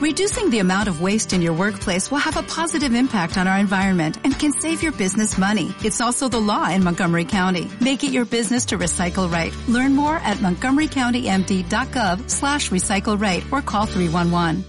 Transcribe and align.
Reducing 0.00 0.48
the 0.48 0.60
amount 0.60 0.88
of 0.88 1.02
waste 1.02 1.34
in 1.34 1.42
your 1.42 1.52
workplace 1.52 2.10
will 2.10 2.20
have 2.24 2.38
a 2.38 2.42
positive 2.42 2.94
impact 2.94 3.36
on 3.36 3.46
our 3.46 3.58
environment 3.58 4.16
and 4.24 4.32
can 4.32 4.50
save 4.50 4.82
your 4.82 4.92
business 4.92 5.36
money. 5.36 5.74
It's 5.84 6.00
also 6.00 6.26
the 6.26 6.40
law 6.40 6.70
in 6.70 6.82
Montgomery 6.82 7.26
County. 7.26 7.68
Make 7.82 8.02
it 8.02 8.10
your 8.10 8.24
business 8.24 8.64
to 8.68 8.78
recycle 8.78 9.30
right. 9.30 9.52
Learn 9.68 9.94
more 9.94 10.16
at 10.24 10.38
montgomerycountymd.gov 10.38 12.30
slash 12.30 12.70
recycle 12.70 13.20
right 13.20 13.44
or 13.52 13.60
call 13.60 13.84
311. 13.84 14.64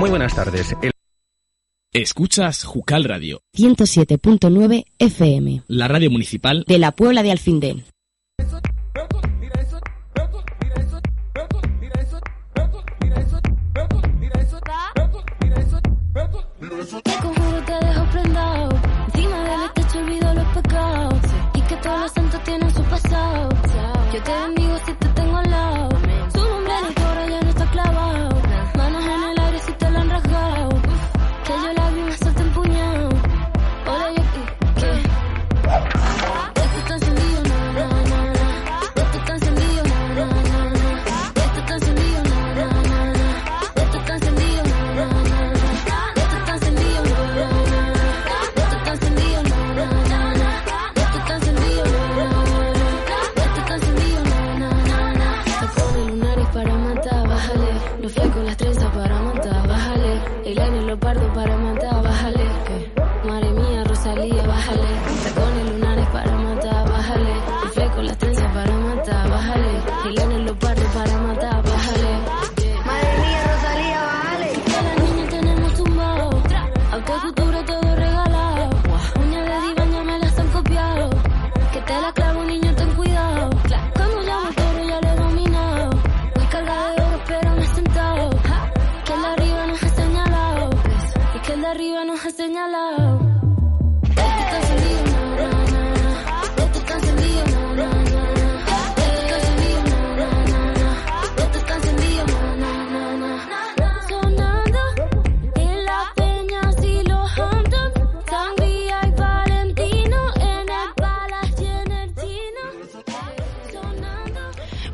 Muy 0.00 0.10
buenas 0.10 0.34
tardes. 0.34 0.74
El 0.82 0.90
Escuchas 1.92 2.64
Jucal 2.64 3.04
Radio, 3.04 3.40
107.9 3.56 4.84
FM, 4.98 5.62
la 5.68 5.86
radio 5.86 6.10
municipal 6.10 6.64
de 6.66 6.78
la 6.78 6.90
Puebla 6.90 7.22
de 7.22 7.30
Alfindén. 7.30 7.84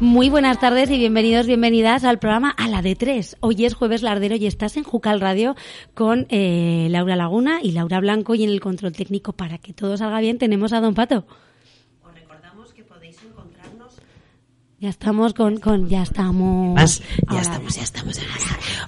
Muy 0.08 0.30
buenas 0.30 0.58
tardes 0.58 0.90
y 0.90 0.96
bienvenidos, 0.96 1.46
bienvenidas 1.46 2.02
al 2.02 2.18
programa 2.18 2.48
A 2.56 2.66
la 2.66 2.80
de 2.80 2.96
Tres. 2.96 3.36
Hoy 3.40 3.66
es 3.66 3.74
jueves 3.74 4.00
lardero 4.00 4.36
y 4.36 4.46
estás 4.46 4.78
en 4.78 4.82
Jucal 4.82 5.20
Radio 5.20 5.54
con 5.92 6.26
eh, 6.30 6.88
Laura 6.88 7.14
Laguna 7.14 7.60
y 7.62 7.72
Laura 7.72 8.00
Blanco 8.00 8.34
y 8.34 8.42
en 8.42 8.48
el 8.48 8.58
control 8.58 8.92
técnico 8.92 9.34
para 9.34 9.58
que 9.58 9.74
todo 9.74 9.98
salga 9.98 10.20
bien 10.20 10.38
tenemos 10.38 10.72
a 10.72 10.80
Don 10.80 10.94
Pato. 10.94 11.26
Os 12.02 12.14
recordamos 12.14 12.72
que 12.72 12.84
podéis 12.84 13.22
encontrarnos. 13.22 14.00
Ya 14.80 14.90
estamos 14.90 15.34
con, 15.34 15.58
con 15.58 15.88
ya 15.88 16.04
estamos. 16.04 16.76
Más, 16.76 17.02
ya 17.32 17.40
estamos, 17.40 17.74
ya 17.74 17.82
estamos. 17.82 18.20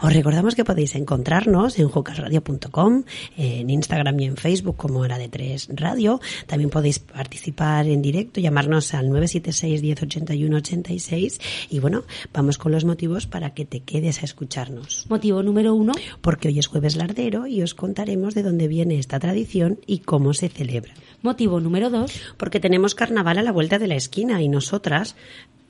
Os 0.01 0.13
recordamos 0.13 0.55
que 0.55 0.65
podéis 0.65 0.95
encontrarnos 0.95 1.81
en 1.81 1.89
jucasradio.com, 1.89 3.03
en 3.37 3.71
Instagram 3.71 4.21
y 4.21 4.27
en 4.27 4.37
Facebook 4.37 4.77
como 4.77 5.01
Hora 5.01 5.19
de 5.19 5.29
Tres 5.29 5.69
Radio. 5.73 6.21
También 6.47 6.71
podéis 6.71 7.01
participar 7.01 7.89
en 7.89 8.03
directo, 8.03 8.41
llamarnos 8.41 8.95
al 8.95 9.09
976 9.09 9.83
1081 9.83 10.57
86 10.59 11.41
y 11.71 11.81
bueno, 11.81 12.05
vamos 12.33 12.57
con 12.57 12.71
los 12.71 12.85
motivos 12.85 13.27
para 13.27 13.53
que 13.53 13.65
te 13.65 13.81
quedes 13.81 14.23
a 14.23 14.27
escucharnos. 14.27 15.07
Motivo 15.09 15.43
número 15.43 15.75
uno. 15.75 15.93
Porque 16.21 16.47
hoy 16.47 16.61
es 16.61 16.69
jueves 16.69 16.95
lardero 16.95 17.49
y 17.49 17.63
os 17.63 17.75
contaremos 17.75 18.35
de 18.37 18.45
dónde 18.45 18.69
viene 18.69 19.01
esta 19.01 19.19
tradición 19.19 19.81
y 19.89 19.99
cómo 19.99 20.35
se 20.35 20.51
celebra. 20.51 20.95
Motivo 21.23 21.59
número 21.59 21.91
dos. 21.91 22.13
Porque 22.37 22.61
tenemos 22.61 22.95
carnaval 22.95 23.39
a 23.39 23.43
la 23.43 23.51
vuelta 23.51 23.81
de 23.81 23.89
la 23.89 23.97
esquina 23.97 24.41
y 24.41 24.49
nosotras, 24.49 25.17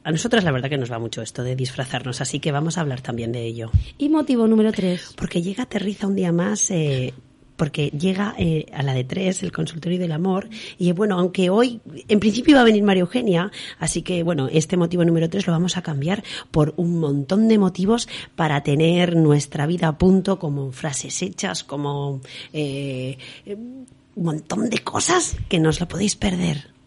a 0.04 0.12
nosotras 0.12 0.44
la 0.44 0.52
verdad 0.52 0.68
que 0.70 0.78
nos 0.78 0.90
va 0.90 0.98
mucho 0.98 1.22
esto 1.22 1.42
de 1.42 1.56
disfrazarnos, 1.56 2.20
así 2.20 2.40
que 2.40 2.52
vamos 2.52 2.78
a 2.78 2.82
hablar 2.82 3.00
también 3.00 3.32
de 3.32 3.44
ello. 3.44 3.70
Y 3.98 4.08
motivo 4.08 4.46
número 4.46 4.72
tres. 4.72 5.14
Porque 5.16 5.42
llega 5.42 5.64
Aterriza 5.64 6.06
un 6.06 6.16
día 6.16 6.32
más, 6.32 6.70
eh, 6.70 7.12
porque 7.60 7.90
llega 7.90 8.34
eh, 8.38 8.64
a 8.72 8.82
la 8.82 8.94
de 8.94 9.04
tres, 9.04 9.42
el 9.42 9.52
consultorio 9.52 9.98
del 9.98 10.12
amor, 10.12 10.48
y 10.78 10.92
bueno, 10.92 11.18
aunque 11.18 11.50
hoy 11.50 11.82
en 12.08 12.18
principio 12.18 12.52
iba 12.52 12.62
a 12.62 12.64
venir 12.64 12.82
María 12.82 13.02
Eugenia, 13.02 13.52
así 13.78 14.00
que 14.00 14.22
bueno, 14.22 14.48
este 14.50 14.78
motivo 14.78 15.04
número 15.04 15.28
tres 15.28 15.46
lo 15.46 15.52
vamos 15.52 15.76
a 15.76 15.82
cambiar 15.82 16.24
por 16.50 16.72
un 16.78 16.98
montón 16.98 17.48
de 17.48 17.58
motivos 17.58 18.08
para 18.34 18.62
tener 18.62 19.14
nuestra 19.14 19.66
vida 19.66 19.88
a 19.88 19.98
punto, 19.98 20.38
como 20.38 20.72
frases 20.72 21.20
hechas, 21.20 21.62
como 21.62 22.22
eh, 22.54 23.18
eh, 23.44 23.56
un 23.56 24.24
montón 24.24 24.70
de 24.70 24.78
cosas 24.78 25.36
que 25.50 25.60
no 25.60 25.68
os 25.68 25.80
lo 25.80 25.86
podéis 25.86 26.16
perder. 26.16 26.79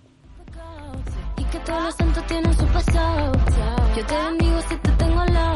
Y 1.38 1.44
que 1.46 1.60
todos 1.60 1.84
los 1.84 1.96
santos 1.96 2.26
tienen 2.28 2.54
su 2.54 2.66
pasado. 2.68 3.32
Yo 3.96 4.06
te 4.06 4.16
bendigo 4.16 4.62
si 4.70 4.76
te 4.78 4.92
tengo 4.92 5.20
al 5.20 5.34
lado. 5.34 5.53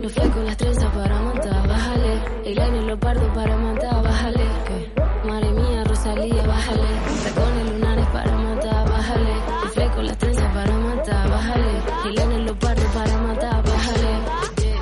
Los 0.00 0.12
flecos, 0.12 0.44
las 0.44 0.56
trenzas 0.56 0.90
para 0.94 1.20
matar, 1.20 1.68
bájale. 1.68 2.22
El 2.46 2.58
año 2.58 2.82
los 2.82 2.98
pardos 2.98 3.28
para 3.34 3.54
matar, 3.56 4.02
bájale. 4.02 4.44
¿Qué? 4.66 5.28
Madre 5.28 5.50
mía, 5.52 5.84
Rosalía, 5.84 6.46
bájale. 6.46 6.86
Tacones 7.24 7.72
lunares 7.72 8.06
para 8.06 8.32
matar, 8.32 8.88
bájale. 8.90 9.32
El 9.62 9.68
fleco, 9.68 10.02
las 10.02 10.16
trenzas 10.16 10.54
para 10.54 10.72
matar, 10.72 11.28
bájale. 11.28 11.72
El 12.06 12.18
año 12.18 12.38
los 12.38 12.56
pardos 12.56 12.86
para 12.94 13.16
matar, 13.18 13.62
bájale. 13.62 14.10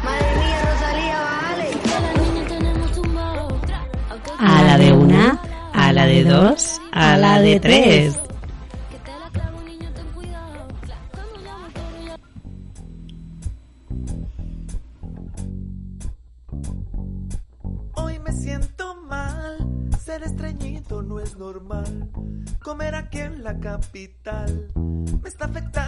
Madre 0.04 0.36
mía, 0.38 0.58
Rosalía, 0.70 1.18
bájale. 1.20 1.70
Que. 4.38 4.44
A 4.44 4.62
la 4.62 4.78
de 4.78 4.92
una, 4.92 5.40
a 5.72 5.92
la 5.92 6.06
de 6.06 6.24
dos, 6.24 6.80
a 6.92 7.16
la 7.16 7.40
de 7.40 7.58
tres. 7.58 8.17
Capital. 23.60 24.68
Me 25.22 25.28
está 25.28 25.46
afectando 25.46 25.87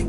y 0.00 0.04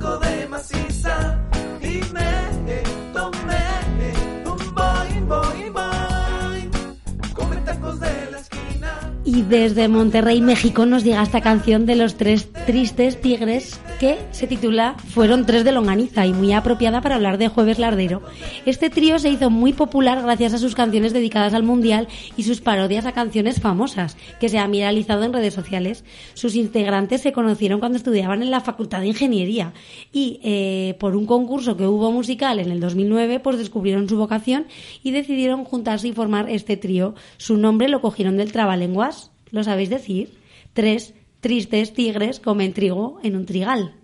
la 8.31 8.39
esquina. 8.39 9.13
Y 9.25 9.41
desde 9.44 9.88
Monterrey, 9.88 10.41
México, 10.41 10.86
nos 10.86 11.03
llega 11.03 11.24
esta 11.24 11.41
canción 11.41 11.86
de 11.86 11.95
los 11.95 12.15
tres 12.15 12.51
tristes 12.65 13.19
tigres 13.21 13.80
que 14.00 14.18
se 14.31 14.48
titula 14.48 14.96
Fueron 15.10 15.46
tres 15.46 15.66
de 15.66 15.74
longaniza 15.74 16.25
y 16.25 16.31
muy 16.31 16.54
apropiada 16.54 17.01
para 17.01 17.16
hablar 17.16 17.38
de 17.38 17.50
Jueves 17.50 17.80
Lardero. 17.80 18.24
Este 18.66 18.90
trío 18.90 19.19
se 19.19 19.30
hizo 19.30 19.50
muy 19.50 19.74
popular 19.74 20.22
gracias 20.22 20.54
a 20.54 20.57
sus 20.57 20.74
canciones 20.74 21.12
dedicadas 21.12 21.54
al 21.54 21.63
Mundial 21.63 22.07
y 22.38 22.44
sus 22.44 22.62
parodias 22.62 23.06
a 23.06 23.12
canciones 23.12 23.60
famosas, 23.60 24.16
que 24.40 24.48
se 24.48 24.57
han 24.57 24.72
viralizado 24.72 25.24
en 25.24 25.34
redes 25.34 25.54
sociales. 25.54 26.06
Sus 26.34 26.56
integrantes 26.56 27.22
se 27.22 27.34
conocieron 27.34 27.81
cuando 27.81 27.98
estudiaban 27.98 28.42
en 28.42 28.51
la 28.51 28.62
Facultad 28.62 29.01
de 29.01 29.07
Ingeniería 29.07 29.74
y 30.13 30.40
eh, 30.44 30.96
por 30.98 31.18
un 31.18 31.25
concurso 31.25 31.75
que 31.75 31.86
hubo 31.86 32.10
musical 32.13 32.60
en 32.60 32.72
el 32.72 32.80
2009, 32.80 33.42
pues 33.42 33.57
descubrieron 33.57 34.07
su 34.07 34.18
vocación 34.18 34.68
y 35.04 35.12
decidieron 35.12 35.66
juntarse 35.66 36.07
y 36.07 36.13
formar 36.13 36.50
este 36.50 36.78
trío. 36.78 37.16
Su 37.36 37.57
nombre 37.57 37.90
lo 37.90 38.00
cogieron 38.00 38.38
del 38.38 38.54
trabalenguas, 38.54 39.31
¿lo 39.51 39.66
sabéis 39.66 39.90
decir? 39.90 40.40
Tres 40.72 41.13
tristes 41.39 41.94
tigres 41.94 42.39
comen 42.39 42.74
trigo 42.74 43.19
en 43.24 43.36
un 43.36 43.45
trigal. 43.45 43.95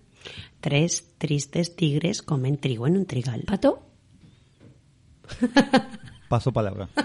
Tres 0.61 1.05
tristes 1.17 1.75
tigres 1.75 2.21
comen 2.21 2.57
trigo 2.57 2.87
en 2.87 2.97
un 2.97 3.05
trigal. 3.05 3.43
¿Pato? 3.45 3.83
Paso 6.29 6.51
palabra. 6.51 6.89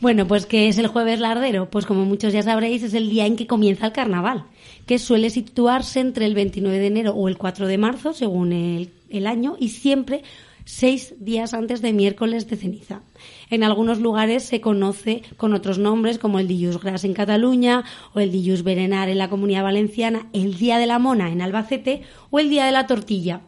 Bueno, 0.00 0.28
pues 0.28 0.46
¿qué 0.46 0.68
es 0.68 0.78
el 0.78 0.86
jueves 0.86 1.18
lardero? 1.18 1.70
Pues 1.70 1.84
como 1.84 2.04
muchos 2.04 2.32
ya 2.32 2.44
sabréis, 2.44 2.84
es 2.84 2.94
el 2.94 3.10
día 3.10 3.26
en 3.26 3.34
que 3.34 3.48
comienza 3.48 3.86
el 3.86 3.92
carnaval, 3.92 4.44
que 4.86 5.00
suele 5.00 5.28
situarse 5.28 5.98
entre 5.98 6.24
el 6.24 6.34
29 6.34 6.78
de 6.78 6.86
enero 6.86 7.14
o 7.14 7.26
el 7.26 7.36
4 7.36 7.66
de 7.66 7.78
marzo, 7.78 8.12
según 8.12 8.52
el, 8.52 8.92
el 9.10 9.26
año, 9.26 9.56
y 9.58 9.70
siempre 9.70 10.22
seis 10.64 11.14
días 11.18 11.52
antes 11.52 11.82
de 11.82 11.92
miércoles 11.92 12.46
de 12.46 12.56
ceniza. 12.56 13.02
En 13.50 13.64
algunos 13.64 13.98
lugares 13.98 14.42
se 14.44 14.60
conoce 14.60 15.22
con 15.36 15.54
otros 15.54 15.78
nombres 15.78 16.18
como 16.18 16.38
el 16.38 16.48
Dilluns 16.48 16.80
Gras 16.80 17.04
en 17.04 17.14
Cataluña 17.14 17.84
o 18.14 18.20
el 18.20 18.30
Dilluns 18.30 18.62
Berenar 18.62 19.08
en 19.08 19.18
la 19.18 19.30
Comunidad 19.30 19.62
Valenciana, 19.62 20.28
el 20.32 20.58
Día 20.58 20.78
de 20.78 20.86
la 20.86 20.98
Mona 20.98 21.30
en 21.30 21.40
Albacete 21.40 22.02
o 22.30 22.38
el 22.38 22.50
Día 22.50 22.66
de 22.66 22.72
la 22.72 22.86
Tortilla, 22.86 23.40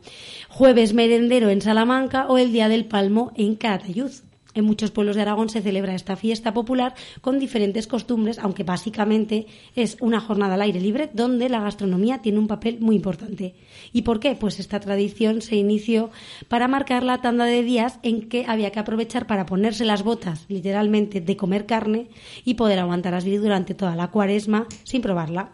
Jueves 0.49 0.95
Merendero 0.95 1.51
en 1.51 1.61
Salamanca 1.61 2.27
o 2.29 2.39
el 2.39 2.53
Día 2.53 2.69
del 2.69 2.87
Palmo 2.87 3.33
en 3.37 3.57
Calatayud. 3.57 4.30
En 4.55 4.65
muchos 4.65 4.91
pueblos 4.91 5.15
de 5.15 5.23
Aragón 5.23 5.49
se 5.49 5.63
celebra 5.63 5.95
esta 5.95 6.17
fiesta 6.17 6.53
popular 6.53 6.95
con 7.21 7.39
diferentes 7.39 7.87
costumbres, 7.87 8.39
aunque 8.41 8.65
básicamente 8.65 9.47
es 9.77 9.97
una 10.01 10.21
jornada 10.21 10.55
al 10.55 10.63
aire 10.63 10.81
libre 10.81 11.09
donde 11.13 11.49
la 11.49 11.61
gastronomía 11.61 12.21
tiene 12.21 12.41
un 12.41 12.49
papel 12.49 12.81
muy 12.81 12.97
importante. 12.97 13.55
¿Y 13.93 14.03
por 14.03 14.19
qué? 14.19 14.35
Pues 14.35 14.59
esta 14.59 14.81
tradición 14.81 15.41
se 15.41 15.57
inició 15.57 16.11
para 16.49 16.67
marcar 16.67 17.05
la 17.05 17.21
tanda 17.21 17.45
de 17.45 17.63
días 17.63 18.01
en 18.03 18.29
que 18.29 18.45
había 18.49 18.73
que 18.73 18.81
aprovechar 18.81 19.29
para 19.29 19.47
ponerse 19.47 19.85
las 19.85 20.03
botas, 20.03 20.47
literalmente, 20.49 21.21
de 21.21 21.37
comer 21.37 21.67
carne 21.67 22.09
y 22.45 22.55
poder 22.55 22.81
aguantar 22.81 23.15
así 23.15 23.37
durante 23.37 23.75
toda 23.75 23.95
la 23.95 24.11
cuaresma 24.11 24.67
sin 24.83 25.01
probarla. 25.01 25.53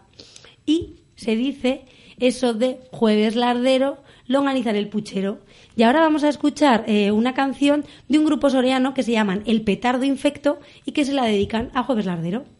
Y 0.65 0.95
se 1.15 1.35
dice 1.35 1.85
eso 2.19 2.53
de 2.55 2.79
jueves 2.91 3.35
lardero, 3.35 3.99
longanizar 4.27 4.75
el 4.75 4.89
puchero. 4.89 5.39
Y 5.75 5.83
ahora 5.83 6.01
vamos 6.01 6.23
a 6.23 6.29
escuchar 6.29 6.83
eh, 6.87 7.11
una 7.11 7.33
canción 7.33 7.85
de 8.07 8.19
un 8.19 8.25
grupo 8.25 8.49
soreano 8.49 8.93
que 8.93 9.03
se 9.03 9.11
llaman 9.11 9.43
El 9.45 9.61
Petardo 9.61 10.03
Infecto 10.03 10.59
y 10.85 10.91
que 10.91 11.05
se 11.05 11.13
la 11.13 11.25
dedican 11.25 11.71
a 11.73 11.83
Jueves 11.83 12.05
Lardero. 12.05 12.56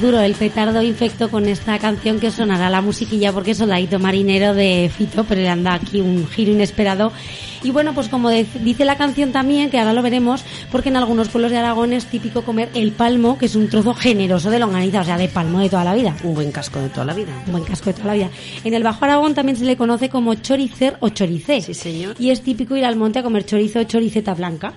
Duro, 0.00 0.20
el 0.20 0.34
petardo 0.34 0.82
infecto 0.82 1.30
con 1.30 1.46
esta 1.46 1.78
canción 1.78 2.18
que 2.18 2.30
sonará 2.30 2.70
la 2.70 2.80
musiquilla 2.80 3.32
porque 3.32 3.52
es 3.52 3.58
Soldadito 3.58 3.98
Marinero 3.98 4.54
de 4.54 4.90
Fito, 4.96 5.24
pero 5.24 5.40
le 5.42 5.48
anda 5.48 5.74
aquí 5.74 6.00
un 6.00 6.26
giro 6.28 6.52
inesperado. 6.52 7.12
Y 7.62 7.70
bueno, 7.70 7.94
pues 7.94 8.08
como 8.08 8.30
de- 8.30 8.46
dice 8.62 8.84
la 8.84 8.96
canción 8.96 9.32
también, 9.32 9.68
que 9.70 9.78
ahora 9.78 9.92
lo 9.92 10.02
veremos, 10.02 10.42
porque 10.72 10.88
en 10.88 10.96
algunos 10.96 11.28
pueblos 11.28 11.50
de 11.50 11.58
Aragón 11.58 11.92
es 11.92 12.06
típico 12.06 12.42
comer 12.42 12.70
el 12.74 12.92
palmo, 12.92 13.36
que 13.38 13.46
es 13.46 13.54
un 13.54 13.68
trozo 13.68 13.92
generoso 13.94 14.50
de 14.50 14.58
longaniza, 14.58 15.02
o 15.02 15.04
sea, 15.04 15.18
de 15.18 15.28
palmo 15.28 15.58
de 15.60 15.68
toda 15.68 15.84
la 15.84 15.94
vida. 15.94 16.16
Un 16.24 16.34
buen 16.34 16.50
casco 16.52 16.80
de 16.80 16.88
toda 16.88 17.04
la 17.04 17.14
vida. 17.14 17.32
Un 17.46 17.52
buen 17.52 17.64
casco 17.64 17.86
de 17.86 17.94
toda 17.94 18.06
la 18.06 18.14
vida. 18.14 18.30
En 18.64 18.72
el 18.74 18.82
Bajo 18.82 19.04
Aragón 19.04 19.34
también 19.34 19.56
se 19.56 19.64
le 19.64 19.76
conoce 19.76 20.08
como 20.08 20.34
choricer 20.36 20.96
o 21.00 21.10
choricé. 21.10 21.60
Sí, 21.60 21.74
señor. 21.74 22.16
Y 22.18 22.30
es 22.30 22.40
típico 22.42 22.76
ir 22.76 22.84
al 22.84 22.96
monte 22.96 23.18
a 23.18 23.22
comer 23.22 23.44
chorizo 23.44 23.80
o 23.80 23.84
choriceta 23.84 24.34
blanca. 24.34 24.72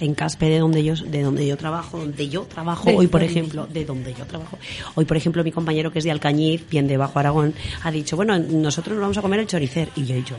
En 0.00 0.14
Caspe, 0.14 0.48
de 0.48 0.58
donde 0.58 0.82
yo, 0.82 0.94
de 0.94 1.22
donde 1.22 1.46
yo 1.46 1.56
trabajo, 1.56 1.98
donde 1.98 2.28
yo 2.28 2.42
trabajo, 2.42 2.90
hoy 2.90 3.06
por 3.06 3.22
ejemplo, 3.22 3.66
de 3.66 3.84
donde 3.84 4.14
yo 4.14 4.24
trabajo. 4.26 4.58
Hoy, 4.94 5.04
por 5.04 5.16
ejemplo, 5.16 5.44
mi 5.44 5.52
compañero 5.52 5.92
que 5.92 5.98
es 5.98 6.04
de 6.04 6.10
Alcañiz, 6.10 6.68
bien 6.68 6.86
de 6.86 6.96
Bajo 6.96 7.18
Aragón, 7.18 7.54
ha 7.82 7.90
dicho, 7.90 8.16
bueno, 8.16 8.38
nosotros 8.38 8.94
nos 8.94 9.02
vamos 9.02 9.18
a 9.18 9.22
comer 9.22 9.40
el 9.40 9.46
choricer. 9.46 9.90
Y 9.96 10.06
yo 10.06 10.14
he 10.14 10.18
dicho, 10.18 10.36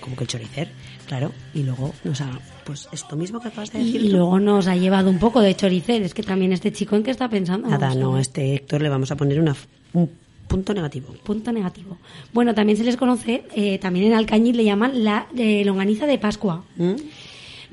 ¿cómo 0.00 0.16
que 0.16 0.24
el 0.24 0.28
choricer? 0.28 0.68
Claro. 1.06 1.32
Y 1.52 1.62
luego 1.62 1.92
nos 2.02 2.20
ha, 2.22 2.30
pues 2.64 2.88
esto 2.92 3.14
mismo 3.14 3.40
que 3.40 3.48
acabas 3.48 3.72
de 3.72 3.78
decir 3.80 4.02
y 4.02 4.08
luego 4.08 4.40
nos 4.40 4.66
ha 4.66 4.76
llevado 4.76 5.10
un 5.10 5.18
poco 5.18 5.40
de 5.40 5.54
choricer. 5.54 6.02
Es 6.02 6.14
que 6.14 6.22
también 6.22 6.52
este 6.52 6.72
chico 6.72 6.96
en 6.96 7.02
qué 7.02 7.10
está 7.10 7.28
pensando. 7.28 7.68
Nada, 7.68 7.88
Vamos 7.88 8.02
no, 8.02 8.16
a 8.16 8.20
este 8.20 8.54
Héctor 8.54 8.80
le 8.80 8.88
vamos 8.88 9.10
a 9.10 9.16
poner 9.16 9.38
una, 9.38 9.54
un 9.92 10.08
Punto 10.48 10.74
negativo. 10.74 11.08
Punto 11.24 11.52
negativo. 11.52 11.98
Bueno, 12.32 12.54
también 12.54 12.76
se 12.76 12.84
les 12.84 12.96
conoce, 12.96 13.44
eh, 13.54 13.78
también 13.78 14.06
en 14.06 14.14
Alcañiz 14.14 14.54
le 14.54 14.64
llaman 14.64 15.02
la 15.02 15.26
eh, 15.36 15.64
longaniza 15.64 16.06
de 16.06 16.18
Pascua. 16.18 16.64
¿Mm? 16.76 16.94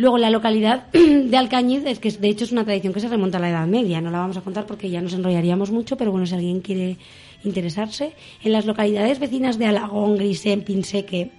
Luego, 0.01 0.17
la 0.17 0.31
localidad 0.31 0.88
de 0.93 1.38
Alcañiz, 1.38 1.86
es 1.86 2.00
que 2.00 2.10
de 2.10 2.27
hecho 2.27 2.43
es 2.43 2.51
una 2.51 2.65
tradición 2.65 2.91
que 2.91 3.00
se 3.00 3.08
remonta 3.08 3.38
a 3.38 3.41
la 3.41 3.51
Edad 3.51 3.67
Media, 3.67 4.01
no 4.01 4.10
la 4.10 4.17
vamos 4.17 4.36
a 4.36 4.41
contar 4.41 4.65
porque 4.65 4.89
ya 4.89 5.00
nos 5.00 5.13
enrollaríamos 5.13 5.70
mucho, 5.70 5.96
pero 5.96 6.10
bueno, 6.10 6.25
si 6.25 6.34
alguien 6.34 6.62
quiere 6.62 6.98
interesarse, 7.43 8.13
en 8.43 8.51
las 8.51 8.65
localidades 8.65 9.20
vecinas 9.20 9.60
de 9.60 9.67
Alagón, 9.67 10.17
Grisén, 10.17 10.63
Pinseque, 10.63 11.29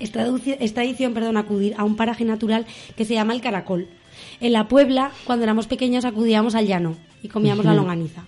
es, 0.00 0.12
tradición 0.12 1.14
perdón, 1.14 1.38
acudir 1.38 1.76
a 1.78 1.84
un 1.84 1.96
paraje 1.96 2.26
natural 2.26 2.66
que 2.94 3.06
se 3.06 3.14
llama 3.14 3.32
el 3.32 3.40
Caracol. 3.40 3.88
En 4.42 4.52
la 4.52 4.68
Puebla, 4.68 5.10
cuando 5.24 5.44
éramos 5.44 5.66
pequeños, 5.66 6.04
acudíamos 6.04 6.54
al 6.54 6.66
llano 6.66 6.94
y 7.22 7.28
comíamos 7.28 7.64
la 7.64 7.72
longaniza. 7.72 8.26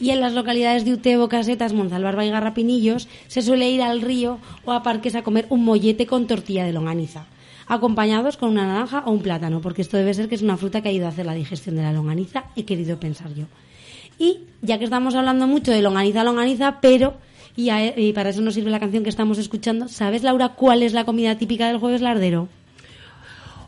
Y 0.00 0.10
en 0.10 0.20
las 0.20 0.32
localidades 0.32 0.86
de 0.86 0.94
Utebo, 0.94 1.28
Casetas, 1.28 1.74
Monzalbarba 1.74 2.24
y 2.24 2.30
Garrapinillos 2.30 3.06
se 3.26 3.42
suele 3.42 3.70
ir 3.70 3.82
al 3.82 4.00
río 4.00 4.38
o 4.64 4.72
a 4.72 4.82
parques 4.82 5.14
a 5.14 5.22
comer 5.22 5.44
un 5.50 5.62
mollete 5.62 6.06
con 6.06 6.26
tortilla 6.26 6.64
de 6.64 6.72
longaniza, 6.72 7.26
acompañados 7.66 8.36
con 8.36 8.50
una 8.50 8.66
naranja 8.66 9.02
o 9.06 9.10
un 9.12 9.22
plátano, 9.22 9.60
porque 9.60 9.82
esto 9.82 9.96
debe 9.96 10.14
ser 10.14 10.28
que 10.28 10.34
es 10.34 10.42
una 10.42 10.56
fruta 10.56 10.80
que 10.82 10.88
ha 10.88 10.92
ido 10.92 11.06
a 11.06 11.10
hacer 11.10 11.26
la 11.26 11.34
digestión 11.34 11.76
de 11.76 11.82
la 11.82 11.92
longaniza, 11.92 12.44
he 12.56 12.64
querido 12.64 12.98
pensar 13.00 13.32
yo. 13.34 13.44
Y 14.18 14.40
ya 14.62 14.78
que 14.78 14.84
estamos 14.84 15.14
hablando 15.14 15.46
mucho 15.46 15.72
de 15.72 15.82
longaniza, 15.82 16.22
longaniza, 16.24 16.80
pero, 16.80 17.14
y, 17.56 17.70
a- 17.70 17.98
y 17.98 18.12
para 18.12 18.30
eso 18.30 18.40
nos 18.42 18.54
sirve 18.54 18.70
la 18.70 18.80
canción 18.80 19.02
que 19.02 19.10
estamos 19.10 19.38
escuchando, 19.38 19.88
¿sabes, 19.88 20.22
Laura, 20.22 20.50
cuál 20.50 20.82
es 20.82 20.92
la 20.92 21.04
comida 21.04 21.36
típica 21.38 21.66
del 21.68 21.78
jueves 21.78 22.00
lardero? 22.00 22.48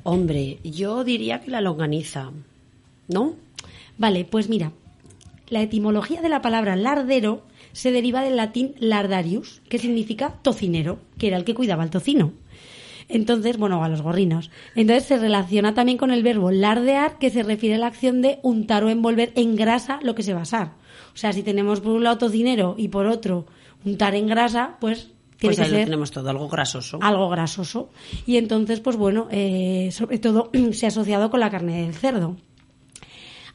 Hombre, 0.03 0.59
yo 0.63 1.03
diría 1.05 1.41
que 1.41 1.51
la 1.51 1.61
longaniza, 1.61 2.31
¿no? 3.09 3.35
Vale, 3.99 4.25
pues 4.25 4.49
mira, 4.49 4.73
la 5.49 5.63
etimología 5.63 6.21
de 6.23 6.29
la 6.29 6.43
palabra 6.43 6.77
lardero 6.77 7.43
se 7.73 7.91
deriva 7.93 8.23
del 8.23 8.37
latín 8.37 8.75
lardarius, 8.79 9.63
que 9.69 9.79
significa 9.79 10.35
tocinero, 10.43 10.99
que 11.19 11.27
era 11.29 11.37
el 11.37 11.45
que 11.45 11.55
cuidaba 11.55 11.83
el 11.83 11.91
tocino. 11.91 12.33
Entonces, 13.09 13.57
bueno, 13.57 13.83
a 13.85 13.89
los 13.89 14.03
gorrinos. 14.03 14.51
Entonces 14.75 15.05
se 15.05 15.19
relaciona 15.19 15.75
también 15.75 15.99
con 15.99 16.11
el 16.11 16.23
verbo 16.23 16.51
lardear, 16.51 17.19
que 17.19 17.31
se 17.31 17.43
refiere 17.43 17.77
a 17.77 17.79
la 17.79 17.87
acción 17.87 18.23
de 18.23 18.41
untar 18.43 18.85
o 18.85 18.91
envolver 18.91 19.33
en 19.37 19.57
grasa 19.57 19.99
lo 20.03 20.15
que 20.15 20.23
se 20.23 20.33
va 20.33 20.41
a 20.41 20.43
asar. 20.43 20.73
O 21.15 21.17
sea, 21.17 21.33
si 21.33 21.43
tenemos 21.43 21.81
por 21.81 21.93
un 21.93 22.05
lado 22.05 22.19
tocinero 22.19 22.75
y 22.77 22.89
por 22.89 23.07
otro 23.07 23.47
untar 23.85 24.15
en 24.15 24.27
grasa, 24.27 24.77
pues 24.81 25.11
tiene 25.39 25.55
Pues 25.55 25.57
que 25.57 25.63
ahí 25.65 25.71
lo 25.71 25.77
ser 25.77 25.85
tenemos 25.85 26.11
todo, 26.11 26.29
algo 26.31 26.49
grasoso. 26.49 26.99
algo 27.03 27.29
grasoso. 27.29 27.91
Y 28.27 28.39
entonces, 28.39 28.81
pues 28.81 28.97
bueno, 28.97 29.29
eh, 29.31 29.91
sobre 29.93 30.19
todo 30.19 30.51
se 30.73 30.87
ha 30.87 30.89
asociado 30.89 31.31
con 31.31 31.41
la 31.41 31.51
carne 31.51 31.83
del 31.83 31.95
cerdo. 31.95 32.37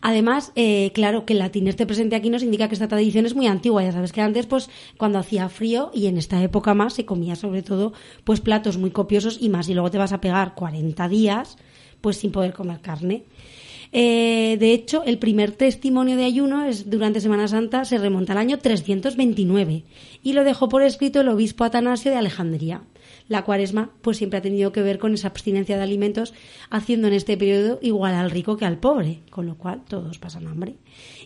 Además, 0.01 0.51
eh, 0.55 0.91
claro, 0.93 1.25
que 1.25 1.33
el 1.33 1.39
latín 1.39 1.67
esté 1.67 1.85
presente 1.85 2.15
aquí 2.15 2.29
nos 2.29 2.41
indica 2.43 2.67
que 2.67 2.73
esta 2.73 2.87
tradición 2.87 3.25
es 3.25 3.35
muy 3.35 3.47
antigua. 3.47 3.83
Ya 3.83 3.91
sabes 3.91 4.11
que 4.11 4.21
antes, 4.21 4.47
pues, 4.47 4.69
cuando 4.97 5.19
hacía 5.19 5.47
frío 5.47 5.91
y 5.93 6.07
en 6.07 6.17
esta 6.17 6.41
época 6.41 6.73
más, 6.73 6.93
se 6.93 7.05
comía 7.05 7.35
sobre 7.35 7.61
todo, 7.61 7.93
pues, 8.23 8.41
platos 8.41 8.77
muy 8.77 8.89
copiosos 8.89 9.37
y 9.39 9.49
más. 9.49 9.69
Y 9.69 9.73
luego 9.73 9.91
te 9.91 9.99
vas 9.99 10.11
a 10.11 10.21
pegar 10.21 10.55
40 10.55 11.07
días, 11.07 11.57
pues, 12.01 12.17
sin 12.17 12.31
poder 12.31 12.53
comer 12.53 12.79
carne. 12.81 13.23
Eh, 13.93 14.57
de 14.59 14.73
hecho, 14.73 15.03
el 15.03 15.17
primer 15.17 15.51
testimonio 15.51 16.15
de 16.15 16.23
ayuno 16.23 16.65
es 16.65 16.89
durante 16.89 17.19
Semana 17.19 17.47
Santa 17.47 17.83
se 17.83 17.97
remonta 17.97 18.31
al 18.31 18.39
año 18.39 18.57
329 18.57 19.83
y 20.23 20.33
lo 20.33 20.45
dejó 20.45 20.69
por 20.69 20.81
escrito 20.81 21.19
el 21.21 21.27
obispo 21.27 21.65
Atanasio 21.65 22.09
de 22.09 22.17
Alejandría. 22.17 22.83
La 23.31 23.45
cuaresma 23.45 23.91
pues 24.01 24.17
siempre 24.17 24.39
ha 24.39 24.41
tenido 24.41 24.73
que 24.73 24.81
ver 24.81 24.99
con 24.99 25.13
esa 25.13 25.29
abstinencia 25.29 25.77
de 25.77 25.83
alimentos, 25.83 26.33
haciendo 26.69 27.07
en 27.07 27.13
este 27.13 27.37
periodo 27.37 27.79
igual 27.81 28.13
al 28.13 28.29
rico 28.29 28.57
que 28.57 28.65
al 28.65 28.77
pobre, 28.77 29.21
con 29.29 29.45
lo 29.45 29.55
cual 29.55 29.83
todos 29.87 30.19
pasan 30.19 30.47
hambre. 30.47 30.75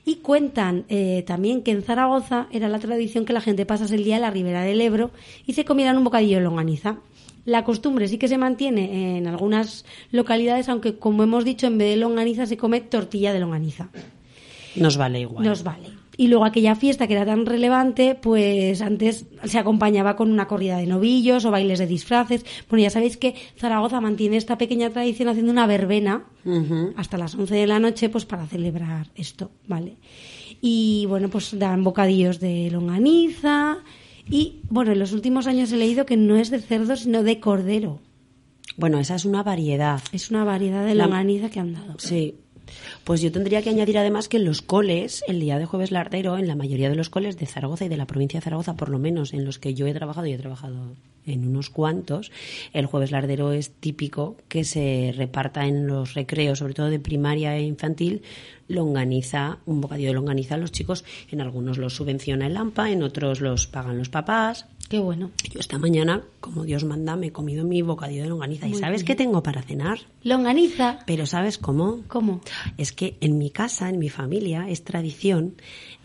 Y 0.05 0.17
cuentan 0.17 0.85
eh, 0.87 1.23
también 1.25 1.63
que 1.63 1.71
en 1.71 1.81
Zaragoza 1.81 2.45
era 2.51 2.69
la 2.69 2.77
tradición 2.77 3.25
que 3.25 3.33
la 3.33 3.41
gente 3.41 3.65
pasase 3.65 3.95
el 3.95 4.03
día 4.03 4.17
en 4.17 4.21
la 4.21 4.29
ribera 4.29 4.61
del 4.61 4.81
Ebro 4.81 5.09
y 5.47 5.53
se 5.53 5.65
comieran 5.65 5.97
un 5.97 6.03
bocadillo 6.03 6.37
de 6.37 6.43
longaniza. 6.43 6.99
La 7.43 7.63
costumbre 7.63 8.07
sí 8.07 8.19
que 8.19 8.27
se 8.27 8.37
mantiene 8.37 9.17
en 9.17 9.25
algunas 9.25 9.83
localidades, 10.11 10.69
aunque 10.69 10.99
como 10.99 11.23
hemos 11.23 11.43
dicho, 11.43 11.65
en 11.65 11.79
vez 11.79 11.89
de 11.89 11.97
longaniza 11.97 12.45
se 12.45 12.55
come 12.55 12.81
tortilla 12.81 13.33
de 13.33 13.39
longaniza. 13.39 13.89
Nos 14.75 14.95
vale 14.95 15.21
igual. 15.21 15.43
Nos 15.43 15.63
vale. 15.63 16.04
Y 16.17 16.27
luego 16.29 16.45
aquella 16.45 16.75
fiesta 16.75 17.07
que 17.07 17.13
era 17.13 17.25
tan 17.25 17.45
relevante, 17.45 18.15
pues 18.15 18.81
antes 18.81 19.25
se 19.43 19.59
acompañaba 19.59 20.15
con 20.15 20.31
una 20.31 20.47
corrida 20.47 20.77
de 20.77 20.85
novillos 20.87 21.43
o 21.45 21.51
bailes 21.51 21.79
de 21.79 21.87
disfraces. 21.87 22.45
Bueno, 22.69 22.83
ya 22.83 22.89
sabéis 22.89 23.17
que 23.17 23.35
Zaragoza 23.57 23.99
mantiene 23.99 24.37
esta 24.37 24.57
pequeña 24.57 24.89
tradición 24.89 25.27
haciendo 25.29 25.51
una 25.51 25.67
verbena 25.67 26.25
hasta 26.95 27.17
las 27.17 27.35
11 27.35 27.55
de 27.55 27.67
la 27.67 27.79
noche, 27.79 28.09
pues 28.09 28.25
para 28.25 28.45
celebrar 28.47 29.07
esto, 29.15 29.51
¿vale? 29.67 29.97
Y 30.61 31.05
bueno, 31.09 31.29
pues 31.29 31.57
dan 31.59 31.83
bocadillos 31.83 32.39
de 32.39 32.69
longaniza. 32.71 33.79
Y 34.29 34.61
bueno, 34.69 34.91
en 34.93 34.99
los 34.99 35.11
últimos 35.11 35.47
años 35.47 35.71
he 35.71 35.77
leído 35.77 36.05
que 36.05 36.17
no 36.17 36.35
es 36.37 36.49
de 36.49 36.59
cerdo, 36.59 36.95
sino 36.95 37.23
de 37.23 37.39
cordero. 37.39 37.99
Bueno, 38.77 38.99
esa 38.99 39.15
es 39.15 39.25
una 39.25 39.43
variedad. 39.43 40.01
Es 40.11 40.31
una 40.31 40.43
variedad 40.43 40.85
de 40.85 40.95
La- 40.95 41.05
longaniza 41.05 41.49
que 41.49 41.59
han 41.59 41.73
dado. 41.73 41.95
Sí. 41.99 42.35
Pues 43.03 43.21
yo 43.21 43.31
tendría 43.31 43.61
que 43.61 43.69
añadir 43.69 43.97
además 43.97 44.27
que 44.27 44.37
en 44.37 44.45
los 44.45 44.61
coles, 44.61 45.23
el 45.27 45.39
día 45.39 45.59
de 45.59 45.65
jueves 45.65 45.91
lardero, 45.91 46.37
en 46.37 46.47
la 46.47 46.55
mayoría 46.55 46.89
de 46.89 46.95
los 46.95 47.09
coles 47.09 47.37
de 47.37 47.45
Zaragoza 47.45 47.85
y 47.85 47.89
de 47.89 47.97
la 47.97 48.07
provincia 48.07 48.39
de 48.39 48.43
Zaragoza, 48.43 48.75
por 48.75 48.89
lo 48.89 48.99
menos 48.99 49.33
en 49.33 49.45
los 49.45 49.59
que 49.59 49.73
yo 49.73 49.87
he 49.87 49.93
trabajado 49.93 50.27
y 50.27 50.33
he 50.33 50.37
trabajado 50.37 50.95
en 51.25 51.47
unos 51.47 51.69
cuantos, 51.69 52.31
el 52.73 52.85
jueves 52.85 53.11
lardero 53.11 53.51
es 53.51 53.71
típico 53.71 54.37
que 54.47 54.63
se 54.63 55.13
reparta 55.15 55.65
en 55.65 55.87
los 55.87 56.13
recreos, 56.13 56.59
sobre 56.59 56.73
todo 56.73 56.89
de 56.89 56.99
primaria 56.99 57.57
e 57.57 57.63
infantil, 57.63 58.21
longaniza, 58.67 59.57
un 59.65 59.81
bocadillo 59.81 60.09
de 60.09 60.15
longaniza 60.15 60.55
a 60.55 60.57
los 60.57 60.71
chicos. 60.71 61.03
En 61.31 61.41
algunos 61.41 61.77
los 61.77 61.95
subvenciona 61.95 62.47
el 62.47 62.57
AMPA, 62.57 62.91
en 62.91 63.03
otros 63.03 63.41
los 63.41 63.67
pagan 63.67 63.97
los 63.97 64.09
papás. 64.09 64.67
Qué 64.89 64.99
bueno. 64.99 65.31
Yo 65.51 65.59
esta 65.59 65.79
mañana, 65.79 66.21
como 66.39 66.63
Dios 66.63 66.83
manda, 66.83 67.15
me 67.15 67.27
he 67.27 67.31
comido 67.31 67.65
mi 67.65 67.81
bocadillo 67.81 68.21
de 68.23 68.29
longaniza. 68.29 68.67
¿Y 68.67 68.75
sabes 68.75 69.01
bien. 69.01 69.07
qué 69.07 69.15
tengo 69.15 69.41
para 69.41 69.63
cenar? 69.63 69.97
Longaniza. 70.23 70.99
Pero 71.07 71.25
¿sabes 71.25 71.57
cómo? 71.57 72.01
¿Cómo? 72.07 72.41
Es 72.77 72.91
que 72.91 73.17
en 73.19 73.39
mi 73.39 73.49
casa, 73.49 73.89
en 73.89 73.97
mi 73.97 74.09
familia, 74.09 74.69
es 74.69 74.83
tradición, 74.83 75.55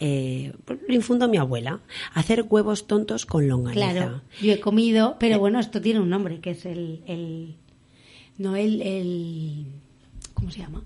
eh, 0.00 0.54
lo 0.88 0.94
infundo 0.94 1.26
a 1.26 1.28
mi 1.28 1.36
abuela, 1.36 1.80
hacer 2.14 2.46
huevos 2.48 2.86
tontos 2.86 3.26
con 3.26 3.46
longaniza. 3.48 3.90
Claro, 3.92 4.22
yo 4.40 4.52
he 4.52 4.60
comido, 4.60 5.16
pero 5.20 5.34
Eh. 5.34 5.38
bueno, 5.38 5.60
esto 5.60 5.80
tiene 5.82 6.00
un 6.00 6.08
nombre, 6.08 6.40
que 6.40 6.52
es 6.52 6.64
el... 6.64 7.02
el 7.06 7.56
no 8.38 8.56
el, 8.56 8.80
el... 8.80 9.66
¿Cómo 10.32 10.50
se 10.50 10.60
llama? 10.60 10.82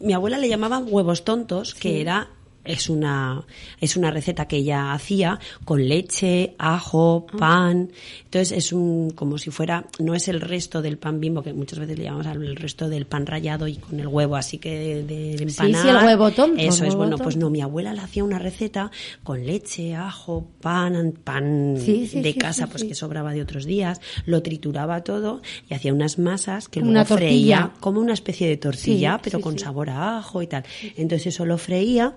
Mi 0.00 0.12
abuela 0.12 0.36
le 0.36 0.48
llamaba 0.50 0.78
huevos 0.78 1.24
tontos, 1.24 1.74
que 1.74 2.02
era 2.02 2.28
es 2.64 2.88
una 2.90 3.44
es 3.80 3.96
una 3.96 4.10
receta 4.10 4.46
que 4.46 4.56
ella 4.56 4.92
hacía 4.92 5.38
con 5.64 5.88
leche, 5.88 6.54
ajo, 6.58 7.26
Ah. 7.32 7.36
pan. 7.38 7.90
Entonces 8.24 8.52
es 8.56 8.72
un 8.72 9.10
como 9.10 9.38
si 9.38 9.50
fuera 9.50 9.86
no 9.98 10.14
es 10.14 10.28
el 10.28 10.40
resto 10.40 10.82
del 10.82 10.98
pan 10.98 11.20
bimbo 11.20 11.42
que 11.42 11.52
muchas 11.52 11.78
veces 11.78 11.98
le 11.98 12.04
llamamos 12.04 12.26
al 12.26 12.42
el 12.42 12.56
resto 12.56 12.88
del 12.88 13.06
pan 13.06 13.26
rallado 13.26 13.66
y 13.66 13.76
con 13.76 13.98
el 14.00 14.06
huevo 14.06 14.36
así 14.36 14.58
que 14.58 15.02
de, 15.02 15.02
de 15.04 15.36
Sí, 15.38 15.44
empanar. 15.44 15.82
sí, 15.82 15.88
el 15.88 15.96
huevo 15.96 16.30
tonto, 16.32 16.56
Eso 16.60 16.84
es 16.84 16.94
bueno, 16.94 17.12
tonto. 17.12 17.24
pues 17.24 17.36
no, 17.36 17.50
mi 17.50 17.60
abuela 17.60 17.92
le 17.92 18.00
hacía 18.00 18.24
una 18.24 18.38
receta 18.38 18.90
con 19.22 19.44
leche, 19.46 19.94
ajo, 19.94 20.46
pan, 20.60 21.14
pan 21.24 21.76
Sí, 21.78 22.06
sí, 22.06 22.20
de 22.20 22.32
sí, 22.32 22.38
casa 22.38 22.64
sí, 22.66 22.70
pues 22.70 22.82
sí. 22.82 22.88
que 22.88 22.94
sobraba 22.94 23.32
de 23.32 23.42
otros 23.42 23.64
días, 23.64 24.00
lo 24.26 24.42
trituraba 24.42 25.02
todo 25.02 25.40
y 25.68 25.74
hacía 25.74 25.92
unas 25.92 26.18
masas 26.18 26.68
que 26.68 26.80
Como 26.80 26.92
luego 26.92 27.00
una 27.00 27.08
tortilla. 27.08 27.28
freía 27.30 27.72
como 27.80 28.00
una 28.00 28.12
especie 28.12 28.48
de 28.48 28.56
tortilla, 28.56 29.14
Sí, 29.16 29.20
pero 29.24 29.38
sí, 29.38 29.42
con 29.42 29.52
sí. 29.54 29.60
sabor 29.64 29.90
a 29.90 30.18
ajo 30.18 30.42
y 30.42 30.46
tal. 30.46 30.64
Entonces 30.96 31.28
eso 31.28 31.46
lo 31.46 31.58
freía 31.58 32.14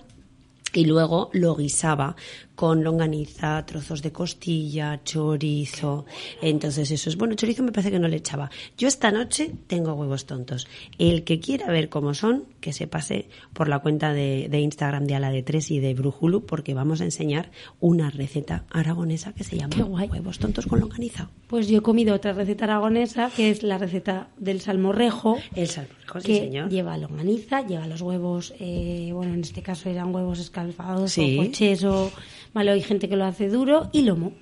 y 0.73 0.85
luego 0.85 1.29
lo 1.33 1.55
guisaba 1.55 2.15
con 2.55 2.83
longaniza, 2.83 3.65
trozos 3.65 4.01
de 4.01 4.12
costilla, 4.12 5.01
chorizo. 5.03 6.05
Entonces 6.41 6.91
eso 6.91 7.10
es 7.10 7.17
bueno, 7.17 7.33
chorizo 7.36 7.63
me 7.63 7.72
parece 7.72 7.89
que 7.91 8.00
no 8.00 8.07
le 8.07 8.17
echaba. 8.17 8.51
Yo 8.77 8.88
esta 8.88 9.12
noche 9.12 9.51
tengo 9.67 9.93
huevos 9.93 10.25
tontos. 10.25 10.67
El 11.00 11.24
que 11.24 11.39
quiera 11.39 11.67
ver 11.67 11.89
cómo 11.89 12.13
son, 12.13 12.45
que 12.62 12.72
se 12.72 12.86
pase 12.88 13.27
por 13.53 13.67
la 13.69 13.79
cuenta 13.79 14.13
de, 14.13 14.48
de 14.50 14.60
Instagram 14.60 15.05
de 15.05 15.15
Ala 15.15 15.31
de 15.31 15.41
Tres 15.43 15.72
y 15.72 15.79
de 15.79 15.93
Brújulu 15.95 16.45
porque 16.45 16.74
vamos 16.74 17.01
a 17.01 17.05
enseñar 17.05 17.50
una 17.79 18.10
receta 18.12 18.65
aragonesa 18.69 19.33
que 19.33 19.43
se 19.43 19.57
llama 19.57 19.75
huevos 19.86 20.38
tontos 20.39 20.67
con 20.67 20.79
longaniza. 20.79 21.29
Pues 21.48 21.67
yo 21.67 21.79
he 21.79 21.81
comido 21.81 22.13
otra 22.15 22.33
receta 22.33 22.65
aragonesa, 22.65 23.31
que 23.36 23.50
es 23.50 23.63
la 23.63 23.77
receta 23.77 24.29
del 24.38 24.62
salmorrejo, 24.62 25.38
El 25.55 25.67
salmorejo, 25.67 26.19
sí 26.22 26.27
que 26.27 26.39
señor. 26.39 26.69
lleva 26.69 26.98
longaniza, 26.98 27.65
lleva 27.65 27.88
los 27.88 28.01
huevos, 28.01 28.53
eh, 28.60 29.10
bueno, 29.13 29.33
en 29.33 29.41
este 29.41 29.62
caso 29.62 29.89
eran 29.89 30.13
huevos 30.13 30.39
escalfados 30.39 31.12
Sí. 31.12 31.38
o, 31.86 32.12
vale, 32.53 32.72
hay 32.72 32.81
gente 32.81 33.07
que 33.10 33.15
lo 33.15 33.25
hace 33.25 33.50
duro, 33.50 33.89
y 33.91 34.01
lomo. 34.03 34.33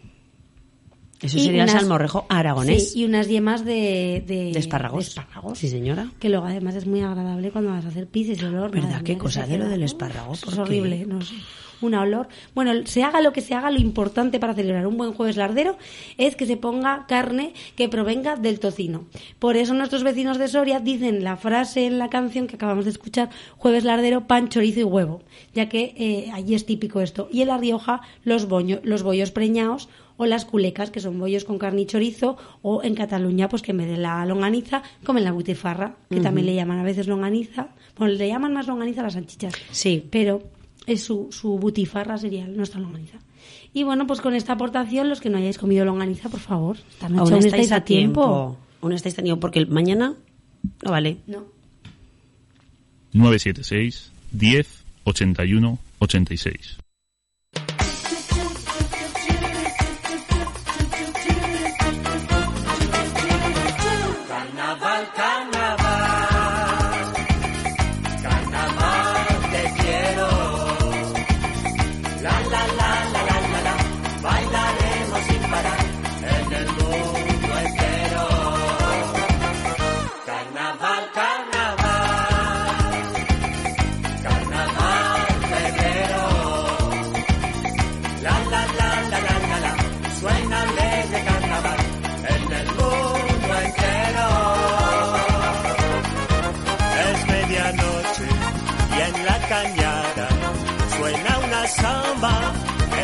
Eso 1.22 1.38
Y 1.38 1.41
sería 1.44 1.63
el 1.65 1.70
unas- 1.70 1.82
salmorrejo 1.82 2.25
aragonés. 2.30 2.94
Sí, 2.94 3.01
y 3.01 3.06
unas 3.06 3.27
yemas 3.27 3.63
de, 3.63 4.24
de, 4.25 4.51
De 4.53 4.60
espárragos. 4.60 5.08
espárragos. 5.10 5.58
Sí, 5.60 5.68
señora. 5.70 6.12
Que 6.20 6.30
luego 6.30 6.46
además 6.48 6.74
es 6.75 6.88
muy 6.88 7.01
agradable 7.01 7.51
cuando 7.51 7.70
vas 7.70 7.86
a 7.86 7.89
hacer 7.89 8.08
pis 8.08 8.30
ese 8.30 8.46
olor. 8.48 8.72
¿Verdad? 8.72 9.03
Qué 9.03 9.18
cosa 9.20 9.46
de 9.46 9.60
lo 9.60 9.68
del 9.70 9.84
espárrago, 9.84 10.34
Es 10.34 10.58
horrible, 10.58 11.06
no 11.06 11.22
sé. 11.22 11.36
Un 11.81 11.95
olor. 11.95 12.27
Bueno, 12.53 12.71
se 12.85 13.03
haga 13.03 13.21
lo 13.21 13.33
que 13.33 13.41
se 13.41 13.53
haga, 13.55 13.71
lo 13.71 13.79
importante 13.79 14.39
para 14.39 14.53
celebrar 14.53 14.85
un 14.88 14.97
buen 14.97 15.13
jueves 15.13 15.35
lardero 15.38 15.77
es 16.17 16.35
que 16.35 16.45
se 16.45 16.57
ponga 16.57 17.05
carne 17.07 17.53
que 17.75 17.89
provenga 17.89 18.35
del 18.35 18.59
tocino. 18.59 19.05
Por 19.39 19.57
eso 19.57 19.73
nuestros 19.73 20.03
vecinos 20.03 20.38
de 20.38 20.47
Soria 20.47 20.79
dicen 20.79 21.23
la 21.23 21.38
frase 21.38 21.88
en 21.88 21.97
la 21.97 22.09
canción 22.09 22.47
que 22.47 22.55
acabamos 22.55 22.85
de 22.85 22.91
escuchar, 22.91 23.29
jueves 23.57 23.83
lardero, 23.83 24.27
pan, 24.27 24.50
chorizo 24.50 24.79
y 24.81 24.83
huevo, 24.83 25.21
ya 25.53 25.69
que 25.69 25.93
eh, 25.97 26.31
allí 26.33 26.55
es 26.55 26.65
típico 26.65 27.01
esto. 27.01 27.27
Y 27.31 27.41
en 27.41 27.47
La 27.47 27.57
Rioja, 27.57 28.01
los, 28.23 28.47
boño- 28.47 28.79
los 28.83 29.03
bollos 29.03 29.31
preñados 29.31 29.89
o 30.17 30.27
las 30.27 30.45
culecas, 30.45 30.91
que 30.91 31.00
son 31.00 31.17
bollos 31.17 31.45
con 31.45 31.57
carne 31.57 31.81
y 31.81 31.85
chorizo, 31.88 32.38
o 32.61 32.83
en 32.83 32.93
Cataluña, 32.93 33.50
pues 33.50 33.63
que 33.63 33.71
en 33.71 33.77
vez 33.77 33.88
de 33.88 33.97
la 33.97 34.23
longaniza, 34.27 34.83
comen 35.03 35.23
la 35.23 35.31
butifarra, 35.31 35.95
que 36.11 36.19
también 36.19 36.45
le 36.45 36.53
llaman 36.53 36.77
a 36.77 36.83
veces 36.83 37.07
longaniza. 37.07 37.69
Bueno, 37.97 38.13
le 38.13 38.27
llaman 38.27 38.53
más 38.53 38.67
longaniza 38.67 39.01
a 39.01 39.05
las 39.05 39.13
salchichas. 39.13 39.53
Sí. 39.71 40.05
Pero 40.11 40.43
es 40.88 41.03
su, 41.03 41.29
su 41.31 41.57
butifarra 41.57 42.17
sería 42.17 42.47
nuestra 42.47 42.79
longaniza. 42.79 43.19
Y 43.73 43.83
bueno, 43.83 44.07
pues 44.07 44.21
con 44.21 44.35
esta 44.35 44.53
aportación, 44.53 45.09
los 45.09 45.21
que 45.21 45.29
no 45.29 45.38
hayáis 45.38 45.57
comido 45.57 45.85
longaniza, 45.85 46.29
por 46.29 46.39
favor, 46.39 46.77
esta 46.77 47.09
noche 47.09 47.21
Aún 47.21 47.33
aún 47.33 47.45
estáis 47.45 47.71
a 47.71 47.81
tiempo. 47.81 48.57
Aún 48.81 48.93
estáis 48.93 49.17
a 49.17 49.23
tiempo, 49.23 49.39
porque 49.39 49.59
el 49.59 49.67
mañana 49.67 50.15
no 50.83 50.91
vale. 50.91 51.17
No. 51.27 51.45
976 53.13 54.11
10 54.31 54.83
81 55.03 55.79
86. 56.00 56.80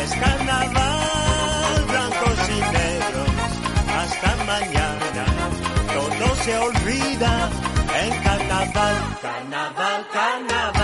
Es 0.02 0.10
carnaval, 0.14 1.84
blancos 1.88 2.38
y 2.48 2.60
negros, 2.78 3.30
hasta 4.00 4.36
mañana. 4.44 5.24
Todo 5.94 6.34
se 6.44 6.56
olvida 6.58 7.50
en 8.02 8.22
carnaval, 8.22 8.96
carnaval, 9.22 10.06
carnaval. 10.12 10.77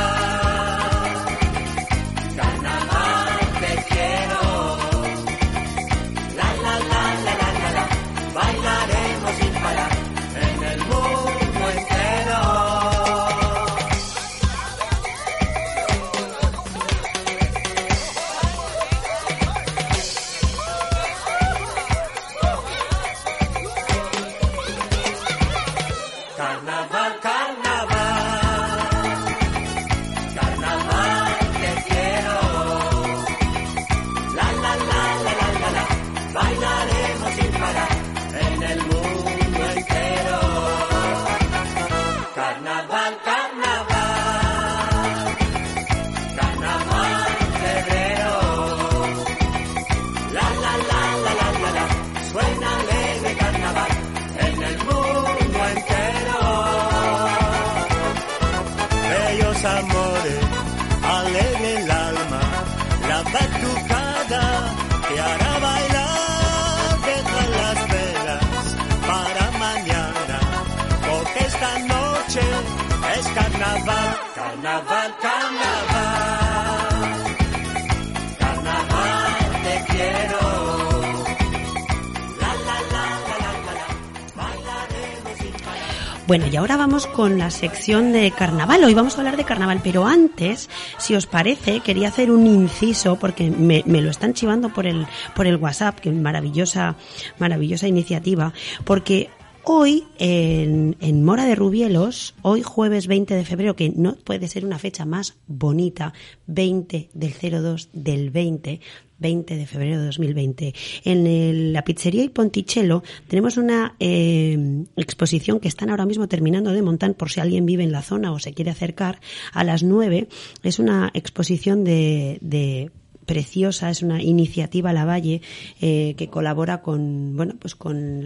Bueno, 86.27 86.47
y 86.51 86.57
ahora 86.57 86.79
vamos 86.79 87.07
con 87.07 87.37
la 87.37 87.51
sección 87.51 88.13
de 88.13 88.31
carnaval. 88.31 88.83
Hoy 88.83 88.95
vamos 88.95 89.15
a 89.15 89.19
hablar 89.19 89.37
de 89.37 89.45
carnaval, 89.45 89.81
pero 89.85 90.07
antes, 90.07 90.71
si 90.97 91.15
os 91.15 91.27
parece, 91.27 91.81
quería 91.81 92.09
hacer 92.09 92.31
un 92.31 92.47
inciso 92.47 93.17
porque 93.17 93.51
me, 93.51 93.83
lo 93.87 94.09
están 94.09 94.33
chivando 94.33 94.71
por 94.71 94.87
el, 94.87 95.07
por 95.37 95.47
el 95.47 95.57
WhatsApp, 95.57 96.01
que 96.01 96.11
maravillosa, 96.11 96.97
maravillosa 97.39 97.89
iniciativa, 97.89 98.55
porque 98.85 99.29
Hoy, 99.67 100.05
en, 100.19 100.95
en 101.01 101.25
Mora 101.25 101.47
de 101.47 101.55
Rubielos, 101.55 102.35
hoy 102.43 102.61
jueves 102.61 103.07
20 103.07 103.35
de 103.35 103.47
febrero, 103.47 103.75
que 103.75 103.95
no 103.97 104.15
puede 104.15 104.47
ser 104.47 104.67
una 104.67 104.79
fecha 104.79 105.07
más 105.07 105.39
bonita, 105.47 106.13
20 106.47 107.09
del 107.15 107.33
02 107.33 107.89
del 107.95 108.31
20, 108.31 108.81
20 109.19 109.57
de 109.57 109.67
febrero 109.67 110.01
de 110.01 110.07
2020. 110.07 110.75
En 111.05 111.73
la 111.73 111.83
pizzería 111.83 112.25
y 112.25 112.29
Ponticello 112.29 113.03
tenemos 113.29 113.57
una 113.57 113.97
eh, 114.01 114.85
exposición 114.97 115.61
que 115.61 115.69
están 115.69 115.91
ahora 115.91 116.07
mismo 116.07 116.29
terminando 116.29 116.73
de 116.73 116.83
montar 116.83 117.15
por 117.15 117.31
si 117.31 117.41
alguien 117.41 117.67
vive 117.67 117.85
en 117.85 117.93
la 117.93 118.03
zona 118.03 118.33
o 118.33 118.39
se 118.39 118.55
quiere 118.55 118.71
acercar 118.71 119.21
a 119.53 119.65
las 119.65 119.83
9. 119.83 120.29
Es 120.63 120.79
una 120.79 121.11
exposición 121.15 121.85
de, 121.85 122.39
de 122.41 122.91
preciosa, 123.25 123.91
es 123.91 124.03
una 124.03 124.23
iniciativa 124.23 124.93
La 124.93 125.05
Valle 125.05 125.43
eh, 125.81 126.15
que 126.17 126.29
colabora 126.29 126.83
con, 126.83 127.37
bueno, 127.37 127.55
pues 127.59 127.75
con, 127.75 128.25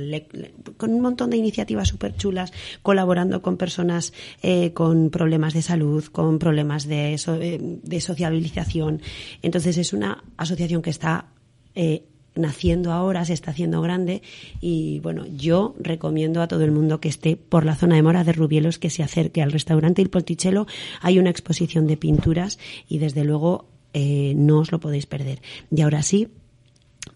con 0.77 0.93
un 0.93 1.01
montón 1.01 1.31
de 1.31 1.37
iniciativas 1.37 1.89
súper 1.89 2.17
chulas, 2.17 2.53
colaborando 2.83 3.43
con 3.43 3.57
personas 3.57 4.13
eh, 4.43 4.73
con 4.73 5.11
problemas 5.11 5.55
de 5.55 5.63
salud, 5.63 6.05
con 6.05 6.39
problemas 6.39 6.87
de, 6.87 7.15
eh, 7.15 7.59
de 7.61 8.01
sociabilización. 8.01 9.01
Entonces 9.43 9.79
es 9.79 9.93
una 9.93 10.25
asociación 10.37 10.83
que 10.83 10.91
está 10.91 11.27
eh, 11.75 12.05
naciendo 12.35 12.93
ahora, 12.93 13.25
se 13.25 13.33
está 13.33 13.51
haciendo 13.51 13.83
grande 13.83 14.23
y 14.61 15.01
bueno, 15.01 15.27
yo 15.27 15.75
recomiendo 15.81 16.41
a 16.41 16.49
todo 16.49 16.65
el 16.65 16.71
mundo 16.71 17.01
que 17.01 17.09
esté 17.09 17.37
por 17.37 17.65
la 17.65 17.75
zona 17.75 17.97
de 17.97 18.03
Mora 18.03 18.25
de 18.25 18.33
Rubielos 18.33 18.79
que 18.79 18.91
se 18.91 19.03
acerque 19.03 19.43
al 19.43 19.53
restaurante 19.53 20.03
Il 20.03 20.11
Ponticello. 20.11 20.67
Hay 21.01 21.19
una 21.19 21.31
exposición 21.31 21.87
de 21.87 21.97
pinturas 21.97 22.59
y 22.89 22.99
desde 22.99 23.25
luego 23.25 23.67
eh, 23.99 24.33
no 24.37 24.61
os 24.61 24.71
lo 24.71 24.79
podéis 24.79 25.07
perder. 25.07 25.43
Y 25.71 25.83
ahora 25.83 26.03
sí, 26.03 26.29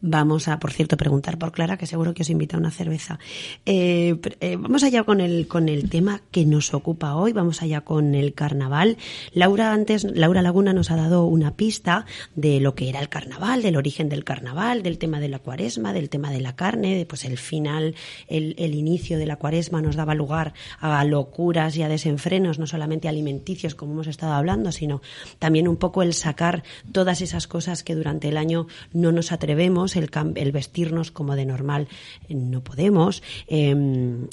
Vamos 0.04 0.48
a, 0.48 0.58
por 0.58 0.72
cierto, 0.72 0.96
preguntar 0.96 1.38
por 1.38 1.52
Clara, 1.52 1.76
que 1.76 1.86
seguro 1.86 2.12
que 2.12 2.22
os 2.22 2.30
invita 2.30 2.56
a 2.56 2.60
una 2.60 2.72
cerveza. 2.72 3.20
Eh, 3.64 4.18
eh, 4.40 4.56
vamos 4.56 4.82
allá 4.82 5.04
con 5.04 5.20
el, 5.20 5.46
con 5.46 5.68
el 5.68 5.88
tema 5.88 6.22
que 6.32 6.44
nos 6.44 6.74
ocupa 6.74 7.14
hoy. 7.14 7.32
Vamos 7.32 7.62
allá 7.62 7.82
con 7.82 8.16
el 8.16 8.34
carnaval. 8.34 8.96
Laura 9.32 9.72
antes, 9.72 10.02
Laura 10.02 10.42
Laguna 10.42 10.72
nos 10.72 10.90
ha 10.90 10.96
dado 10.96 11.26
una 11.26 11.54
pista 11.54 12.04
de 12.34 12.58
lo 12.58 12.74
que 12.74 12.88
era 12.88 12.98
el 12.98 13.08
carnaval, 13.08 13.62
del 13.62 13.76
origen 13.76 14.08
del 14.08 14.24
carnaval, 14.24 14.82
del 14.82 14.98
tema 14.98 15.20
de 15.20 15.28
la 15.28 15.38
cuaresma, 15.38 15.92
del 15.92 16.08
tema 16.08 16.32
de 16.32 16.40
la 16.40 16.56
carne, 16.56 16.96
de 16.96 17.06
pues 17.06 17.24
el 17.24 17.38
final, 17.38 17.94
el, 18.26 18.56
el 18.58 18.74
inicio 18.74 19.18
de 19.18 19.26
la 19.26 19.36
cuaresma 19.36 19.82
nos 19.82 19.94
daba 19.94 20.16
lugar 20.16 20.52
a 20.80 21.04
locuras 21.04 21.76
y 21.76 21.82
a 21.82 21.88
desenfrenos, 21.88 22.58
no 22.58 22.66
solamente 22.66 23.06
alimenticios, 23.06 23.76
como 23.76 23.92
hemos 23.92 24.08
estado 24.08 24.32
hablando, 24.32 24.72
sino 24.72 25.00
también 25.38 25.68
un 25.68 25.76
poco 25.76 26.02
el 26.02 26.12
sacar 26.12 26.64
todas 26.90 27.20
esas 27.20 27.46
cosas 27.46 27.84
que 27.84 27.94
durante 27.94 28.28
el 28.28 28.36
año 28.36 28.66
no 28.92 29.12
nos 29.12 29.30
atrevemos 29.30 29.91
el, 29.96 30.52
vestirnos 30.52 31.10
como 31.10 31.36
de 31.36 31.46
normal 31.46 31.88
eh, 32.28 32.34
no 32.34 32.62
podemos, 32.62 33.22
eh, 33.46 33.74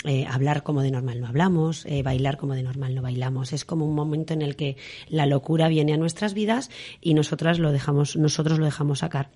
eh, 0.06 0.26
hablar 0.30 0.63
como 0.63 0.82
de 0.82 0.91
normal 0.91 1.22
no 1.22 1.28
hablamos, 1.28 1.86
eh, 1.86 2.04
bailar 2.04 2.38
como 2.38 2.56
de 2.56 2.63
normal 2.63 2.95
no 2.95 3.02
bailamos. 3.02 3.54
Es 3.54 3.65
como 3.65 3.86
un 3.86 3.95
momento 3.95 4.34
en 4.34 4.41
el 4.41 4.56
que 4.56 4.78
la 5.08 5.26
locura 5.26 5.67
viene 5.67 5.93
a 5.93 5.98
nuestras 5.98 6.34
vidas 6.34 6.69
y 7.02 7.13
nosotras 7.13 7.60
lo 7.60 7.72
dejamos, 7.72 8.15
nosotros 8.15 8.60
lo 8.60 8.65
dejamos 8.65 9.00
sacar. 9.00 9.30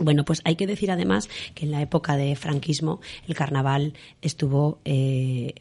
Bueno, 0.00 0.24
pues 0.24 0.40
hay 0.44 0.54
que 0.54 0.68
decir 0.68 0.92
además 0.92 1.28
que 1.54 1.64
en 1.64 1.72
la 1.72 1.82
época 1.82 2.16
de 2.16 2.36
franquismo 2.36 3.00
el 3.26 3.34
carnaval 3.34 3.94
estuvo 4.22 4.80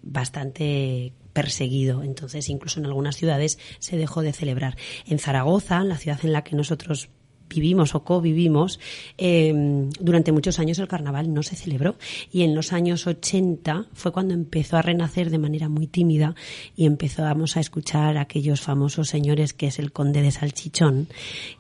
bastante 0.04 1.12
perseguido, 1.34 2.04
entonces 2.04 2.48
incluso 2.50 2.80
en 2.80 2.86
algunas 2.86 3.16
ciudades 3.16 3.58
se 3.80 3.98
dejó 3.98 4.22
de 4.22 4.34
celebrar. 4.34 4.78
En 5.08 5.18
Zaragoza, 5.18 5.84
la 5.84 5.98
ciudad 5.98 6.20
en 6.24 6.34
la 6.34 6.44
que 6.44 6.56
nosotros 6.56 7.10
vivimos 7.50 7.96
o 7.96 8.04
co-vivimos, 8.04 8.80
eh, 9.18 9.54
durante 10.00 10.32
muchos 10.32 10.60
años 10.60 10.80
el 10.80 10.88
carnaval 10.88 11.34
no 11.34 11.44
se 11.44 11.56
celebró. 11.56 11.96
Y 12.32 12.44
en 12.44 12.56
los 12.56 12.74
años 12.74 13.08
80 13.08 13.86
fue 13.94 14.12
cuando 14.12 14.34
empezó 14.34 14.78
a 14.78 14.82
renacer 14.82 15.30
de 15.30 15.38
manera 15.38 15.70
muy 15.70 15.88
tímida 15.88 16.36
y 16.76 16.86
empezamos 16.86 17.58
a 17.58 17.60
escuchar 17.60 18.18
a 18.18 18.22
aquellos 18.22 18.62
famosos 18.62 19.10
señores 19.10 19.54
que 19.54 19.68
es 19.68 19.80
el 19.80 19.92
conde 19.92 20.22
de 20.22 20.32
Salchichón, 20.32 21.08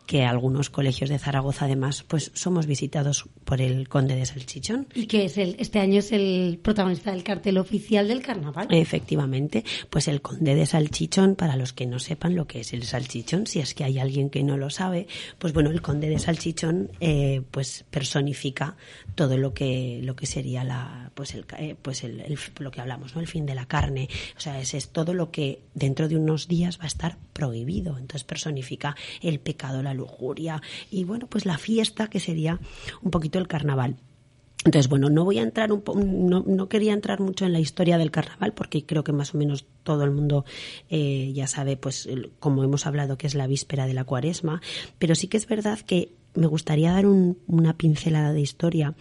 que 0.07 0.23
algunos 0.25 0.71
colegios 0.71 1.09
de 1.11 1.19
Zaragoza 1.19 1.65
además 1.65 2.03
pues 2.07 2.31
somos 2.33 2.65
visitados 2.65 3.25
por 3.45 3.61
el 3.61 3.87
conde 3.89 4.15
de 4.15 4.25
Salchichón. 4.25 4.87
Y 4.95 5.05
que 5.05 5.25
es 5.25 5.37
el, 5.37 5.55
este 5.59 5.77
año 5.79 5.99
es 5.99 6.11
el 6.11 6.59
protagonista 6.63 7.11
del 7.11 7.23
cartel 7.23 7.59
oficial 7.59 8.07
del 8.07 8.21
carnaval. 8.23 8.67
Efectivamente, 8.71 9.63
pues 9.91 10.07
el 10.07 10.21
conde 10.21 10.55
de 10.55 10.65
salchichón, 10.65 11.35
para 11.35 11.55
los 11.55 11.73
que 11.73 11.85
no 11.85 11.99
sepan 11.99 12.35
lo 12.35 12.47
que 12.47 12.61
es 12.61 12.73
el 12.73 12.83
salchichón, 12.83 13.45
si 13.45 13.59
es 13.59 13.75
que 13.75 13.83
hay 13.83 13.99
alguien 13.99 14.29
que 14.29 14.41
no 14.43 14.57
lo 14.57 14.69
sabe, 14.69 15.07
pues 15.37 15.53
bueno, 15.53 15.69
el 15.69 15.81
conde 15.81 16.09
de 16.09 16.17
salchichón 16.19 16.89
eh, 16.99 17.41
pues 17.51 17.85
personifica 17.91 18.77
todo 19.15 19.37
lo 19.37 19.53
que 19.53 19.99
lo 20.03 20.15
que 20.15 20.25
sería 20.25 20.63
la 20.63 21.11
pues 21.15 21.33
el 21.35 21.45
eh, 21.57 21.75
pues 21.81 22.03
el, 22.03 22.21
el- 22.21 22.37
lo 22.59 22.71
que 22.71 22.79
hablamos, 22.81 23.13
¿no? 23.13 23.21
El 23.21 23.27
fin 23.27 23.45
de 23.45 23.55
la 23.55 23.65
carne, 23.65 24.07
o 24.37 24.39
sea, 24.39 24.59
ese 24.61 24.77
es 24.77 24.89
todo 24.89 25.13
lo 25.13 25.31
que 25.31 25.61
dentro 25.73 26.07
de 26.07 26.15
unos 26.15 26.47
días 26.47 26.79
va 26.79 26.83
a 26.85 26.87
estar 26.87 27.17
prohibido, 27.37 27.99
entonces 27.99 28.23
personifica 28.23 28.95
el 29.21 29.39
pecado, 29.39 29.83
la 29.83 29.93
lujuria 29.93 30.59
y 30.89 31.03
bueno, 31.03 31.27
pues 31.27 31.45
la 31.45 31.59
fiesta 31.59 32.07
que 32.07 32.19
sería 32.19 32.59
un 33.03 33.11
poquito 33.11 33.37
el 33.37 33.47
carnaval. 33.47 33.97
Entonces, 34.65 34.89
bueno, 34.89 35.11
no 35.11 35.23
voy 35.23 35.37
a 35.37 35.43
entrar 35.43 35.71
un 35.71 35.83
no, 36.27 36.43
no 36.47 36.67
quería 36.67 36.93
entrar 36.93 37.19
mucho 37.19 37.45
en 37.45 37.53
la 37.53 37.59
historia 37.59 37.99
del 37.99 38.09
carnaval 38.09 38.53
porque 38.53 38.87
creo 38.87 39.03
que 39.03 39.13
más 39.13 39.35
o 39.35 39.37
menos 39.37 39.65
todo 39.83 40.03
el 40.03 40.09
mundo 40.09 40.45
eh, 40.89 41.31
ya 41.35 41.45
sabe, 41.45 41.77
pues, 41.77 42.09
como 42.39 42.63
hemos 42.63 42.87
hablado, 42.87 43.19
que 43.19 43.27
es 43.27 43.35
la 43.35 43.45
víspera 43.45 43.85
de 43.85 43.93
la 43.93 44.03
cuaresma, 44.03 44.61
pero 44.97 45.13
sí 45.13 45.27
que 45.27 45.37
es 45.37 45.45
verdad 45.45 45.79
que 45.81 46.09
me 46.37 46.47
gustaría 46.47 46.91
dar 46.93 47.05
un- 47.05 47.37
una 47.47 47.77
pincelada 47.77 48.31
de 48.33 48.41
historia 48.41 48.95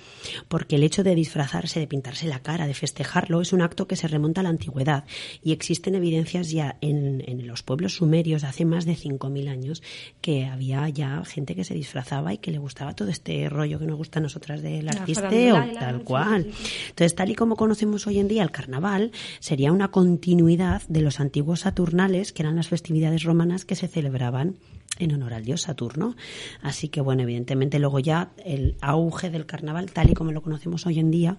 porque 0.48 0.76
el 0.76 0.82
hecho 0.82 1.04
de 1.04 1.14
disfrazarse, 1.14 1.78
de 1.80 1.86
pintarse 1.86 2.26
la 2.26 2.40
cara, 2.40 2.66
de 2.66 2.74
festejarlo, 2.74 3.40
es 3.40 3.52
un 3.52 3.62
acto 3.62 3.86
que 3.86 3.96
se 3.96 4.08
remonta 4.08 4.40
a 4.40 4.44
la 4.44 4.50
antigüedad 4.50 5.04
y 5.42 5.52
existen 5.52 5.94
evidencias 5.94 6.50
ya 6.50 6.76
en, 6.80 7.22
en 7.26 7.46
los 7.46 7.62
pueblos 7.62 7.94
sumerios 7.96 8.44
hace 8.44 8.64
más 8.64 8.84
de 8.84 8.94
5.000 8.96 9.48
años 9.48 9.82
que 10.20 10.46
había 10.46 10.88
ya 10.88 11.24
gente 11.24 11.54
que 11.54 11.64
se 11.64 11.74
disfrazaba 11.74 12.32
y 12.34 12.38
que 12.38 12.50
le 12.50 12.58
gustaba 12.58 12.94
todo 12.94 13.08
este 13.10 13.48
rollo 13.48 13.78
que 13.78 13.86
nos 13.86 13.96
gusta 13.96 14.18
a 14.18 14.22
nosotras 14.22 14.62
del 14.62 14.88
y 15.06 15.06
la- 15.52 15.60
tal 15.80 16.02
cual. 16.04 16.46
Entonces, 16.88 17.14
tal 17.14 17.30
y 17.30 17.34
como 17.34 17.56
conocemos 17.56 18.06
hoy 18.06 18.18
en 18.18 18.28
día 18.28 18.42
el 18.42 18.50
carnaval, 18.50 19.12
sería 19.40 19.72
una 19.72 19.88
continuidad 19.88 20.82
de 20.88 21.02
los 21.02 21.20
antiguos 21.20 21.60
Saturnales, 21.60 22.32
que 22.32 22.42
eran 22.42 22.56
las 22.56 22.68
festividades 22.68 23.22
romanas 23.24 23.64
que 23.64 23.76
se 23.76 23.88
celebraban 23.88 24.56
en 24.98 25.14
honor 25.14 25.34
al 25.34 25.44
dios 25.44 25.62
Saturno. 25.62 26.16
Así 26.62 26.88
que, 26.88 27.00
bueno, 27.00 27.22
evidentemente 27.22 27.78
luego 27.78 27.98
ya 27.98 28.32
el 28.44 28.76
auge 28.80 29.30
del 29.30 29.46
carnaval, 29.46 29.92
tal 29.92 30.10
y 30.10 30.14
como 30.14 30.32
lo 30.32 30.42
conocemos 30.42 30.86
hoy 30.86 30.98
en 30.98 31.10
día, 31.10 31.38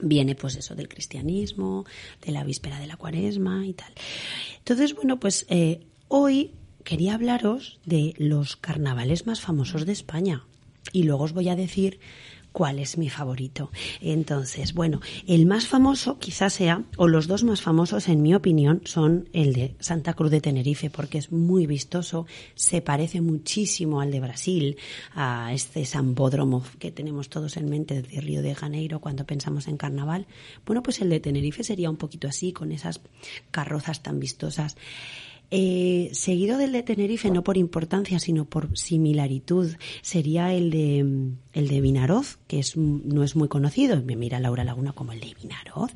viene 0.00 0.34
pues 0.34 0.56
eso 0.56 0.74
del 0.74 0.88
cristianismo, 0.88 1.84
de 2.24 2.32
la 2.32 2.44
víspera 2.44 2.78
de 2.78 2.86
la 2.86 2.96
cuaresma 2.96 3.66
y 3.66 3.72
tal. 3.72 3.92
Entonces, 4.58 4.94
bueno, 4.94 5.18
pues 5.18 5.46
eh, 5.48 5.86
hoy 6.08 6.52
quería 6.84 7.14
hablaros 7.14 7.80
de 7.84 8.14
los 8.18 8.56
carnavales 8.56 9.26
más 9.26 9.40
famosos 9.40 9.86
de 9.86 9.92
España 9.92 10.44
y 10.92 11.02
luego 11.02 11.24
os 11.24 11.32
voy 11.32 11.48
a 11.48 11.56
decir 11.56 11.98
cuál 12.56 12.78
es 12.78 12.96
mi 12.96 13.10
favorito. 13.10 13.70
Entonces, 14.00 14.72
bueno, 14.72 15.02
el 15.26 15.44
más 15.44 15.66
famoso 15.66 16.18
quizás 16.18 16.54
sea, 16.54 16.84
o 16.96 17.06
los 17.06 17.26
dos 17.26 17.44
más 17.44 17.60
famosos 17.60 18.08
en 18.08 18.22
mi 18.22 18.34
opinión, 18.34 18.80
son 18.86 19.28
el 19.34 19.52
de 19.52 19.76
Santa 19.78 20.14
Cruz 20.14 20.30
de 20.30 20.40
Tenerife, 20.40 20.88
porque 20.88 21.18
es 21.18 21.30
muy 21.30 21.66
vistoso, 21.66 22.24
se 22.54 22.80
parece 22.80 23.20
muchísimo 23.20 24.00
al 24.00 24.10
de 24.10 24.20
Brasil, 24.20 24.78
a 25.14 25.52
este 25.52 25.84
sambódromo 25.84 26.64
que 26.78 26.90
tenemos 26.90 27.28
todos 27.28 27.58
en 27.58 27.68
mente 27.68 28.00
de 28.00 28.20
Río 28.22 28.40
de 28.40 28.54
Janeiro 28.54 29.02
cuando 29.02 29.26
pensamos 29.26 29.68
en 29.68 29.76
carnaval. 29.76 30.26
Bueno, 30.64 30.82
pues 30.82 31.02
el 31.02 31.10
de 31.10 31.20
Tenerife 31.20 31.62
sería 31.62 31.90
un 31.90 31.98
poquito 31.98 32.26
así, 32.26 32.54
con 32.54 32.72
esas 32.72 33.02
carrozas 33.50 34.02
tan 34.02 34.18
vistosas. 34.18 34.78
Eh, 35.50 36.10
seguido 36.12 36.58
del 36.58 36.72
de 36.72 36.82
Tenerife, 36.82 37.30
no 37.30 37.44
por 37.44 37.56
importancia, 37.56 38.18
sino 38.18 38.46
por 38.46 38.76
similaritud, 38.76 39.76
sería 40.02 40.52
el 40.52 40.70
de, 40.70 41.04
mm, 41.04 41.38
el 41.52 41.68
de 41.68 41.80
Vinaroz, 41.80 42.38
que 42.48 42.58
es, 42.58 42.76
mm, 42.76 43.02
no 43.04 43.22
es 43.22 43.36
muy 43.36 43.48
conocido. 43.48 44.02
Me 44.02 44.16
mira 44.16 44.40
Laura 44.40 44.64
Laguna 44.64 44.92
como 44.92 45.12
el 45.12 45.20
de 45.20 45.34
Vinaroz. 45.40 45.92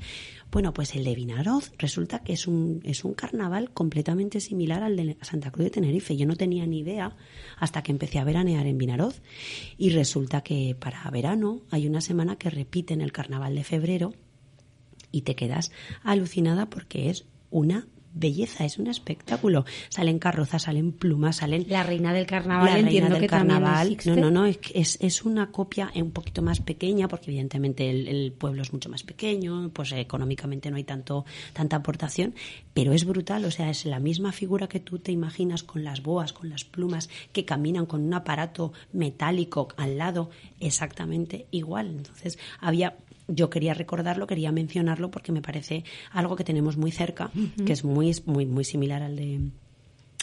Bueno, 0.52 0.72
pues 0.72 0.94
el 0.94 1.04
de 1.04 1.14
Vinaroz 1.14 1.72
resulta 1.78 2.20
que 2.20 2.32
es 2.32 2.46
un, 2.46 2.80
es 2.84 3.04
un 3.04 3.14
carnaval 3.14 3.70
completamente 3.70 4.40
similar 4.40 4.82
al 4.82 4.96
de 4.96 5.16
Santa 5.22 5.50
Cruz 5.50 5.64
de 5.64 5.70
Tenerife. 5.70 6.16
Yo 6.16 6.26
no 6.26 6.36
tenía 6.36 6.66
ni 6.66 6.80
idea 6.80 7.16
hasta 7.58 7.82
que 7.82 7.92
empecé 7.92 8.18
a 8.18 8.24
veranear 8.24 8.66
en 8.66 8.78
Vinaroz. 8.78 9.20
Y 9.78 9.90
resulta 9.90 10.42
que 10.42 10.76
para 10.78 11.08
verano 11.10 11.62
hay 11.70 11.86
una 11.86 12.00
semana 12.00 12.36
que 12.36 12.50
repiten 12.50 13.00
el 13.00 13.12
carnaval 13.12 13.54
de 13.54 13.64
febrero 13.64 14.12
y 15.12 15.22
te 15.22 15.34
quedas 15.34 15.72
alucinada 16.02 16.70
porque 16.70 17.10
es 17.10 17.26
una 17.50 17.86
belleza, 18.12 18.64
es 18.64 18.78
un 18.78 18.88
espectáculo. 18.88 19.64
Salen 19.88 20.18
carrozas, 20.18 20.62
salen 20.62 20.92
plumas, 20.92 21.36
salen... 21.36 21.66
La 21.68 21.82
reina 21.82 22.12
del 22.12 22.26
carnaval, 22.26 22.66
La 22.66 22.74
reina 22.74 22.88
entiendo 22.88 23.14
del 23.14 23.20
que 23.20 23.28
carnaval. 23.28 23.96
No, 24.06 24.16
no, 24.16 24.30
no, 24.30 24.46
es, 24.46 24.98
es, 25.00 25.24
una 25.24 25.50
copia 25.50 25.90
un 25.94 26.10
poquito 26.10 26.42
más 26.42 26.60
pequeña 26.60 27.08
porque 27.08 27.30
evidentemente 27.30 27.88
el, 27.90 28.08
el 28.08 28.32
pueblo 28.32 28.62
es 28.62 28.72
mucho 28.72 28.88
más 28.88 29.02
pequeño, 29.02 29.70
pues 29.72 29.92
económicamente 29.92 30.70
no 30.70 30.76
hay 30.76 30.84
tanto 30.84 31.24
tanta 31.52 31.76
aportación, 31.76 32.34
pero 32.74 32.92
es 32.92 33.04
brutal, 33.04 33.44
o 33.44 33.50
sea, 33.50 33.70
es 33.70 33.84
la 33.84 34.00
misma 34.00 34.32
figura 34.32 34.68
que 34.68 34.80
tú 34.80 34.98
te 34.98 35.12
imaginas 35.12 35.62
con 35.62 35.84
las 35.84 36.02
boas, 36.02 36.32
con 36.32 36.48
las 36.48 36.64
plumas 36.64 37.08
que 37.32 37.44
caminan 37.44 37.86
con 37.86 38.02
un 38.02 38.14
aparato 38.14 38.72
metálico 38.92 39.68
al 39.76 39.98
lado, 39.98 40.30
exactamente 40.60 41.46
igual. 41.50 41.88
Entonces, 41.88 42.38
había 42.60 42.96
yo 43.32 43.48
quería 43.50 43.74
recordarlo, 43.74 44.26
quería 44.26 44.52
mencionarlo 44.52 45.10
porque 45.10 45.32
me 45.32 45.42
parece 45.42 45.84
algo 46.12 46.36
que 46.36 46.44
tenemos 46.44 46.76
muy 46.76 46.90
cerca, 46.90 47.30
que 47.64 47.72
es 47.72 47.84
muy, 47.84 48.14
muy, 48.26 48.46
muy 48.46 48.64
similar 48.64 49.02
al 49.02 49.16
de 49.16 49.40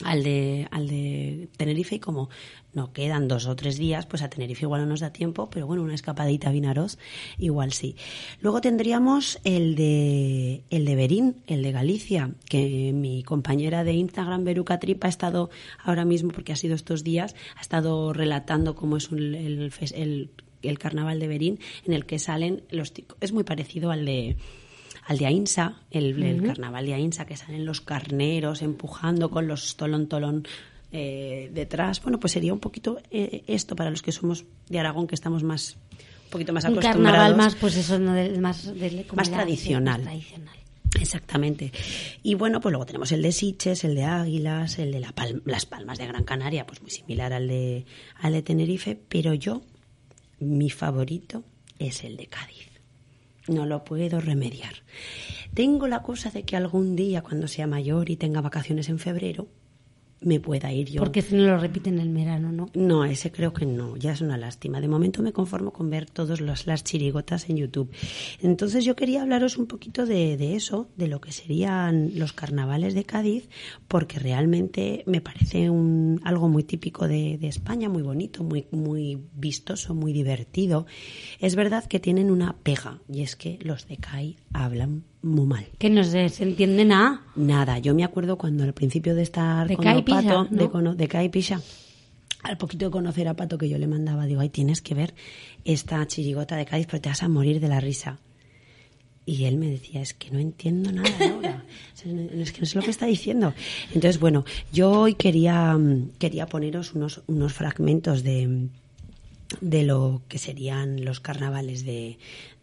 al 0.03 0.21
de, 0.23 0.67
al 0.69 0.87
de 0.87 1.49
Tenerife 1.57 1.95
y 1.95 1.99
como 1.99 2.29
no 2.71 2.93
quedan 2.93 3.27
dos 3.27 3.47
o 3.47 3.55
tres 3.55 3.79
días, 3.79 4.05
pues 4.05 4.21
a 4.21 4.29
Tenerife 4.29 4.65
igual 4.65 4.81
no 4.81 4.87
nos 4.87 4.99
da 4.99 5.11
tiempo, 5.11 5.49
pero 5.49 5.65
bueno, 5.65 5.81
una 5.81 5.95
escapadita 5.95 6.49
a 6.49 6.51
Vinaroz 6.51 6.99
igual 7.39 7.73
sí. 7.73 7.95
Luego 8.39 8.61
tendríamos 8.61 9.39
el 9.43 9.73
de, 9.73 10.61
el 10.69 10.85
de 10.85 10.95
Berín, 10.95 11.37
el 11.47 11.63
de 11.63 11.71
Galicia, 11.71 12.29
que 12.47 12.91
mi 12.93 13.23
compañera 13.23 13.83
de 13.83 13.93
Instagram, 13.93 14.43
Beruca 14.43 14.77
Trip, 14.79 15.03
ha 15.03 15.07
estado 15.07 15.49
ahora 15.83 16.05
mismo, 16.05 16.29
porque 16.31 16.53
ha 16.53 16.57
sido 16.57 16.75
estos 16.75 17.03
días, 17.03 17.35
ha 17.55 17.61
estado 17.61 18.13
relatando 18.13 18.75
cómo 18.75 18.97
es 18.97 19.09
un- 19.11 19.33
el, 19.33 19.71
el, 19.95 20.29
el 20.69 20.79
carnaval 20.79 21.19
de 21.19 21.27
Berín, 21.27 21.59
en 21.85 21.93
el 21.93 22.05
que 22.05 22.19
salen 22.19 22.63
los 22.71 22.93
tic- 22.93 23.15
es 23.21 23.31
muy 23.31 23.43
parecido 23.43 23.91
al 23.91 24.05
de 24.05 24.37
al 25.05 25.17
de 25.17 25.25
Ainsa, 25.25 25.81
el, 25.89 26.21
el 26.21 26.43
carnaval 26.43 26.85
de 26.85 26.93
Ainsa, 26.95 27.25
que 27.25 27.37
salen 27.37 27.65
los 27.65 27.79
carneros 27.79 28.61
empujando 28.61 29.29
con 29.29 29.47
los 29.47 29.77
tolón 29.77 30.07
tolón 30.07 30.45
eh, 30.91 31.49
detrás. 31.53 32.01
Bueno, 32.01 32.19
pues 32.19 32.33
sería 32.33 32.51
un 32.53 32.59
poquito 32.59 32.99
eh, 33.09 33.43
esto 33.47 33.75
para 33.75 33.89
los 33.89 34.01
que 34.01 34.11
somos 34.11 34.43
de 34.67 34.79
Aragón, 34.79 35.07
que 35.07 35.15
estamos 35.15 35.43
más 35.43 35.77
un 36.25 36.29
poquito 36.31 36.51
más 36.51 36.65
Un 36.65 36.71
acostumbrados. 36.73 37.03
carnaval 37.13 37.37
más, 37.37 37.55
pues 37.55 37.77
eso, 37.77 37.97
no 37.99 38.11
del- 38.13 38.41
más, 38.41 38.65
Más 39.15 39.29
la- 39.29 39.37
tradicional. 39.37 40.01
más 40.01 40.09
tradicional. 40.09 40.57
Exactamente. 40.99 41.71
Y 42.23 42.33
bueno, 42.35 42.59
pues 42.59 42.71
luego 42.71 42.85
tenemos 42.85 43.11
el 43.11 43.21
de 43.21 43.31
Siches, 43.31 43.83
el 43.83 43.95
de 43.95 44.03
Águilas, 44.03 44.79
el 44.79 44.91
de 44.91 44.99
la 44.99 45.13
Pal- 45.13 45.41
Las 45.45 45.65
Palmas 45.65 45.97
de 45.99 46.07
Gran 46.07 46.23
Canaria, 46.23 46.65
pues 46.65 46.81
muy 46.81 46.89
similar 46.91 47.31
al 47.33 47.47
de, 47.47 47.85
al 48.15 48.33
de 48.33 48.41
Tenerife, 48.41 48.97
pero 49.07 49.33
yo, 49.33 49.61
mi 50.39 50.69
favorito 50.69 51.43
es 51.79 52.03
el 52.03 52.17
de 52.17 52.27
Cádiz. 52.27 52.67
No 53.47 53.65
lo 53.65 53.83
puedo 53.83 54.19
remediar. 54.19 54.83
Tengo 55.53 55.87
la 55.87 56.03
cosa 56.03 56.29
de 56.29 56.43
que 56.43 56.57
algún 56.57 56.95
día, 56.95 57.21
cuando 57.21 57.47
sea 57.47 57.65
mayor 57.65 58.09
y 58.09 58.17
tenga 58.17 58.41
vacaciones 58.41 58.89
en 58.89 58.99
febrero, 58.99 59.47
me 60.21 60.39
pueda 60.39 60.71
ir 60.71 60.89
yo. 60.89 60.99
Porque 61.01 61.21
si 61.21 61.35
no 61.35 61.43
lo 61.43 61.57
repiten 61.57 61.95
en 61.95 62.07
el 62.07 62.13
verano, 62.13 62.51
¿no? 62.51 62.69
No, 62.73 63.05
ese 63.05 63.31
creo 63.31 63.53
que 63.53 63.65
no, 63.65 63.95
ya 63.97 64.13
es 64.13 64.21
una 64.21 64.37
lástima. 64.37 64.81
De 64.81 64.87
momento 64.87 65.21
me 65.21 65.33
conformo 65.33 65.71
con 65.71 65.89
ver 65.89 66.09
todas 66.09 66.41
las 66.41 66.83
chirigotas 66.83 67.49
en 67.49 67.57
YouTube. 67.57 67.91
Entonces 68.41 68.83
yo 68.85 68.95
quería 68.95 69.21
hablaros 69.21 69.57
un 69.57 69.67
poquito 69.67 70.05
de, 70.05 70.37
de, 70.37 70.55
eso, 70.55 70.89
de 70.97 71.07
lo 71.07 71.21
que 71.21 71.31
serían 71.31 72.11
los 72.15 72.33
carnavales 72.33 72.93
de 72.93 73.03
Cádiz, 73.03 73.49
porque 73.87 74.19
realmente 74.19 75.03
me 75.05 75.21
parece 75.21 75.69
un, 75.69 76.19
algo 76.23 76.49
muy 76.49 76.63
típico 76.63 77.07
de, 77.07 77.37
de 77.37 77.47
España, 77.47 77.89
muy 77.89 78.01
bonito, 78.03 78.43
muy, 78.43 78.67
muy 78.71 79.21
vistoso, 79.33 79.93
muy 79.93 80.13
divertido. 80.13 80.85
Es 81.39 81.55
verdad 81.55 81.85
que 81.85 81.99
tienen 81.99 82.31
una 82.31 82.57
pega, 82.57 83.01
y 83.11 83.21
es 83.21 83.35
que 83.35 83.59
los 83.61 83.87
de 83.87 83.97
CAI 83.97 84.37
hablan 84.53 85.03
muy 85.21 85.45
mal. 85.45 85.65
Que 85.77 85.89
no 85.89 86.03
se, 86.03 86.29
se 86.29 86.43
entiende 86.43 86.85
nada. 86.85 87.21
Nada, 87.35 87.79
yo 87.79 87.93
me 87.95 88.03
acuerdo 88.03 88.37
cuando 88.37 88.63
al 88.63 88.73
principio 88.73 89.15
de 89.15 89.23
estar 89.23 89.67
De 89.67 89.75
con 89.75 89.83
Kai 89.83 90.03
Pato, 90.03 90.21
Pisa, 90.21 90.33
¿no? 90.51 90.57
de, 90.63 90.69
cono- 90.69 90.95
de 90.95 91.07
Kai 91.07 91.29
Pisa, 91.29 91.61
al 92.43 92.57
poquito 92.57 92.85
de 92.85 92.91
conocer 92.91 93.27
a 93.27 93.33
Pato 93.35 93.57
que 93.57 93.67
yo 93.69 93.77
le 93.77 93.87
mandaba, 93.87 94.25
digo, 94.25 94.41
ay, 94.41 94.49
tienes 94.49 94.81
que 94.81 94.93
ver 94.93 95.13
esta 95.65 96.05
chirigota 96.07 96.55
de 96.55 96.65
Cádiz 96.65 96.85
porque 96.87 97.01
te 97.01 97.09
vas 97.09 97.23
a 97.23 97.27
morir 97.29 97.59
de 97.59 97.67
la 97.67 97.79
risa. 97.79 98.19
Y 99.25 99.43
él 99.43 99.57
me 99.57 99.69
decía, 99.69 100.01
es 100.01 100.13
que 100.13 100.31
no 100.31 100.39
entiendo 100.39 100.89
nada, 100.91 101.09
Laura. 101.19 101.65
O 101.93 101.97
sea, 101.97 102.13
no- 102.13 102.41
Es 102.41 102.53
que 102.53 102.61
no 102.61 102.65
sé 102.65 102.77
lo 102.77 102.83
que 102.85 102.91
está 102.91 103.05
diciendo. 103.07 103.53
Entonces, 103.87 104.19
bueno, 104.21 104.45
yo 104.71 104.91
hoy 104.91 105.15
quería, 105.15 105.75
mm, 105.77 106.11
quería 106.19 106.45
poneros 106.45 106.93
unos, 106.93 107.23
unos 107.27 107.51
fragmentos 107.53 108.23
de, 108.23 108.69
de 109.61 109.83
lo 109.83 110.21
que 110.27 110.37
serían 110.37 111.03
los 111.05 111.19
carnavales 111.19 111.85
de, 111.85 112.17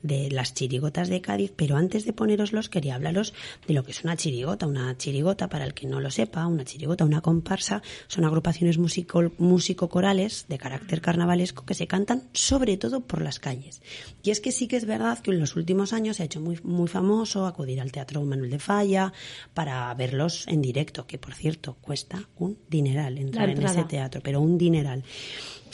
de 0.05 0.31
las 0.31 0.53
chirigotas 0.53 1.09
de 1.09 1.23
Cádiz, 1.23 1.51
pero 1.57 1.77
antes 1.77 2.05
de 2.05 2.13
poneroslos 2.13 2.69
quería 2.69 2.95
hablaros 2.95 3.33
de 3.67 3.73
lo 3.73 3.85
que 3.85 3.93
es 3.93 4.05
una 4.05 4.17
chirigota. 4.17 4.67
Una 4.67 4.97
chirigota, 4.99 5.49
para 5.49 5.65
el 5.65 5.73
que 5.73 5.87
no 5.87 5.99
lo 5.99 6.11
sepa, 6.11 6.47
una 6.47 6.65
chirigota, 6.65 7.07
una 7.07 7.23
comparsa, 7.23 7.83
son 8.07 8.27
agrupaciones 8.27 8.79
músico-corales 8.79 10.45
de 10.47 10.59
carácter 10.59 11.01
carnavalesco 11.01 11.65
que 11.65 11.73
se 11.73 11.87
cantan 11.87 12.25
sobre 12.35 12.77
todo 12.77 13.01
por 13.01 13.23
las 13.23 13.41
calles. 13.41 13.81
Y 14.23 14.31
es 14.31 14.41
que 14.41 14.53
sí 14.53 14.69
que 14.69 14.77
es 14.77 14.85
verdad 14.85 15.21
que 15.21 15.31
en 15.31 15.41
los 15.41 15.57
últimos 15.57 15.95
años 15.95 16.19
se 16.19 16.23
ha 16.23 16.27
hecho 16.27 16.41
muy, 16.41 16.61
muy 16.63 16.89
famoso 16.89 17.47
acudir 17.47 17.81
al 17.81 17.91
Teatro 17.91 18.23
Manuel 18.25 18.51
de 18.51 18.59
Falla 18.59 19.11
para 19.55 19.93
verlos 19.95 20.47
en 20.49 20.61
directo, 20.61 21.07
que 21.07 21.17
por 21.17 21.33
cierto 21.33 21.79
cuesta 21.81 22.29
un 22.37 22.59
dineral 22.69 23.17
entrar 23.17 23.49
en 23.49 23.63
ese 23.63 23.85
teatro, 23.85 24.21
pero 24.23 24.43
un 24.43 24.59
dineral 24.59 25.03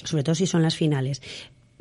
sobre 0.05 0.23
todo 0.25 0.35
si 0.35 0.47
son 0.47 0.63
las 0.63 0.77
finales. 0.77 1.23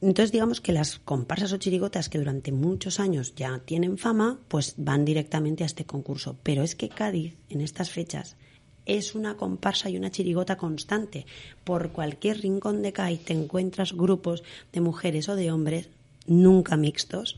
Entonces, 0.02 0.32
digamos 0.32 0.62
que 0.62 0.72
las 0.72 1.00
comparsas 1.00 1.52
o 1.52 1.58
chirigotas 1.58 2.08
que 2.08 2.20
durante 2.20 2.52
muchos 2.54 3.00
años 3.02 3.34
ya 3.36 3.60
tienen 3.60 3.98
fama, 3.98 4.40
pues 4.48 4.76
van 4.78 5.04
directamente 5.04 5.64
a 5.64 5.68
este 5.68 5.84
concurso. 5.86 6.38
Pero 6.42 6.64
es 6.64 6.76
que 6.76 6.88
Cádiz, 6.88 7.36
en 7.50 7.60
estas 7.62 7.90
fechas, 7.92 8.38
es 8.86 9.14
una 9.14 9.36
comparsa 9.36 9.90
y 9.90 9.98
una 9.98 10.10
chirigota 10.10 10.56
constante. 10.56 11.26
Por 11.66 11.92
cualquier 11.92 12.40
rincón 12.42 12.82
de 12.82 12.94
Cádiz 12.94 13.26
te 13.26 13.34
encuentras 13.34 13.92
grupos 13.94 14.44
de 14.72 14.80
mujeres 14.82 15.28
o 15.28 15.36
de 15.36 15.52
hombres, 15.52 15.90
nunca 16.28 16.78
mixtos, 16.78 17.38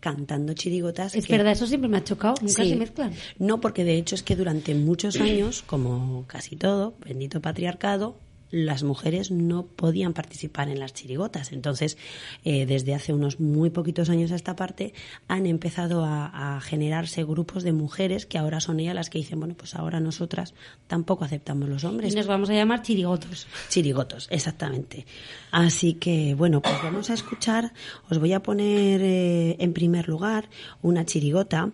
cantando 0.00 0.52
chirigotas. 0.54 1.16
Es 1.16 1.26
que- 1.26 1.36
verdad, 1.36 1.52
eso 1.52 1.66
siempre 1.66 1.88
me 1.88 1.96
ha 1.96 2.04
chocado. 2.04 2.34
Nunca 2.40 2.62
Sí. 2.62 2.70
se 2.70 2.76
mezclan. 2.76 3.12
No, 3.40 3.60
porque 3.60 3.82
de 3.84 3.96
hecho 3.96 4.14
es 4.14 4.22
que 4.22 4.36
durante 4.36 4.74
muchos 4.76 5.16
años, 5.20 5.62
como 5.62 6.24
casi 6.28 6.54
todo, 6.54 6.94
bendito 7.04 7.40
patriarcado, 7.40 8.16
las 8.50 8.82
mujeres 8.82 9.30
no 9.30 9.66
podían 9.66 10.12
participar 10.12 10.68
en 10.68 10.80
las 10.80 10.94
chirigotas. 10.94 11.52
Entonces, 11.52 11.98
eh, 12.44 12.66
desde 12.66 12.94
hace 12.94 13.12
unos 13.12 13.40
muy 13.40 13.70
poquitos 13.70 14.10
años 14.10 14.32
a 14.32 14.36
esta 14.36 14.56
parte, 14.56 14.94
han 15.28 15.46
empezado 15.46 16.04
a, 16.04 16.56
a 16.56 16.60
generarse 16.60 17.24
grupos 17.24 17.62
de 17.62 17.72
mujeres 17.72 18.26
que 18.26 18.38
ahora 18.38 18.60
son 18.60 18.80
ellas 18.80 18.94
las 18.94 19.10
que 19.10 19.18
dicen, 19.18 19.38
bueno, 19.38 19.54
pues 19.54 19.74
ahora 19.74 20.00
nosotras 20.00 20.54
tampoco 20.86 21.24
aceptamos 21.24 21.68
los 21.68 21.84
hombres. 21.84 22.12
Y 22.12 22.16
nos 22.16 22.26
vamos 22.26 22.50
a 22.50 22.54
llamar 22.54 22.82
chirigotos. 22.82 23.46
Chirigotos, 23.68 24.28
exactamente. 24.30 25.06
Así 25.50 25.94
que, 25.94 26.34
bueno, 26.34 26.60
pues 26.60 26.76
vamos 26.82 27.10
a 27.10 27.14
escuchar. 27.14 27.72
Os 28.10 28.18
voy 28.18 28.32
a 28.32 28.40
poner 28.40 29.00
eh, 29.02 29.56
en 29.58 29.72
primer 29.72 30.08
lugar 30.08 30.48
una 30.82 31.04
chirigota 31.04 31.70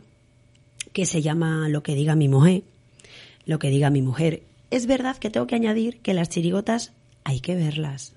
que 0.92 1.06
se 1.06 1.22
llama 1.22 1.68
Lo 1.68 1.82
que 1.82 1.94
diga 1.94 2.14
mi 2.14 2.28
mujer. 2.28 2.62
Lo 3.46 3.58
que 3.58 3.68
diga 3.68 3.90
mi 3.90 4.02
mujer. 4.02 4.42
Es 4.70 4.86
verdad 4.86 5.16
que 5.18 5.30
tengo 5.30 5.46
que 5.46 5.54
añadir 5.54 6.00
que 6.00 6.14
las 6.14 6.28
chirigotas 6.28 6.92
hay 7.24 7.40
que 7.40 7.54
verlas. 7.54 8.14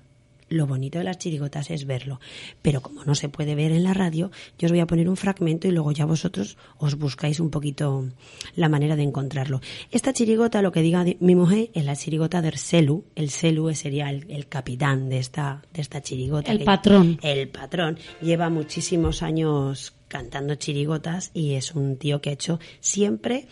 Lo 0.50 0.66
bonito 0.66 0.96
de 0.96 1.04
las 1.04 1.18
chirigotas 1.18 1.70
es 1.70 1.84
verlo. 1.86 2.20
Pero 2.62 2.80
como 2.80 3.04
no 3.04 3.14
se 3.14 3.28
puede 3.28 3.54
ver 3.54 3.70
en 3.70 3.84
la 3.84 3.92
radio, 3.92 4.30
yo 4.58 4.64
os 4.64 4.72
voy 4.72 4.80
a 4.80 4.86
poner 4.86 5.06
un 5.10 5.16
fragmento 5.18 5.68
y 5.68 5.72
luego 5.72 5.92
ya 5.92 6.06
vosotros 6.06 6.56
os 6.78 6.94
buscáis 6.94 7.38
un 7.38 7.50
poquito 7.50 8.08
la 8.56 8.70
manera 8.70 8.96
de 8.96 9.02
encontrarlo. 9.02 9.60
Esta 9.90 10.14
chirigota, 10.14 10.62
lo 10.62 10.72
que 10.72 10.80
diga 10.80 11.04
di- 11.04 11.18
mi 11.20 11.34
mujer, 11.34 11.68
es 11.74 11.84
la 11.84 11.94
chirigota 11.96 12.40
del 12.40 12.56
Selu. 12.56 13.04
El 13.14 13.28
Selu 13.28 13.74
sería 13.74 14.08
el, 14.08 14.24
el 14.30 14.48
capitán 14.48 15.10
de 15.10 15.18
esta, 15.18 15.60
de 15.74 15.82
esta 15.82 16.00
chirigota. 16.00 16.50
El 16.50 16.64
patrón. 16.64 17.18
El 17.22 17.48
patrón. 17.50 17.98
Lleva 18.22 18.48
muchísimos 18.48 19.22
años 19.22 19.92
cantando 20.08 20.54
chirigotas 20.54 21.30
y 21.34 21.52
es 21.56 21.74
un 21.74 21.98
tío 21.98 22.22
que 22.22 22.30
ha 22.30 22.32
hecho 22.32 22.58
siempre 22.80 23.48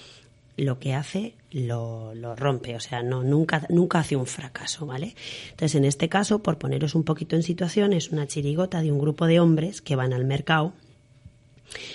lo 0.56 0.78
que 0.78 0.94
hace 0.94 1.34
lo, 1.50 2.14
lo 2.14 2.34
rompe, 2.34 2.76
o 2.76 2.80
sea, 2.80 3.02
no 3.02 3.22
nunca 3.22 3.66
nunca 3.68 3.98
hace 3.98 4.16
un 4.16 4.26
fracaso, 4.26 4.86
¿vale? 4.86 5.14
Entonces, 5.50 5.74
en 5.74 5.84
este 5.84 6.08
caso, 6.08 6.42
por 6.42 6.58
poneros 6.58 6.94
un 6.94 7.04
poquito 7.04 7.36
en 7.36 7.42
situación, 7.42 7.92
es 7.92 8.10
una 8.10 8.26
chirigota 8.26 8.80
de 8.80 8.90
un 8.90 8.98
grupo 8.98 9.26
de 9.26 9.40
hombres 9.40 9.82
que 9.82 9.96
van 9.96 10.12
al 10.12 10.24
mercado, 10.24 10.72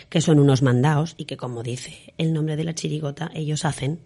que 0.09 0.21
son 0.21 0.39
unos 0.39 0.61
mandados 0.61 1.15
y 1.17 1.25
que, 1.25 1.37
como 1.37 1.63
dice 1.63 2.13
el 2.17 2.33
nombre 2.33 2.55
de 2.55 2.63
la 2.63 2.75
chirigota, 2.75 3.31
ellos 3.33 3.65
hacen 3.65 3.99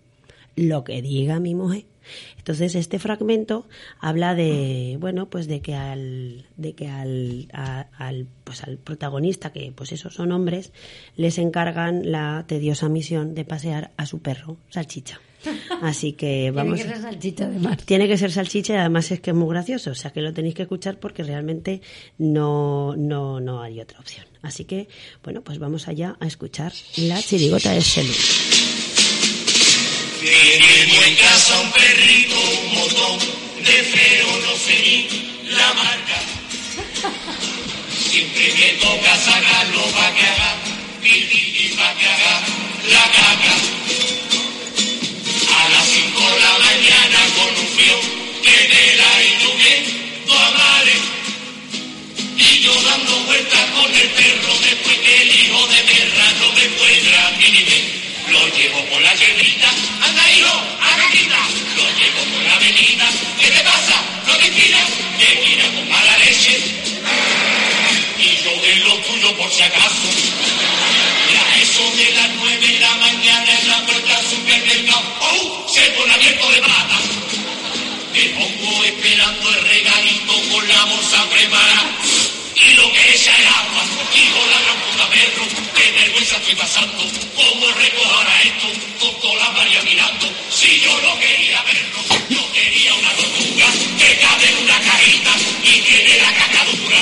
lo 0.56 0.84
que 0.84 1.02
diga 1.02 1.39
mi 1.39 1.54
mujer. 1.54 1.86
Entonces 2.38 2.76
este 2.76 3.00
fragmento 3.00 3.68
habla 4.00 4.36
de 4.36 4.98
bueno 5.00 5.30
pues 5.30 5.48
de 5.48 5.62
que 5.62 5.76
al 5.76 6.46
de 6.58 6.74
que 6.74 6.88
al, 6.89 7.48
a- 7.54 7.88
al 7.98 8.28
pues 8.44 8.63
al 8.63 8.78
protagonista 8.78 9.52
que 9.52 9.72
pues 9.76 9.91
esos 9.91 10.13
son 10.13 10.32
hombres 10.32 10.72
les 11.15 11.38
encargan 11.38 12.12
la 12.12 12.46
tediosa 12.48 12.89
misión 12.89 13.36
de 13.36 13.46
pasear 13.46 13.91
a 13.98 14.06
su 14.06 14.20
perro 14.20 14.58
salchicha. 14.70 15.20
Así 15.84 16.13
que 16.13 16.50
vamos 16.56 16.76
Tiene 16.80 16.89
que 16.89 16.96
ser 16.96 17.02
salchicha 17.04 17.46
además. 17.46 17.78
tiene 17.86 18.08
que 18.08 18.18
ser 18.18 18.32
salchicha 18.32 18.74
y 18.74 18.78
además 18.78 19.12
es 19.12 19.20
que 19.20 19.30
es 19.32 19.36
muy 19.36 19.50
gracioso, 19.50 19.91
o 19.91 19.96
sea 19.96 20.12
que 20.12 20.22
lo 20.22 20.34
tenéis 20.34 20.56
que 20.56 20.63
escuchar 20.63 21.00
porque 21.00 21.22
realmente 21.24 21.82
no, 22.18 22.96
no, 22.98 23.39
no 23.39 23.62
hay 23.62 23.80
otra 23.80 24.00
opción. 24.00 24.26
Así 24.41 24.65
que, 24.65 24.88
bueno, 25.24 25.41
pues 25.44 25.60
vamos 25.60 25.88
allá 25.88 26.18
a 26.20 26.26
escuchar 26.28 26.72
la 26.98 27.22
chirigota 27.22 27.72
de 27.74 27.82
Selu. 27.82 28.64
Tengo 30.25 31.03
en 31.03 31.15
casa 31.17 31.59
un 31.59 31.71
perrito, 31.71 32.35
un 32.39 32.73
montón 32.73 33.19
de 33.63 33.83
feo, 33.83 34.27
no 34.41 34.57
sé 34.57 34.73
ni 34.81 35.51
la 35.51 35.71
marca. 35.75 36.19
Siempre 38.09 38.53
me 38.57 38.69
toca 38.81 39.17
sacarlo 39.17 39.83
pa' 39.91 40.15
que 40.15 40.25
haga 40.25 40.55
pipí 41.03 41.43
y 41.65 41.75
pa' 41.77 41.93
que 41.93 42.07
haga 42.07 42.41
la 42.89 43.03
caca. 43.17 43.55
A 45.59 45.69
las 45.69 45.85
cinco 45.93 46.21
de 46.31 46.39
la 46.39 46.57
mañana 46.57 47.19
con 47.38 47.49
un 47.61 47.67
frío 47.75 47.99
que 48.41 48.57
me 48.71 48.95
la 48.95 49.11
lloviendo 49.41 50.39
a 50.39 50.49
mares. 50.57 51.03
Y 52.35 52.59
yo 52.61 52.73
dando 52.81 53.15
vueltas 53.25 53.65
con 53.77 53.93
el 53.93 54.09
perro 54.09 54.53
después 54.59 54.97
que 54.97 55.21
el 55.21 55.35
hijo 55.35 55.67
de 55.67 55.83
perra 55.83 56.24
hijo 84.13 84.39
la 84.50 84.62
gran 84.62 84.78
puta 84.82 85.10
perro, 85.10 85.45
qué 85.76 85.91
vergüenza 85.91 86.38
estoy 86.38 86.56
pasando, 86.56 87.04
cómo 87.36 87.67
recojo 87.74 88.13
ahora 88.13 88.41
esto, 88.43 88.67
con 89.00 89.19
toda 89.21 89.52
María 89.52 89.82
mirando, 89.84 90.28
si 90.50 90.80
yo 90.80 90.91
no 91.02 91.19
quería 91.19 91.62
verlo, 91.63 92.00
yo 92.30 92.54
quería 92.54 92.93
una 92.95 93.10
tortuga 93.12 93.67
que 94.00 94.17
cabe 94.19 94.50
en 94.50 94.58
una 94.63 94.80
cajita 94.80 95.32
y 95.63 95.82
tiene 95.82 96.17
la 96.17 96.34
caca 96.34 96.65
dura. 96.65 97.00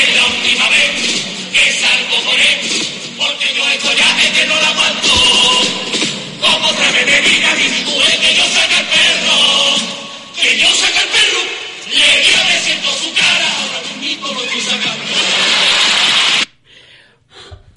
Es 0.00 0.16
la 0.16 0.26
última 0.26 0.68
vez 0.68 0.90
que 1.52 1.72
salgo 1.72 2.24
con 2.24 2.40
él, 2.40 2.58
porque 3.16 3.54
yo 3.54 3.68
esto 3.68 3.92
ya 3.94 4.22
es 4.22 4.30
que 4.30 4.46
no 4.46 4.60
la 4.60 4.68
aguanto. 4.68 5.27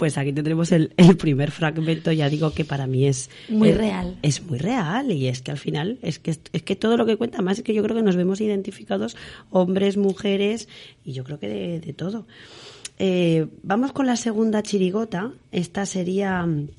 Pues 0.02 0.18
aquí 0.18 0.34
tendremos 0.34 0.72
el, 0.72 0.94
el 0.98 1.16
primer 1.16 1.52
fragmento, 1.52 2.12
ya 2.12 2.28
digo 2.28 2.56
que 2.56 2.66
para 2.66 2.88
mí 2.88 3.06
es... 3.06 3.30
Muy 3.50 3.70
eh, 3.70 3.76
real. 3.76 4.18
Es 4.24 4.42
muy 4.42 4.58
real 4.58 5.12
y 5.12 5.28
es 5.28 5.44
que 5.44 5.52
al 5.52 5.60
final, 5.60 6.00
es 6.02 6.18
que, 6.18 6.32
es 6.32 6.64
que 6.64 6.76
todo 6.76 6.98
lo 6.98 7.06
que 7.06 7.18
cuenta, 7.18 7.44
más 7.44 7.60
es 7.60 7.64
que 7.64 7.76
yo 7.76 7.84
creo 7.84 7.96
que 7.96 8.02
nos 8.02 8.16
vemos 8.16 8.42
identificados 8.42 9.16
hombres, 9.52 9.98
mujeres 9.98 10.68
y 11.06 11.14
yo 11.14 11.24
creo 11.24 11.38
que 11.38 11.48
de, 11.50 11.80
de 11.82 11.94
todo. 11.94 12.26
Eh, 12.98 13.46
vamos 13.62 13.92
con 13.92 14.08
la 14.08 14.16
segunda 14.16 14.64
chirigota. 14.64 15.34
Esta 15.52 15.86
sería 15.86 16.48
mm, 16.48 16.70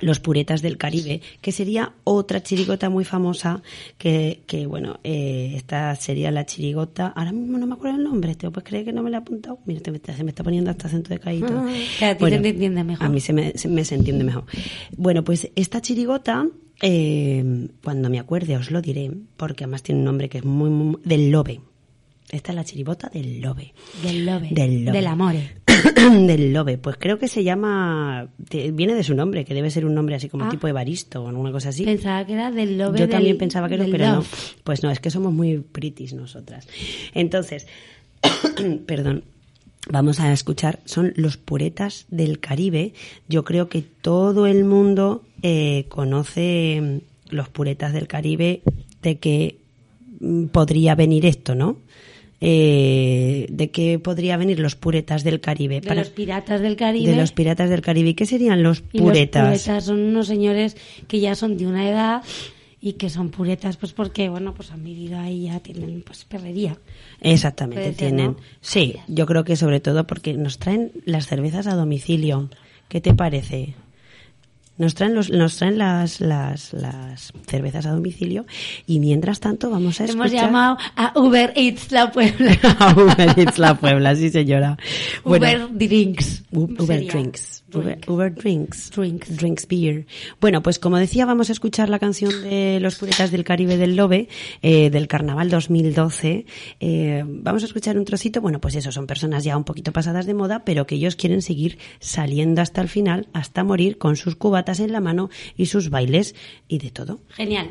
Los 0.00 0.20
Puretas 0.20 0.62
del 0.62 0.76
Caribe, 0.76 1.20
que 1.40 1.50
sería 1.52 1.92
otra 2.04 2.42
chirigota 2.42 2.88
muy 2.90 3.04
famosa, 3.04 3.62
que, 3.98 4.42
que 4.46 4.66
bueno, 4.66 5.00
eh, 5.04 5.54
esta 5.56 5.94
sería 5.96 6.30
la 6.30 6.46
chirigota, 6.46 7.08
ahora 7.08 7.32
mismo 7.32 7.58
no 7.58 7.66
me 7.66 7.74
acuerdo 7.74 7.98
el 7.98 8.04
nombre, 8.04 8.34
¿te 8.34 8.50
puedes 8.50 8.68
creer 8.68 8.84
que 8.84 8.92
no 8.92 9.02
me 9.02 9.10
la 9.10 9.18
he 9.18 9.20
apuntado? 9.20 9.58
Mira, 9.66 9.80
te- 9.80 9.98
te- 9.98 10.12
se 10.14 10.22
me 10.24 10.30
está 10.30 10.44
poniendo 10.44 10.70
hasta 10.70 10.86
acento 10.88 11.10
de 11.10 11.18
caído. 11.18 11.48
Ah, 12.00 12.10
a 12.10 12.14
ti 12.16 12.24
se 12.24 12.38
te 12.42 12.48
entiende 12.50 12.84
mejor. 12.84 13.06
A 13.06 13.10
mí 13.10 13.20
se 13.20 13.32
me, 13.32 13.52
se 13.56 13.68
me 13.68 13.84
se 13.84 13.94
entiende 13.96 14.24
mejor. 14.24 14.44
Bueno, 14.96 15.24
pues 15.24 15.50
esta 15.56 15.80
chirigota, 15.80 16.46
eh, 16.80 17.68
cuando 17.82 18.08
me 18.10 18.18
acuerde 18.18 18.56
os 18.56 18.70
lo 18.70 18.80
diré, 18.80 19.10
porque 19.36 19.64
además 19.64 19.82
tiene 19.82 19.98
un 20.00 20.04
nombre 20.04 20.28
que 20.28 20.38
es 20.38 20.44
muy, 20.44 20.70
muy 20.70 20.96
del 21.04 21.30
lobe. 21.30 21.60
Esta 22.30 22.52
es 22.52 22.56
la 22.56 22.64
chirigota 22.64 23.08
del 23.08 23.40
lobe. 23.40 23.72
Del 24.02 24.26
lobe. 24.26 24.48
Del 24.50 24.84
lobe. 24.84 24.96
Del 24.98 25.06
amore. 25.06 25.50
del 26.26 26.52
lobe. 26.52 26.76
Pues 26.76 26.96
creo 26.98 27.18
que 27.18 27.26
se 27.28 27.42
llama, 27.42 28.28
te- 28.48 28.70
viene 28.70 28.94
de 28.94 29.02
su 29.02 29.14
nombre, 29.14 29.44
que 29.46 29.54
debe 29.54 29.70
ser 29.70 29.86
un 29.86 29.94
nombre 29.94 30.14
así 30.14 30.28
como 30.28 30.44
Ah. 30.44 30.48
tipo 30.50 30.68
Evaristo 30.68 31.24
o 31.24 31.28
alguna 31.28 31.52
cosa 31.52 31.70
así. 31.70 31.84
Pensaba 31.84 32.26
que 32.26 32.34
era 32.34 32.50
del 32.50 32.76
lobe 32.76 32.98
Yo 32.98 33.06
del- 33.06 33.10
también 33.14 33.38
pensaba 33.38 33.68
que 33.68 33.76
era, 33.76 33.86
pero 33.90 34.06
no. 34.06 34.24
Pues 34.64 34.82
no, 34.82 34.90
es 34.90 35.00
que 35.00 35.10
somos 35.10 35.32
muy 35.32 35.58
pretties 35.58 36.12
nosotras. 36.12 36.68
Entonces, 37.14 37.66
perdón. 38.86 39.24
Vamos 39.90 40.20
a 40.20 40.30
escuchar, 40.34 40.80
son 40.84 41.14
los 41.16 41.38
puretas 41.38 42.04
del 42.10 42.40
Caribe. 42.40 42.92
Yo 43.28 43.42
creo 43.44 43.70
que 43.70 43.80
todo 43.80 44.46
el 44.46 44.64
mundo 44.64 45.22
eh, 45.42 45.86
conoce 45.88 47.00
mm, 47.30 47.34
los 47.34 47.48
puretas 47.48 47.94
del 47.94 48.06
Caribe 48.06 48.60
de 49.00 49.18
que 49.18 49.56
mm, 50.20 50.46
podría 50.46 50.94
venir 50.94 51.24
esto, 51.24 51.54
¿no? 51.54 51.78
Eh, 52.40 53.46
de 53.50 53.70
que 53.72 53.98
podría 53.98 54.36
venir 54.36 54.60
los 54.60 54.76
puretas 54.76 55.24
del 55.24 55.40
Caribe. 55.40 55.80
De 55.80 55.94
los 55.94 56.10
piratas 56.10 56.60
del 56.60 56.76
Caribe. 56.76 57.10
de 57.10 57.16
los 57.16 57.32
piratas 57.32 57.68
del 57.68 57.80
Caribe. 57.80 58.10
¿Y 58.10 58.14
qué 58.14 58.26
serían 58.26 58.62
los 58.62 58.84
Y 58.92 58.98
los 58.98 59.08
puretas? 59.08 59.62
son 59.84 59.98
unos 60.00 60.28
señores 60.28 60.76
que 61.08 61.18
ya 61.18 61.34
son 61.34 61.56
de 61.56 61.66
una 61.66 61.88
edad 61.88 62.22
y 62.80 62.92
que 62.92 63.10
son 63.10 63.30
puretas 63.30 63.76
pues 63.76 63.92
porque, 63.92 64.28
bueno, 64.28 64.54
pues 64.54 64.70
han 64.70 64.84
vivido 64.84 65.18
ahí 65.18 65.44
ya 65.44 65.58
tienen 65.60 66.02
pues 66.02 66.24
perrería. 66.24 66.76
Exactamente, 67.20 67.92
tienen. 67.92 68.26
¿no? 68.26 68.36
Sí, 68.60 68.94
yo 69.08 69.26
creo 69.26 69.42
que 69.42 69.56
sobre 69.56 69.80
todo 69.80 70.06
porque 70.06 70.34
nos 70.34 70.58
traen 70.58 70.92
las 71.04 71.26
cervezas 71.26 71.66
a 71.66 71.74
domicilio. 71.74 72.50
¿Qué 72.88 73.00
te 73.00 73.14
parece? 73.14 73.74
Nos 74.78 74.94
traen, 74.94 75.14
los, 75.14 75.30
nos 75.30 75.56
traen 75.56 75.76
las, 75.76 76.20
las, 76.20 76.72
las 76.72 77.32
cervezas 77.46 77.86
a 77.86 77.90
domicilio 77.90 78.46
y 78.86 79.00
mientras 79.00 79.40
tanto 79.40 79.70
vamos 79.70 80.00
a 80.00 80.04
escuchar... 80.04 80.28
Hemos 80.28 80.40
llamado 80.40 80.78
a 80.94 81.12
Uber 81.18 81.52
Eats 81.56 81.90
La 81.90 82.12
Puebla. 82.12 82.56
a 82.78 82.92
Uber 82.92 83.38
Eats 83.38 83.58
La 83.58 83.74
Puebla, 83.74 84.14
sí 84.14 84.30
señora. 84.30 84.78
Bueno, 85.24 85.66
Uber 85.66 85.88
Drinks. 85.88 86.44
Uber. 86.52 87.06
Drinks. 87.06 87.64
Uber, 87.72 87.96
Drink. 87.96 88.10
Uber 88.10 88.34
Drinks. 88.34 88.90
Drinks. 88.90 89.36
Drinks 89.36 89.68
Beer. 89.68 90.06
Bueno, 90.40 90.62
pues 90.62 90.78
como 90.78 90.96
decía, 90.96 91.26
vamos 91.26 91.50
a 91.50 91.52
escuchar 91.52 91.88
la 91.88 91.98
canción 91.98 92.42
de 92.42 92.78
Los 92.80 92.96
Puretas 92.96 93.30
del 93.30 93.44
Caribe 93.44 93.76
del 93.76 93.96
Lobe, 93.96 94.28
eh, 94.62 94.90
del 94.90 95.08
Carnaval 95.08 95.50
2012. 95.50 96.46
Eh, 96.80 97.24
vamos 97.26 97.62
a 97.62 97.66
escuchar 97.66 97.98
un 97.98 98.04
trocito. 98.04 98.40
Bueno, 98.40 98.60
pues 98.60 98.74
eso, 98.74 98.92
son 98.92 99.06
personas 99.06 99.44
ya 99.44 99.56
un 99.56 99.64
poquito 99.64 99.92
pasadas 99.92 100.26
de 100.26 100.34
moda, 100.34 100.64
pero 100.64 100.86
que 100.86 100.94
ellos 100.94 101.16
quieren 101.16 101.42
seguir 101.42 101.78
saliendo 102.00 102.62
hasta 102.62 102.80
el 102.80 102.88
final, 102.88 103.28
hasta 103.32 103.64
morir, 103.64 103.98
con 103.98 104.16
sus 104.16 104.36
cubatas 104.36 104.80
en 104.80 104.92
la 104.92 105.00
mano 105.00 105.28
y 105.56 105.66
sus 105.66 105.90
bailes 105.90 106.34
y 106.68 106.78
de 106.78 106.90
todo. 106.90 107.20
Genial. 107.30 107.70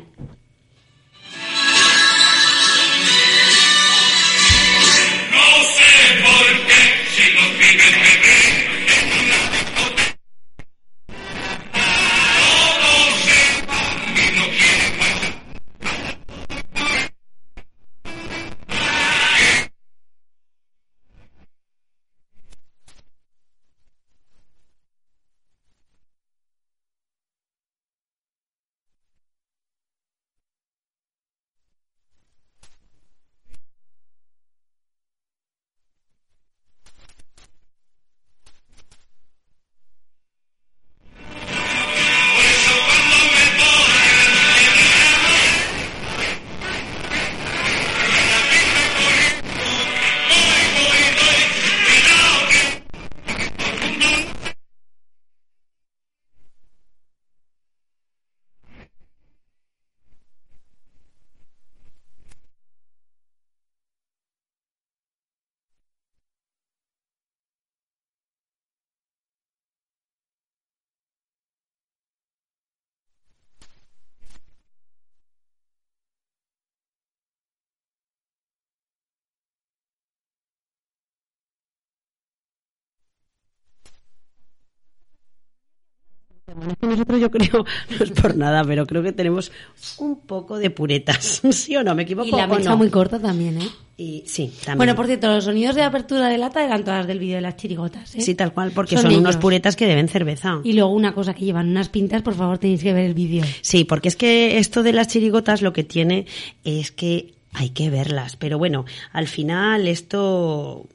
Bueno, 86.58 86.72
es 86.72 86.78
que 86.78 86.86
nosotros 86.86 87.20
yo 87.20 87.30
creo, 87.30 87.64
no 87.98 88.04
es 88.04 88.10
por 88.10 88.36
nada, 88.36 88.64
pero 88.64 88.86
creo 88.86 89.02
que 89.02 89.12
tenemos 89.12 89.50
un 89.98 90.20
poco 90.20 90.58
de 90.58 90.70
puretas. 90.70 91.40
¿Sí 91.50 91.76
o 91.76 91.84
no? 91.84 91.94
¿Me 91.94 92.02
equivoco 92.02 92.28
Y 92.28 92.32
la 92.32 92.46
mecha 92.46 92.70
no? 92.70 92.76
muy 92.76 92.90
corta 92.90 93.18
también, 93.18 93.60
¿eh? 93.60 93.68
Y 93.96 94.22
sí, 94.26 94.52
también. 94.58 94.76
Bueno, 94.76 94.94
por 94.94 95.06
cierto, 95.06 95.26
los 95.26 95.44
sonidos 95.44 95.74
de 95.74 95.82
apertura 95.82 96.28
de 96.28 96.38
lata 96.38 96.64
eran 96.64 96.84
todas 96.84 97.06
del 97.06 97.18
vídeo 97.18 97.36
de 97.36 97.40
las 97.40 97.56
chirigotas, 97.56 98.14
¿eh? 98.14 98.20
Sí, 98.20 98.34
tal 98.34 98.52
cual, 98.52 98.70
porque 98.72 98.96
Son 98.96 99.10
son, 99.10 99.20
unos 99.20 99.36
puretas 99.36 99.74
que 99.74 99.86
deben 99.86 100.08
cerveza. 100.08 100.60
Y 100.62 100.74
luego 100.74 100.90
una 100.90 101.14
cosa 101.14 101.34
que 101.34 101.44
llevan 101.44 101.68
unas 101.68 101.88
pintas, 101.88 102.22
por 102.22 102.34
favor 102.34 102.58
tenéis 102.58 102.82
que 102.82 102.92
ver 102.92 103.06
el 103.06 103.14
vídeo. 103.14 103.44
Sí, 103.60 103.84
porque 103.84 104.08
es 104.08 104.14
que 104.14 104.58
esto 104.58 104.84
de 104.84 104.92
las 104.92 105.08
chirigotas 105.08 105.62
lo 105.62 105.72
que 105.72 105.82
tiene 105.82 106.26
es 106.62 106.92
que 106.92 107.34
hay 107.52 107.70
que 107.70 107.90
verlas. 107.90 108.36
Pero 108.36 108.56
bueno, 108.58 108.84
al 109.12 109.26
final 109.26 109.88
esto, 109.88 110.86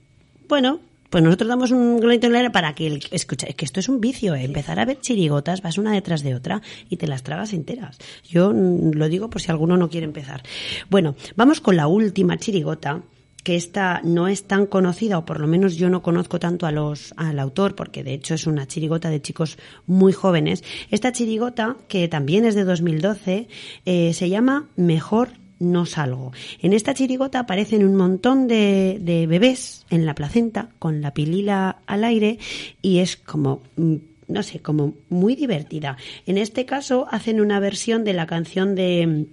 bueno, 0.48 0.80
pues 1.14 1.24
nosotros 1.24 1.48
damos 1.48 1.70
un 1.70 2.00
granito 2.00 2.28
la 2.28 2.40
arena 2.40 2.52
para 2.52 2.74
que, 2.74 2.88
el, 2.88 3.04
escucha, 3.12 3.46
es 3.46 3.54
que 3.54 3.66
esto 3.66 3.80
es 3.80 3.88
un 3.88 4.02
vicio, 4.02 4.34
¿eh? 4.34 4.46
empezar 4.46 4.80
a 4.80 4.86
ver 4.86 5.00
chirigotas, 5.00 5.62
vas 5.62 5.78
una 5.78 5.94
detrás 5.94 6.24
de 6.24 6.34
otra 6.34 6.64
y 6.90 6.98
te 6.98 7.06
las 7.06 7.22
tragas 7.22 7.54
enteras. 7.54 8.00
Yo 8.28 8.52
mm, 8.52 8.94
lo 8.96 9.08
digo 9.10 9.30
por 9.30 9.40
si 9.40 9.52
alguno 9.52 9.78
no 9.78 9.92
quiere 9.92 10.08
empezar. 10.08 10.42
Bueno, 10.90 11.14
vamos 11.36 11.62
con 11.62 11.76
la 11.76 11.86
última 11.86 12.38
chirigota 12.38 13.04
que 13.44 13.56
esta 13.56 14.02
no 14.04 14.28
es 14.28 14.46
tan 14.46 14.66
conocida, 14.66 15.20
o 15.20 15.26
por 15.26 15.40
lo 15.40 15.46
menos 15.46 15.76
yo 15.76 15.88
no 15.92 16.02
conozco 16.02 16.40
tanto 16.40 16.66
a 16.66 16.72
los, 16.72 17.14
al 17.16 17.38
autor, 17.38 17.76
porque 17.76 18.04
de 18.04 18.16
hecho 18.16 18.34
es 18.34 18.48
una 18.48 18.66
chirigota 18.66 19.12
de 19.12 19.22
chicos 19.22 19.60
muy 19.86 20.14
jóvenes. 20.14 20.64
Esta 20.90 21.12
chirigota, 21.12 21.78
que 21.90 22.08
también 22.08 22.44
es 22.44 22.56
de 22.56 22.64
2012, 22.64 23.48
eh, 23.86 24.14
se 24.16 24.30
llama 24.30 24.68
Mejor 24.78 25.43
no 25.64 25.86
salgo. 25.86 26.32
En 26.62 26.74
esta 26.74 26.94
chirigota 26.94 27.40
aparecen 27.40 27.86
un 27.86 27.96
montón 27.96 28.48
de, 28.48 28.98
de 29.02 29.26
bebés 29.28 29.86
en 29.90 30.06
la 30.06 30.16
placenta 30.16 30.70
con 30.80 31.02
la 31.02 31.14
pilila 31.14 31.78
al 31.88 32.04
aire 32.04 32.38
y 32.82 33.00
es 33.00 33.16
como 33.18 33.62
mm, 33.78 33.96
no 34.28 34.42
sé, 34.44 34.60
como 34.60 34.94
muy 35.10 35.36
divertida. 35.36 35.98
En 36.26 36.38
este 36.38 36.66
caso 36.66 37.08
hacen 37.12 37.42
una 37.42 37.60
versión 37.60 38.04
de 38.04 38.14
la 38.14 38.26
canción 38.28 38.76
de 38.76 39.26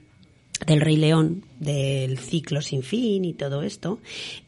del 0.66 0.82
Rey 0.82 0.96
León, 0.96 1.42
del 1.58 2.18
ciclo 2.18 2.60
sin 2.60 2.82
fin 2.82 3.24
y 3.24 3.32
todo 3.32 3.62
esto. 3.62 3.98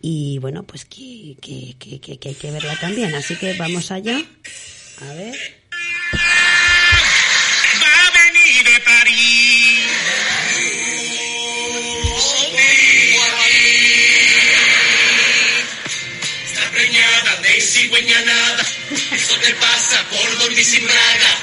Y 0.02 0.36
bueno, 0.40 0.62
pues 0.64 0.84
que, 0.84 1.36
que, 1.40 1.74
que- 1.78 2.18
que 2.18 2.28
hay 2.28 2.34
que 2.34 2.50
verla 2.50 2.76
también. 2.78 3.14
Así 3.14 3.34
que 3.36 3.54
vamos 3.56 3.90
allá. 3.90 4.18
A 5.00 5.14
ver. 5.14 5.34
Va 7.80 7.88
a 7.88 8.10
venir 8.12 8.62
de 8.64 8.80
París. 8.84 9.41
De 17.92 17.98
cigüeñanada. 17.98 18.66
Eso 19.12 19.34
te 19.40 19.54
pasa 19.54 20.08
por 20.10 20.38
dormir 20.38 20.64
sin 20.64 20.84
braga. 20.84 21.41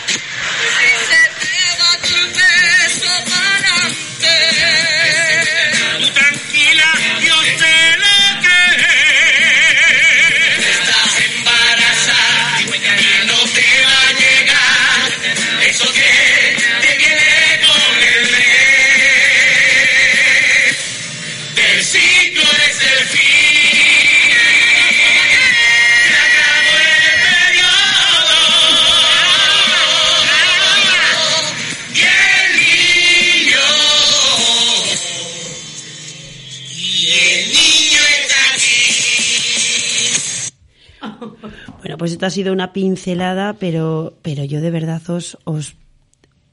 Esto 42.19 42.25
ha 42.25 42.31
sido 42.31 42.51
una 42.51 42.73
pincelada, 42.73 43.53
pero, 43.53 44.17
pero 44.21 44.43
yo 44.43 44.59
de 44.59 44.71
verdad 44.71 45.01
os, 45.09 45.37
os, 45.45 45.77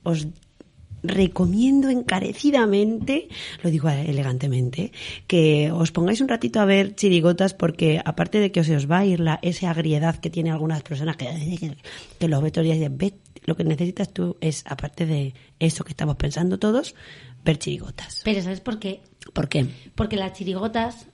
os 0.05 0.29
recomiendo 1.03 1.91
encarecidamente, 1.91 3.27
lo 3.65 3.71
digo 3.71 3.89
elegantemente, 3.89 4.93
que 5.27 5.73
os 5.73 5.91
pongáis 5.91 6.21
un 6.21 6.29
ratito 6.29 6.61
a 6.61 6.67
ver 6.67 6.95
chirigotas 6.95 7.53
porque 7.53 7.99
aparte 7.99 8.39
de 8.39 8.53
que 8.53 8.63
se 8.63 8.77
os 8.77 8.89
va 8.89 8.99
a 8.99 9.07
ir 9.07 9.19
la, 9.19 9.41
esa 9.43 9.73
agriedad 9.73 10.15
que 10.21 10.31
tiene 10.31 10.53
algunas 10.53 10.85
personas 10.85 11.17
que, 11.17 11.27
que 12.21 12.29
lo 12.29 12.41
ve 12.41 12.53
todos 12.53 12.69
los 12.69 12.79
días 12.79 12.97
"Ve, 12.97 13.15
lo 13.45 13.57
que 13.57 13.65
necesitas 13.65 14.13
tú 14.15 14.37
es, 14.41 14.63
aparte 14.69 15.05
de 15.05 15.35
eso 15.59 15.83
que 15.83 15.91
estamos 15.91 16.15
pensando 16.15 16.61
todos, 16.61 16.95
ver 17.45 17.59
chirigotas. 17.59 18.21
Pero 18.23 18.41
¿sabes 18.41 18.61
por 18.61 18.79
qué? 18.79 19.01
¿Por 19.33 19.49
qué? 19.49 19.67
Porque 19.97 20.15
las 20.15 20.33
chirigotas 20.35 21.09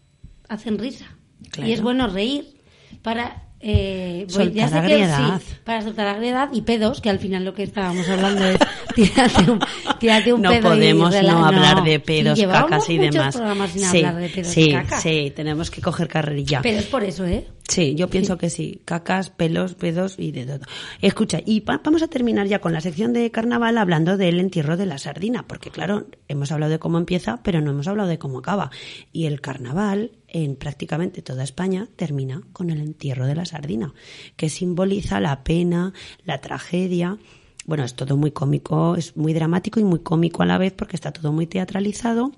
hacen 0.50 0.76
risa. 0.78 1.06
Claro. 1.52 1.70
Y 1.70 1.72
es 1.72 1.80
bueno 1.80 2.06
reír 2.06 2.60
para... 3.00 3.48
Eh, 3.64 4.26
Soltar 4.28 4.52
ya 4.52 4.68
sé 4.68 4.80
que 4.88 5.06
sí, 5.06 5.46
para 5.62 5.82
soltar 5.82 6.08
agriedad 6.08 6.48
y 6.52 6.62
pedos, 6.62 7.00
que 7.00 7.10
al 7.10 7.20
final 7.20 7.44
lo 7.44 7.54
que 7.54 7.62
estábamos 7.62 8.08
hablando 8.08 8.44
es 8.44 8.58
tírate 8.96 9.48
un, 9.48 9.60
tírate 10.00 10.32
un 10.32 10.42
no 10.42 10.50
pedo 10.50 10.62
podemos 10.70 11.14
no 11.22 11.44
hablar 11.46 11.84
de 11.84 12.00
pedos, 12.00 12.40
cacas 12.40 12.90
y 12.90 12.98
demás. 12.98 13.38
sin 13.72 13.82
sí, 13.84 13.98
hablar 13.98 14.16
de 14.16 14.28
pedos 14.30 14.56
y 14.56 14.64
sí, 14.64 14.74
sí, 15.00 15.32
tenemos 15.36 15.70
que 15.70 15.80
coger 15.80 16.08
carrerilla. 16.08 16.60
Pero 16.60 16.78
es 16.78 16.86
por 16.86 17.04
eso, 17.04 17.24
¿eh? 17.24 17.46
Sí, 17.68 17.94
yo 17.94 18.08
pienso 18.08 18.36
que 18.36 18.50
sí. 18.50 18.82
Cacas, 18.84 19.30
pelos, 19.30 19.74
pedos 19.74 20.16
y 20.18 20.32
de 20.32 20.44
todo. 20.44 20.66
Escucha, 21.00 21.38
y 21.46 21.60
pa- 21.60 21.80
vamos 21.82 22.02
a 22.02 22.08
terminar 22.08 22.46
ya 22.48 22.58
con 22.58 22.72
la 22.72 22.80
sección 22.80 23.12
de 23.12 23.30
carnaval 23.30 23.78
hablando 23.78 24.16
del 24.16 24.40
entierro 24.40 24.76
de 24.76 24.86
la 24.86 24.98
sardina, 24.98 25.46
porque 25.46 25.70
claro, 25.70 26.08
hemos 26.28 26.50
hablado 26.50 26.72
de 26.72 26.78
cómo 26.80 26.98
empieza, 26.98 27.40
pero 27.44 27.60
no 27.60 27.70
hemos 27.70 27.86
hablado 27.86 28.08
de 28.08 28.18
cómo 28.18 28.40
acaba. 28.40 28.70
Y 29.12 29.26
el 29.26 29.40
carnaval 29.40 30.10
en 30.32 30.56
prácticamente 30.56 31.20
toda 31.22 31.44
España 31.44 31.88
termina 31.94 32.42
con 32.52 32.70
el 32.70 32.80
entierro 32.80 33.26
de 33.26 33.34
la 33.34 33.44
sardina, 33.44 33.92
que 34.36 34.48
simboliza 34.48 35.20
la 35.20 35.44
pena, 35.44 35.92
la 36.24 36.40
tragedia. 36.40 37.18
Bueno, 37.66 37.84
es 37.84 37.94
todo 37.94 38.16
muy 38.16 38.32
cómico, 38.32 38.96
es 38.96 39.16
muy 39.16 39.34
dramático 39.34 39.78
y 39.78 39.84
muy 39.84 40.00
cómico 40.00 40.42
a 40.42 40.46
la 40.46 40.58
vez 40.58 40.72
porque 40.72 40.96
está 40.96 41.12
todo 41.12 41.32
muy 41.32 41.46
teatralizado 41.46 42.32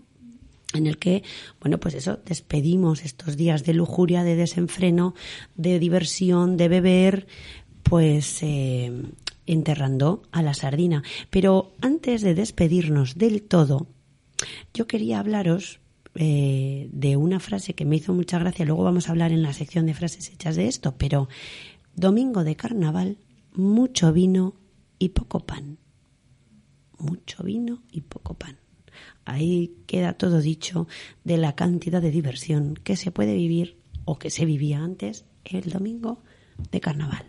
en 0.75 0.89
el 0.89 0.99
que, 0.99 1.23
bueno, 1.61 1.79
pues 1.79 1.95
eso, 1.95 2.19
despedimos 2.27 3.05
estos 3.05 3.37
días 3.37 3.65
de 3.65 3.75
lujuria, 3.75 4.25
de 4.25 4.35
desenfreno, 4.35 5.15
de 5.55 5.79
diversión, 5.79 6.57
de 6.57 6.69
beber, 6.69 7.29
pues 7.85 8.43
eh, 8.43 8.91
enterrando 9.47 10.23
a 10.33 10.43
la 10.43 10.53
sardina. 10.53 11.05
Pero 11.31 11.73
antes 11.81 12.23
de 12.23 12.35
despedirnos 12.35 13.17
del 13.17 13.43
todo, 13.43 13.87
yo 14.73 14.89
quería 14.89 15.21
hablaros 15.21 15.79
eh, 16.15 16.89
de 16.93 17.17
una 17.17 17.41
frase 17.41 17.75
que 17.75 17.85
me 17.85 17.97
hizo 17.97 18.15
mucha 18.15 18.39
gracia, 18.39 18.65
luego 18.65 18.85
vamos 18.85 19.09
a 19.09 19.13
hablar 19.13 19.33
en 19.33 19.43
la 19.43 19.53
sección 19.53 19.87
de 19.87 19.95
frases 19.95 20.31
hechas 20.31 20.57
de 20.57 20.69
esto, 20.69 20.97
pero 20.97 21.29
domingo 21.97 22.45
de 22.45 22.57
carnaval, 22.57 23.19
mucho 23.55 24.13
vino 24.13 24.55
y 24.99 25.11
poco 25.11 25.41
pan. 25.41 25.79
Mucho 26.99 27.43
vino 27.43 27.83
y 27.91 28.03
poco 28.03 28.35
pan. 28.35 28.59
Ahí 29.25 29.75
queda 29.87 30.13
todo 30.13 30.41
dicho 30.41 30.87
de 31.25 31.37
la 31.37 31.55
cantidad 31.55 32.01
de 32.01 32.11
diversión 32.11 32.75
que 32.75 32.97
se 32.97 33.11
puede 33.11 33.35
vivir 33.35 33.79
o 34.05 34.19
que 34.19 34.31
se 34.31 34.45
vivía 34.45 34.79
antes 34.83 35.25
el 35.45 35.71
domingo 35.71 36.23
de 36.71 36.81
carnaval. 36.81 37.27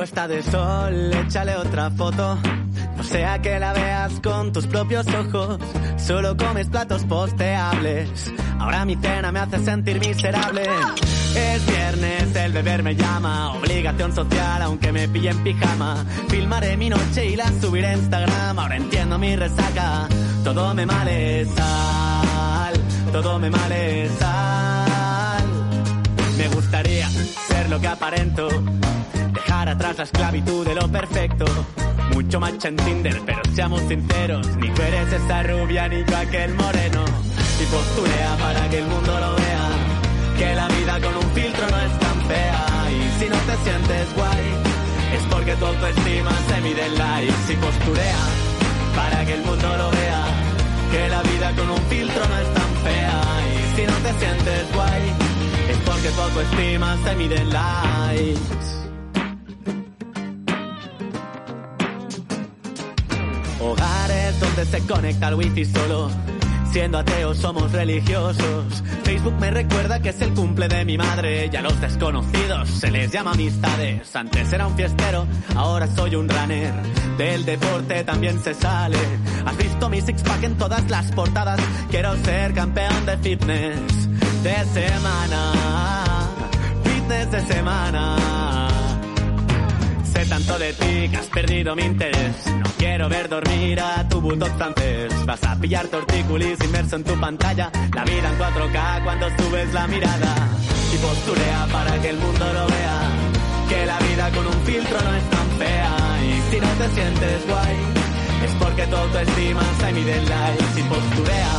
Puesta 0.00 0.26
de 0.26 0.42
sol, 0.42 1.12
échale 1.12 1.56
otra 1.56 1.90
foto. 1.90 2.38
No 2.96 3.02
sea 3.04 3.38
que 3.42 3.60
la 3.60 3.74
veas 3.74 4.18
con 4.20 4.50
tus 4.50 4.66
propios 4.66 5.06
ojos. 5.08 5.58
Solo 5.98 6.38
comes 6.38 6.68
platos 6.68 7.04
posteables. 7.04 8.32
Ahora 8.58 8.86
mi 8.86 8.96
cena 8.96 9.30
me 9.30 9.40
hace 9.40 9.58
sentir 9.58 10.00
miserable. 10.00 10.62
Es 11.36 11.66
viernes, 11.66 12.34
el 12.34 12.50
beber 12.50 12.82
me 12.82 12.96
llama. 12.96 13.52
Obligación 13.52 14.14
social, 14.14 14.62
aunque 14.62 14.90
me 14.90 15.06
pille 15.06 15.28
en 15.28 15.44
pijama. 15.44 16.02
Filmaré 16.30 16.78
mi 16.78 16.88
noche 16.88 17.26
y 17.26 17.36
la 17.36 17.52
subiré 17.60 17.88
a 17.88 17.92
Instagram. 17.92 18.58
Ahora 18.58 18.76
entiendo 18.76 19.18
mi 19.18 19.36
resaca. 19.36 20.08
Todo 20.42 20.72
me 20.72 20.86
male 20.86 21.44
sal. 21.44 22.72
Todo 23.12 23.38
me 23.38 23.50
male 23.50 24.08
sal. 24.18 25.44
Me 26.38 26.48
gustaría 26.48 27.06
ser 27.10 27.68
lo 27.68 27.78
que 27.78 27.88
aparento. 27.88 28.48
Dejar 29.60 29.76
atrás 29.76 29.98
la 29.98 30.04
esclavitud 30.04 30.66
de 30.66 30.74
lo 30.74 30.88
perfecto. 30.88 31.44
Mucho 32.14 32.40
macho 32.40 32.68
en 32.68 32.76
Tinder, 32.76 33.20
pero 33.26 33.42
seamos 33.54 33.82
sinceros. 33.82 34.56
Ni 34.56 34.70
tú 34.70 34.80
eres 34.80 35.12
esa 35.12 35.42
rubia, 35.42 35.86
ni 35.86 36.02
yo 36.02 36.16
aquel 36.16 36.54
moreno. 36.54 37.04
Y 37.60 37.66
posturea 37.66 38.36
para 38.40 38.70
que 38.70 38.78
el 38.78 38.86
mundo 38.86 39.12
lo 39.20 39.36
vea. 39.36 39.68
Que 40.38 40.54
la 40.54 40.66
vida 40.66 40.98
con 41.02 41.14
un 41.14 41.30
filtro 41.32 41.66
no 41.68 41.76
es 41.76 41.98
tan 41.98 42.20
fea. 42.22 42.66
Y 42.88 43.20
si 43.20 43.28
no 43.28 43.36
te 43.36 43.56
sientes 43.62 44.14
guay, 44.16 44.46
es 45.12 45.22
porque 45.28 45.54
tu 45.56 45.66
autoestima 45.66 46.30
se 46.48 46.60
mide 46.62 46.86
en 46.86 46.94
likes. 46.96 47.52
Y 47.52 47.56
posturea 47.56 48.22
para 48.96 49.26
que 49.26 49.34
el 49.34 49.42
mundo 49.42 49.76
lo 49.76 49.90
vea. 49.90 50.24
Que 50.90 51.08
la 51.10 51.22
vida 51.22 51.52
con 51.54 51.68
un 51.68 51.82
filtro 51.90 52.22
no 52.26 52.36
es 52.38 52.54
tan 52.54 52.72
fea. 52.82 53.20
Y 53.44 53.76
si 53.76 53.86
no 53.86 53.96
te 54.08 54.18
sientes 54.24 54.72
guay, 54.72 55.02
es 55.68 55.76
porque 55.84 56.08
tu 56.08 56.20
autoestima 56.22 56.96
se 57.04 57.14
mide 57.16 57.36
en 57.36 57.50
likes. 57.50 58.79
Hogares 63.60 64.40
donde 64.40 64.64
se 64.64 64.86
conecta 64.86 65.28
el 65.28 65.34
wifi 65.34 65.64
solo. 65.64 66.10
Siendo 66.72 66.98
ateos 66.98 67.36
somos 67.36 67.72
religiosos. 67.72 68.82
Facebook 69.02 69.34
me 69.40 69.50
recuerda 69.50 70.00
que 70.00 70.10
es 70.10 70.20
el 70.22 70.32
cumple 70.34 70.68
de 70.68 70.84
mi 70.84 70.96
madre. 70.96 71.50
Y 71.52 71.56
a 71.56 71.62
los 71.62 71.80
desconocidos 71.80 72.68
se 72.70 72.90
les 72.90 73.10
llama 73.10 73.32
amistades. 73.32 74.14
Antes 74.14 74.52
era 74.52 74.66
un 74.66 74.76
fiestero, 74.76 75.26
ahora 75.56 75.88
soy 75.88 76.14
un 76.14 76.28
runner. 76.28 76.72
Del 77.18 77.44
deporte 77.44 78.04
también 78.04 78.42
se 78.42 78.54
sale. 78.54 78.98
Has 79.44 79.56
visto 79.58 79.88
mi 79.90 80.00
six 80.00 80.22
pack 80.22 80.44
en 80.44 80.56
todas 80.56 80.88
las 80.88 81.10
portadas. 81.12 81.60
Quiero 81.90 82.16
ser 82.24 82.54
campeón 82.54 83.04
de 83.04 83.18
fitness 83.18 84.08
de 84.42 84.64
semana. 84.72 85.52
Fitness 86.84 87.30
de 87.32 87.40
semana. 87.46 88.69
Tanto 90.30 90.58
de 90.60 90.72
ti 90.74 91.08
que 91.10 91.16
has 91.16 91.26
perdido 91.26 91.74
mi 91.74 91.82
interés. 91.82 92.46
No 92.46 92.70
quiero 92.78 93.08
ver 93.08 93.28
dormir 93.28 93.80
a 93.80 94.08
tu 94.08 94.20
bulldog 94.20 94.56
francés. 94.56 95.12
Vas 95.26 95.42
a 95.42 95.56
pillar 95.56 95.88
tortícolis 95.88 96.56
inmerso 96.62 96.94
en 96.94 97.02
tu 97.02 97.18
pantalla. 97.18 97.68
La 97.92 98.04
vida 98.04 98.28
en 98.30 98.38
4K 98.38 99.02
cuando 99.02 99.26
subes 99.36 99.74
la 99.74 99.88
mirada. 99.88 100.32
Y 100.94 100.98
posturea 100.98 101.66
para 101.72 102.00
que 102.00 102.10
el 102.10 102.18
mundo 102.18 102.44
lo 102.52 102.66
vea. 102.68 103.00
Que 103.70 103.86
la 103.86 103.98
vida 103.98 104.30
con 104.30 104.46
un 104.46 104.60
filtro 104.62 104.98
no 105.02 105.14
es 105.16 105.30
tan 105.30 105.48
fea. 105.58 105.96
Y 106.22 106.52
si 106.52 106.60
no 106.60 106.68
te 106.78 106.88
sientes 106.94 107.46
guay, 107.48 107.76
es 108.46 108.54
porque 108.54 108.86
tu 108.86 108.96
autoestima 108.96 109.62
se 109.80 109.92
mide 109.92 110.16
en 110.16 110.28
likes. 110.28 110.78
Y 110.78 110.82
posturea 110.84 111.52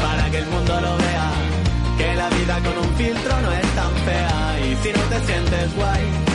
para 0.00 0.30
que 0.30 0.38
el 0.38 0.46
mundo 0.46 0.80
lo 0.80 0.96
vea. 0.96 1.30
Que 1.98 2.14
la 2.14 2.28
vida 2.30 2.54
con 2.62 2.78
un 2.86 2.94
filtro 2.94 3.40
no 3.40 3.50
es 3.50 3.68
tan 3.74 3.92
fea. 4.06 4.58
Y 4.62 4.76
si 4.76 4.92
no 4.92 5.02
te 5.10 5.26
sientes 5.26 5.74
guay, 5.74 6.25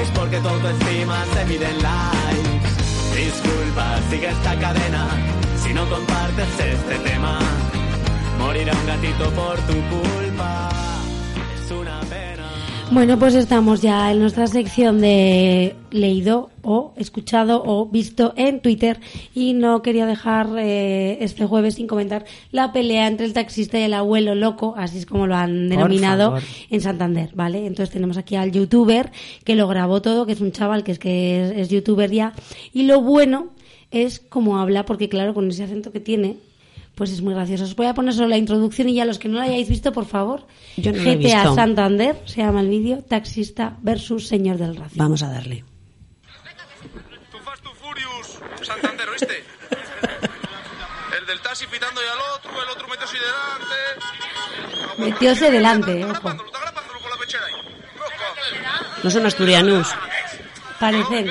es 0.00 0.10
porque 0.10 0.38
tu 0.38 0.48
autoestima 0.48 1.24
se 1.34 1.44
mide 1.46 1.68
en 1.68 1.82
likes. 1.82 2.70
Disculpa, 3.14 4.00
sigue 4.10 4.28
esta 4.28 4.58
cadena 4.58 5.08
si 5.62 5.74
no 5.74 5.88
compartes 5.88 6.48
este 6.58 6.98
tema. 7.08 7.38
Morirá 8.38 8.72
un 8.72 8.86
gatito 8.86 9.30
por 9.32 9.56
tu 9.68 9.74
culpa. 9.90 10.87
Bueno, 12.90 13.18
pues 13.18 13.34
estamos 13.34 13.82
ya 13.82 14.10
en 14.10 14.18
nuestra 14.18 14.46
sección 14.46 15.00
de 15.00 15.76
leído 15.90 16.48
o 16.62 16.94
escuchado 16.96 17.62
o 17.64 17.86
visto 17.86 18.32
en 18.34 18.60
Twitter. 18.60 18.98
Y 19.34 19.52
no 19.52 19.82
quería 19.82 20.06
dejar 20.06 20.48
eh, 20.58 21.18
este 21.20 21.44
jueves 21.44 21.74
sin 21.74 21.86
comentar 21.86 22.24
la 22.50 22.72
pelea 22.72 23.06
entre 23.06 23.26
el 23.26 23.34
taxista 23.34 23.78
y 23.78 23.82
el 23.82 23.92
abuelo 23.92 24.34
loco, 24.34 24.74
así 24.76 24.98
es 24.98 25.06
como 25.06 25.26
lo 25.26 25.36
han 25.36 25.68
denominado 25.68 26.38
en 26.70 26.80
Santander, 26.80 27.30
¿vale? 27.34 27.66
Entonces 27.66 27.92
tenemos 27.92 28.16
aquí 28.16 28.36
al 28.36 28.52
youtuber 28.52 29.12
que 29.44 29.54
lo 29.54 29.68
grabó 29.68 30.00
todo, 30.00 30.24
que 30.24 30.32
es 30.32 30.40
un 30.40 30.52
chaval 30.52 30.82
que 30.82 30.92
es 30.92 30.98
que 30.98 31.44
es, 31.44 31.56
es 31.56 31.68
youtuber 31.68 32.10
ya. 32.10 32.32
Y 32.72 32.84
lo 32.84 33.02
bueno 33.02 33.48
es 33.90 34.18
cómo 34.18 34.58
habla 34.58 34.86
porque 34.86 35.10
claro, 35.10 35.34
con 35.34 35.48
ese 35.50 35.64
acento 35.64 35.92
que 35.92 36.00
tiene 36.00 36.36
pues 36.98 37.12
es 37.12 37.22
muy 37.22 37.32
gracioso. 37.32 37.62
Os 37.62 37.76
voy 37.76 37.86
a 37.86 37.94
poner 37.94 38.12
solo 38.12 38.26
la 38.26 38.36
introducción 38.36 38.88
y 38.88 38.94
ya 38.94 39.04
los 39.04 39.20
que 39.20 39.28
no 39.28 39.38
lo 39.38 39.44
hayáis 39.44 39.68
visto, 39.68 39.92
por 39.92 40.04
favor. 40.04 40.48
Yo 40.76 40.90
no 40.90 40.98
GTA 40.98 41.16
visto. 41.16 41.54
Santander, 41.54 42.20
se 42.26 42.42
llama 42.42 42.60
el 42.60 42.68
vídeo, 42.68 43.04
taxista 43.04 43.76
versus 43.82 44.26
señor 44.26 44.58
del 44.58 44.74
Racing. 44.74 44.98
Vamos 44.98 45.22
a 45.22 45.30
darle. 45.30 45.64
Tu 47.30 47.38
Fast 47.38 47.62
to 47.62 47.72
Furious, 47.74 48.40
Santander, 48.66 49.08
¿oíste? 49.10 49.44
El 51.20 51.26
del 51.26 51.40
taxi 51.40 51.68
pitando 51.68 52.00
y 52.02 52.04
al 52.04 52.18
otro, 52.36 52.50
el 52.64 52.68
otro 52.68 52.88
metióse 52.88 53.16
delante. 53.16 53.76
Metióse 54.98 55.50
delante, 55.52 56.00
eh, 56.00 56.04
ojo. 56.04 56.20
Por 56.20 56.34
la 56.34 57.16
pechera 57.20 57.46
ahí. 57.46 57.52
No 59.04 59.10
son 59.10 59.24
asturianos. 59.24 59.94
Parecen. 60.80 61.30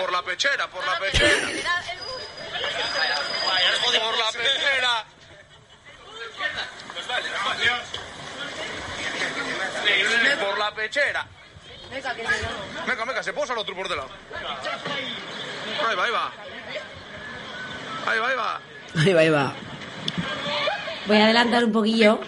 Por 0.00 0.10
la 0.10 0.22
pechera, 0.22 0.70
por 0.70 0.86
la 0.86 0.98
pechera. 0.98 1.28
Por 3.92 4.18
la 4.18 4.32
pechera. 4.32 4.71
Por 10.40 10.58
la 10.58 10.70
pechera. 10.74 11.26
Venga, 12.86 13.04
venga, 13.04 13.22
se 13.22 13.32
posa 13.32 13.52
el 13.52 13.58
otro 13.58 13.74
por 13.76 13.88
de 13.88 13.96
lado. 13.96 14.08
Ahí 15.88 15.96
va, 15.96 16.04
ahí 16.04 16.10
va. 16.10 16.32
Ahí 18.06 18.18
va, 18.18 18.28
ahí 18.28 18.36
va. 18.36 18.60
Ahí 18.98 19.12
va, 19.12 19.20
ahí 19.20 19.28
va. 19.30 19.52
Voy 21.06 21.16
a 21.18 21.24
adelantar 21.24 21.64
un 21.64 21.72
poquillo. 21.72 22.20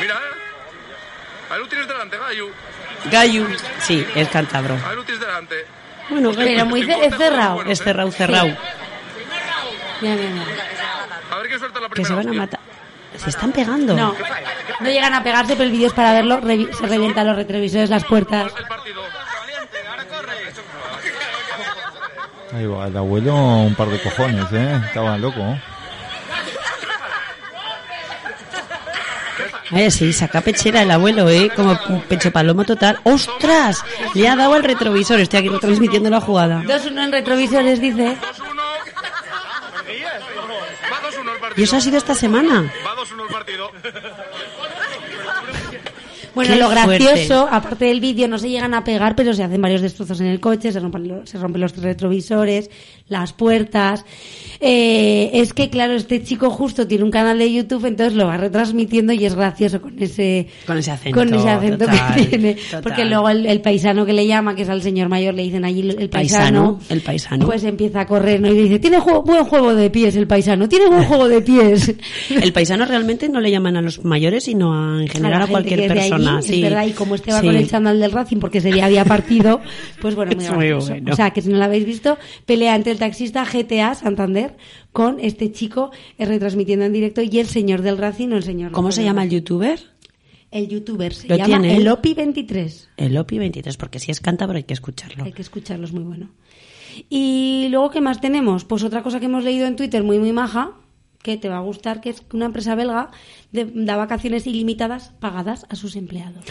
Mira, 0.00 0.14
¿eh? 0.14 1.50
Ahí 1.50 1.58
lo 1.60 1.68
tienes 1.68 1.86
delante, 1.88 2.16
Gayu. 2.18 2.50
Gayu. 3.10 3.56
Sí, 3.80 4.06
es 4.14 4.28
cántabro. 4.28 4.74
Ahí 4.88 4.96
lo 4.96 5.04
tienes 5.04 5.20
delante. 5.24 5.66
Bueno, 6.08 6.32
Pero 6.34 6.66
muy 6.66 6.84
ce- 6.84 7.06
es 7.06 7.16
cerrado. 7.16 7.62
Es 7.62 7.78
cerrado, 7.82 8.10
cerrado. 8.10 8.46
Mira, 10.00 10.14
mira, 10.14 10.30
mira. 10.30 10.44
A 11.30 11.36
ver 11.36 11.48
qué 11.48 11.58
suelta 11.58 11.80
la 11.80 11.86
Que 11.88 11.92
primera. 11.94 12.08
se 12.08 12.26
van 12.26 12.28
a 12.28 12.32
matar. 12.40 12.60
Se 13.16 13.30
están 13.30 13.52
pegando. 13.52 13.94
No, 13.94 14.14
no 14.80 14.88
llegan 14.88 15.12
a 15.14 15.22
pegarse, 15.22 15.52
pero 15.54 15.64
el 15.64 15.72
vídeo 15.72 15.88
es 15.88 15.92
para 15.92 16.12
verlo. 16.12 16.40
revi- 16.40 16.72
se 16.72 16.86
revientan 16.86 17.26
los 17.26 17.36
retrovisores, 17.36 17.90
las 17.90 18.04
puertas. 18.04 18.52
Ahí 22.52 22.66
va, 22.66 22.86
el 22.88 22.96
abuelo 22.96 23.34
un 23.36 23.74
par 23.74 23.88
de 23.88 24.00
cojones, 24.02 24.46
¿eh? 24.52 24.80
Estaba 24.86 25.16
loco. 25.18 25.56
Ay, 29.72 29.88
sí, 29.92 30.12
saca 30.12 30.40
pechera 30.40 30.82
el 30.82 30.90
abuelo, 30.90 31.28
¿eh? 31.28 31.48
Como 31.54 31.78
un 31.90 32.00
pecho 32.02 32.32
palomo 32.32 32.64
total. 32.64 32.98
¡Ostras! 33.04 33.84
Le 34.14 34.28
ha 34.28 34.34
dado 34.34 34.54
al 34.54 34.64
retrovisor. 34.64 35.20
Estoy 35.20 35.38
aquí 35.40 35.48
retransmitiendo 35.48 36.10
la 36.10 36.20
jugada. 36.20 36.62
2-1 36.62 37.04
en 37.04 37.12
retrovisores, 37.12 37.80
dice. 37.80 38.16
¿Y 41.56 41.62
eso 41.62 41.76
ha 41.76 41.80
sido 41.80 41.98
esta 41.98 42.14
semana? 42.14 42.72
Va 42.86 42.94
2-1 42.96 43.22
el 43.22 43.28
partido. 43.28 43.72
Bueno, 46.34 46.54
Qué 46.54 46.60
lo 46.60 46.68
gracioso, 46.68 47.48
aparte 47.50 47.86
del 47.86 48.00
vídeo, 48.00 48.28
no 48.28 48.38
se 48.38 48.48
llegan 48.48 48.74
a 48.74 48.84
pegar, 48.84 49.14
pero 49.16 49.32
se 49.34 49.42
hacen 49.42 49.60
varios 49.60 49.80
destrozos 49.82 50.20
en 50.20 50.26
el 50.26 50.40
coche, 50.40 50.72
se 50.72 50.80
rompen, 50.80 51.08
lo- 51.08 51.26
se 51.26 51.38
rompen 51.38 51.60
los 51.60 51.76
retrovisores, 51.76 52.70
las 53.08 53.32
puertas. 53.32 54.04
Eh, 54.60 55.30
es 55.34 55.54
que, 55.54 55.70
claro, 55.70 55.94
este 55.94 56.22
chico 56.22 56.50
justo 56.50 56.86
tiene 56.86 57.04
un 57.04 57.10
canal 57.10 57.38
de 57.38 57.50
YouTube, 57.52 57.86
entonces 57.86 58.14
lo 58.14 58.26
va 58.26 58.36
retransmitiendo 58.36 59.12
y 59.12 59.24
es 59.24 59.34
gracioso 59.34 59.80
con 59.80 60.00
ese, 60.02 60.48
Con 60.66 60.76
ese 60.78 60.90
acento. 60.90 61.18
con 61.18 61.32
ese 61.34 61.48
acento 61.48 61.86
total, 61.86 62.14
que 62.14 62.26
tiene. 62.26 62.54
total. 62.54 62.82
Porque 62.82 63.04
luego 63.06 63.28
el, 63.30 63.46
el 63.46 63.60
paisano 63.62 64.04
que 64.04 64.12
le 64.12 64.26
llama, 64.26 64.54
que 64.54 64.62
es 64.62 64.68
al 64.68 64.82
señor 64.82 65.08
mayor, 65.08 65.34
le 65.34 65.42
dicen 65.44 65.64
allí 65.64 65.80
el 65.80 66.08
Paisano, 66.10 66.74
paisano. 66.76 66.80
el 66.90 67.00
paisano. 67.00 67.46
Pues 67.46 67.64
empieza 67.64 68.00
a 68.02 68.06
correr, 68.06 68.40
¿no? 68.40 68.48
Y 68.48 68.54
le 68.54 68.62
dice, 68.64 68.78
tiene 68.78 69.00
juego- 69.00 69.22
buen 69.22 69.44
juego 69.44 69.74
de 69.74 69.88
pies 69.90 70.14
el 70.16 70.26
paisano, 70.26 70.68
tiene 70.68 70.88
buen 70.88 71.04
juego 71.04 71.28
de 71.28 71.40
pies. 71.40 71.94
El 72.30 72.52
paisano 72.52 72.84
realmente 72.84 73.28
no 73.28 73.40
le 73.40 73.50
llaman 73.50 73.76
a 73.76 73.82
los 73.82 74.04
mayores, 74.04 74.44
sino 74.44 74.72
a, 74.74 75.00
en 75.02 75.08
general 75.08 75.42
a, 75.42 75.46
cualquier 75.46 75.80
que 75.80 75.88
es 76.38 76.60
verdad, 76.60 76.86
y 76.86 76.92
como 76.92 77.14
este 77.14 77.32
va 77.32 77.40
Sí. 77.40 77.46
con 77.46 77.56
el 77.56 77.68
chándal 77.68 77.98
del 78.00 78.12
Racing 78.12 78.38
porque 78.38 78.58
ese 78.58 78.70
día 78.72 78.86
había 78.86 79.04
partido, 79.04 79.60
pues 80.00 80.14
bueno, 80.14 80.32
muy 80.36 80.44
Es 80.44 80.50
muy 80.52 80.72
bueno. 80.72 81.12
O 81.12 81.16
sea, 81.16 81.30
que 81.30 81.42
si 81.42 81.48
no 81.48 81.58
lo 81.58 81.64
habéis 81.64 81.84
visto, 81.84 82.18
pelea 82.46 82.74
entre 82.76 82.92
el 82.92 82.98
taxista 82.98 83.44
GTA 83.44 83.94
Santander 83.94 84.56
con 84.92 85.18
este 85.20 85.52
chico 85.52 85.90
eh, 86.18 86.24
retransmitiendo 86.26 86.84
en 86.84 86.92
directo 86.92 87.22
y 87.22 87.38
el 87.38 87.46
señor 87.46 87.82
del 87.82 87.98
Racing 87.98 88.28
o 88.32 88.36
el 88.36 88.42
señor... 88.42 88.72
¿Cómo 88.72 88.92
se 88.92 89.04
llama 89.04 89.24
el 89.24 89.30
youtuber? 89.30 89.80
El 90.50 90.66
youtuber 90.68 91.14
se 91.14 91.28
Lo 91.28 91.36
llama 91.36 91.60
tiene. 91.60 91.76
el 91.76 91.86
Opi23. 91.86 92.88
El 92.96 93.16
Opi 93.18 93.38
23, 93.38 93.76
porque 93.76 94.00
si 94.00 94.10
es 94.10 94.20
cántabro 94.20 94.56
hay 94.56 94.64
que 94.64 94.74
escucharlo. 94.74 95.22
Hay 95.24 95.32
que 95.32 95.42
escucharlo, 95.42 95.84
es 95.86 95.92
muy 95.92 96.02
bueno. 96.02 96.28
Y 97.08 97.68
luego, 97.70 97.90
¿qué 97.90 98.00
más 98.00 98.20
tenemos? 98.20 98.64
Pues 98.64 98.82
otra 98.82 99.02
cosa 99.02 99.20
que 99.20 99.26
hemos 99.26 99.44
leído 99.44 99.66
en 99.66 99.76
Twitter 99.76 100.02
muy, 100.02 100.18
muy 100.18 100.32
maja, 100.32 100.72
que 101.22 101.36
te 101.36 101.48
va 101.48 101.58
a 101.58 101.62
gustar, 101.62 102.00
que 102.00 102.10
es 102.10 102.20
que 102.22 102.36
una 102.36 102.46
empresa 102.46 102.74
belga 102.74 103.10
de- 103.52 103.70
da 103.74 103.96
vacaciones 103.96 104.46
ilimitadas 104.46 105.12
pagadas 105.20 105.66
a 105.68 105.76
sus 105.76 105.96
empleados. 105.96 106.44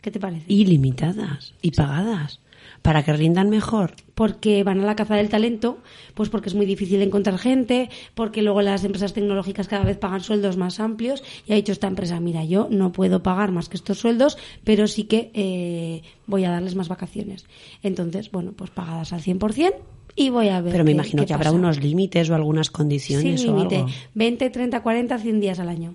¿Qué 0.00 0.10
te 0.10 0.20
parece? 0.20 0.44
Ilimitadas 0.52 1.54
y 1.62 1.70
pagadas. 1.70 2.40
Para 2.82 3.04
que 3.04 3.12
rindan 3.12 3.50
mejor. 3.50 3.94
porque 4.14 4.62
van 4.62 4.78
a 4.80 4.84
la 4.84 4.94
caza 4.94 5.16
del 5.16 5.28
talento, 5.30 5.78
pues 6.14 6.28
porque 6.28 6.48
es 6.48 6.54
muy 6.54 6.66
difícil 6.66 7.00
encontrar 7.02 7.38
gente, 7.38 7.88
porque 8.14 8.42
luego 8.42 8.60
las 8.62 8.84
empresas 8.84 9.14
tecnológicas 9.14 9.68
cada 9.68 9.84
vez 9.84 9.96
pagan 9.96 10.20
sueldos 10.20 10.56
más 10.58 10.78
amplios 10.80 11.24
y 11.46 11.52
ha 11.52 11.56
dicho 11.56 11.72
esta 11.72 11.86
empresa, 11.88 12.20
mira, 12.20 12.44
yo 12.44 12.68
no 12.70 12.92
puedo 12.92 13.22
pagar 13.22 13.50
más 13.52 13.68
que 13.68 13.76
estos 13.78 13.98
sueldos, 13.98 14.36
pero 14.64 14.86
sí 14.86 15.04
que 15.04 15.30
eh, 15.34 16.02
voy 16.26 16.44
a 16.44 16.50
darles 16.50 16.74
más 16.76 16.88
vacaciones. 16.88 17.46
Entonces, 17.82 18.30
bueno, 18.30 18.52
pues 18.52 18.70
pagadas 18.70 19.12
al 19.12 19.22
100% 19.22 19.74
y 20.16 20.30
voy 20.30 20.48
a 20.48 20.60
ver. 20.60 20.72
Pero 20.72 20.84
me 20.84 20.90
qué- 20.90 20.94
imagino 20.94 21.22
qué 21.22 21.26
que 21.28 21.34
habrá 21.34 21.52
unos 21.52 21.80
límites 21.82 22.28
o 22.30 22.34
algunas 22.34 22.70
condiciones 22.70 23.40
Sin 23.40 23.50
o 23.50 23.56
límite, 23.56 23.76
algo. 23.76 23.88
20, 24.14 24.50
30, 24.50 24.82
40, 24.82 25.18
100 25.18 25.40
días 25.40 25.58
al 25.58 25.68
año. 25.68 25.94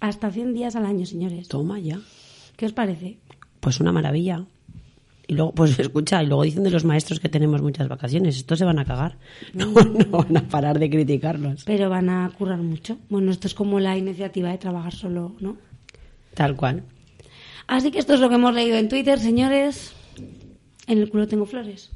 Hasta 0.00 0.30
100 0.30 0.54
días 0.54 0.76
al 0.76 0.86
año, 0.86 1.06
señores. 1.06 1.48
Toma 1.48 1.78
ya. 1.78 1.98
¿Qué 2.56 2.66
os 2.66 2.72
parece? 2.72 3.18
Pues 3.60 3.80
una 3.80 3.92
maravilla. 3.92 4.44
Y 5.26 5.34
luego, 5.34 5.52
pues 5.52 5.78
escucha, 5.78 6.22
y 6.22 6.26
luego 6.26 6.42
dicen 6.42 6.62
de 6.64 6.70
los 6.70 6.84
maestros 6.84 7.18
que 7.20 7.28
tenemos 7.30 7.62
muchas 7.62 7.88
vacaciones. 7.88 8.36
Estos 8.36 8.58
se 8.58 8.64
van 8.64 8.78
a 8.78 8.84
cagar. 8.84 9.16
No, 9.54 9.66
no 9.72 10.18
van 10.18 10.36
a 10.36 10.48
parar 10.48 10.78
de 10.78 10.90
criticarlos. 10.90 11.64
Pero 11.64 11.88
van 11.88 12.08
a 12.10 12.30
currar 12.36 12.58
mucho. 12.58 12.98
Bueno, 13.08 13.30
esto 13.30 13.46
es 13.46 13.54
como 13.54 13.80
la 13.80 13.96
iniciativa 13.96 14.50
de 14.50 14.58
trabajar 14.58 14.92
solo, 14.94 15.34
¿no? 15.40 15.56
Tal 16.34 16.56
cual. 16.56 16.82
Así 17.66 17.90
que 17.90 17.98
esto 17.98 18.12
es 18.14 18.20
lo 18.20 18.28
que 18.28 18.34
hemos 18.34 18.54
leído 18.54 18.76
en 18.76 18.88
Twitter, 18.90 19.18
señores. 19.18 19.94
En 20.86 20.98
el 20.98 21.08
culo 21.08 21.26
tengo 21.26 21.46
flores. 21.46 21.90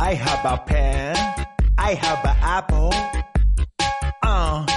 I 0.00 0.12
have 0.14 0.44
a 0.44 0.58
pen. 0.64 1.16
I 1.76 1.94
have 1.94 2.24
an 2.24 2.36
apple. 2.40 2.92
Uh. 4.22 4.73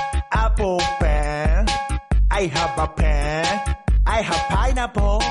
I 2.38 2.46
have 2.54 2.78
a 2.78 2.88
pen. 2.88 3.76
I 4.06 4.22
have 4.22 4.48
pineapple. 4.50 5.24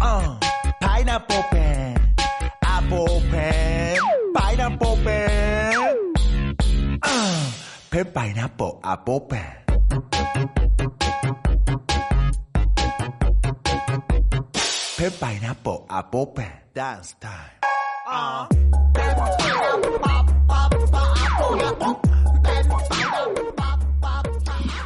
Uh, 0.00 0.38
pineapple 0.80 1.42
pen. 1.50 2.14
Apple 2.62 3.20
pen. 3.28 3.98
Pineapple 4.32 4.96
pen. 5.02 6.14
Uh, 7.02 7.52
pen 7.90 8.04
pineapple 8.14 8.80
apple 8.84 9.20
pen. 9.22 9.56
Pen 14.96 15.12
pineapple 15.18 15.86
apple 15.90 16.26
pen. 16.28 16.52
Dance 16.72 17.16
time. 17.20 17.50
Uh. 18.06 18.46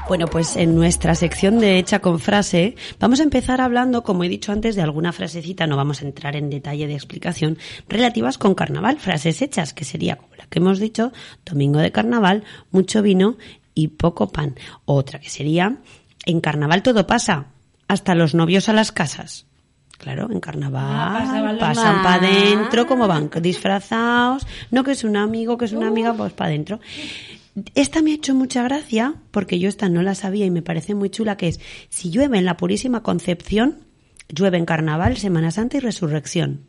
Bueno, 0.09 0.29
pues 0.29 0.55
en 0.55 0.77
nuestra 0.77 1.17
sección 1.17 1.59
de 1.59 1.79
Hecha 1.79 1.99
con 1.99 2.21
Frase 2.21 2.77
vamos 3.01 3.19
a 3.19 3.25
empezar 3.25 3.61
hablando, 3.61 4.05
como 4.05 4.23
he 4.23 4.29
dicho 4.29 4.53
antes, 4.53 4.77
de 4.77 4.83
alguna 4.83 5.13
frasecita, 5.13 5.67
no 5.67 5.77
vamos 5.77 6.01
a 6.01 6.05
entrar 6.05 6.37
en 6.37 6.49
detalle 6.49 6.87
de 6.87 6.95
explicación, 6.95 7.59
relativas 7.89 8.39
con 8.39 8.55
carnaval, 8.55 8.99
frases 9.01 9.43
hechas, 9.43 9.75
que 9.75 9.85
sería 9.85 10.15
como 10.15 10.37
la 10.37 10.47
que 10.47 10.61
hemos 10.61 10.79
dicho, 10.79 11.13
domingo 11.45 11.81
de 11.81 11.91
carnaval, 11.91 12.45
mucho 12.71 13.03
vino 13.03 13.37
y 13.75 13.89
poco 13.89 14.29
pan. 14.29 14.55
Otra 14.85 15.19
que 15.19 15.29
sería, 15.29 15.79
en 16.25 16.41
carnaval 16.41 16.85
todo 16.85 17.09
pasa, 17.09 17.47
hasta 17.89 18.15
los 18.15 18.33
novios 18.33 18.69
a 18.69 18.75
las 18.75 18.93
casas. 18.93 19.47
Claro, 19.99 20.31
en 20.31 20.41
carnaval 20.41 20.85
Ah, 20.87 21.57
pasan 21.59 22.03
para 22.03 22.17
adentro, 22.17 22.87
como 22.87 23.09
van 23.09 23.31
disfrazados, 23.41 24.47
no 24.71 24.85
que 24.85 24.93
es 24.93 25.03
un 25.03 25.17
amigo, 25.17 25.57
que 25.59 25.65
es 25.65 25.73
una 25.73 25.89
amiga, 25.89 26.13
pues 26.15 26.33
para 26.33 26.51
adentro. 26.51 26.79
Esta 27.75 28.03
me 28.03 28.11
ha 28.13 28.15
hecho 28.15 28.35
mucha 28.35 28.63
gracia, 28.63 29.15
porque 29.31 29.59
yo 29.59 29.69
esta 29.69 29.89
no 29.89 30.03
la 30.03 30.15
sabía 30.15 30.45
y 30.45 30.51
me 30.51 30.63
parece 30.63 30.95
muy 30.95 31.11
chula, 31.11 31.37
que 31.37 31.49
es, 31.49 31.61
si 31.89 32.11
llueve 32.11 32.39
en 32.39 32.45
la 32.45 32.57
Purísima 32.57 33.03
Concepción, 33.03 33.79
llueve 34.29 34.59
en 34.59 34.67
Carnaval, 34.67 35.17
Semana 35.17 35.51
Santa 35.51 35.79
y 35.79 35.81
Resurrección. 35.81 36.67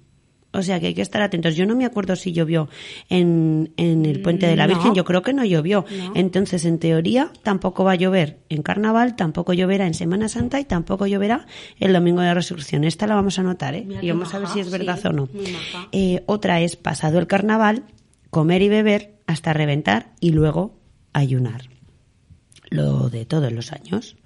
O 0.53 0.63
sea 0.63 0.79
que 0.79 0.87
hay 0.87 0.93
que 0.93 1.01
estar 1.01 1.21
atentos. 1.21 1.55
Yo 1.55 1.65
no 1.65 1.75
me 1.75 1.85
acuerdo 1.85 2.15
si 2.15 2.31
llovió 2.31 2.69
en, 3.09 3.73
en 3.75 4.05
el 4.05 4.21
Puente 4.21 4.47
de 4.47 4.55
la 4.55 4.65
No. 4.65 4.75
Virgen, 4.75 4.95
yo 4.95 5.03
creo 5.03 5.21
que 5.21 5.33
no 5.33 5.43
llovió. 5.43 5.85
No. 5.91 6.13
Entonces, 6.15 6.65
en 6.65 6.79
teoría, 6.79 7.31
tampoco 7.43 7.83
va 7.83 7.91
a 7.91 7.95
llover 7.95 8.39
en 8.49 8.63
Carnaval, 8.63 9.15
tampoco 9.15 9.53
lloverá 9.53 9.85
en 9.85 9.93
Semana 9.93 10.29
Santa 10.29 10.59
y 10.59 10.65
tampoco 10.65 11.05
lloverá 11.05 11.45
el 11.79 11.91
Domingo 11.93 12.21
de 12.21 12.27
la 12.27 12.33
Resurrección. 12.33 12.85
Esta 12.85 13.07
la 13.07 13.15
vamos 13.15 13.37
a 13.37 13.41
anotar, 13.41 13.75
¿eh? 13.75 13.83
Mira 13.85 14.03
Y 14.03 14.09
vamos 14.09 14.33
a 14.33 14.39
ver 14.39 14.47
si 14.47 14.61
es 14.61 14.71
verdad 14.71 14.97
sí, 14.99 15.07
o 15.09 15.11
no. 15.11 15.29
Eh, 15.91 16.23
otra 16.27 16.61
es, 16.61 16.77
pasado 16.77 17.19
el 17.19 17.27
Carnaval, 17.27 17.83
comer 18.29 18.61
y 18.61 18.69
beber 18.69 19.16
hasta 19.27 19.53
reventar 19.53 20.13
y 20.19 20.31
luego 20.31 20.79
ayunar. 21.13 21.69
Lo 22.69 23.09
de 23.09 23.25
todos 23.25 23.51
los 23.53 23.71
años. 23.71 24.17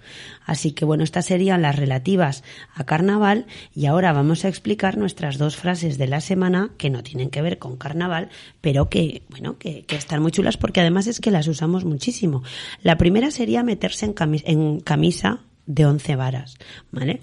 Así 0.45 0.71
que 0.71 0.83
bueno, 0.83 1.03
estas 1.03 1.27
serían 1.27 1.61
las 1.61 1.75
relativas 1.75 2.43
a 2.73 2.85
carnaval 2.85 3.45
y 3.75 3.85
ahora 3.85 4.13
vamos 4.13 4.45
a 4.45 4.47
explicar 4.47 4.97
nuestras 4.97 5.37
dos 5.37 5.57
frases 5.57 5.99
de 5.99 6.07
la 6.07 6.21
semana 6.21 6.71
que 6.79 6.89
no 6.89 7.03
tienen 7.03 7.29
que 7.29 7.43
ver 7.43 7.59
con 7.59 7.77
carnaval, 7.77 8.29
pero 8.59 8.89
que, 8.89 9.23
bueno, 9.29 9.59
que, 9.59 9.83
que 9.83 9.95
están 9.95 10.23
muy 10.23 10.31
chulas 10.31 10.57
porque 10.57 10.81
además 10.81 11.05
es 11.05 11.19
que 11.19 11.29
las 11.29 11.47
usamos 11.47 11.85
muchísimo. 11.85 12.41
La 12.81 12.97
primera 12.97 13.29
sería 13.29 13.61
meterse 13.61 14.07
en, 14.07 14.15
en 14.45 14.79
camisa 14.79 15.41
de 15.67 15.85
once 15.85 16.15
varas, 16.15 16.57
¿vale? 16.91 17.21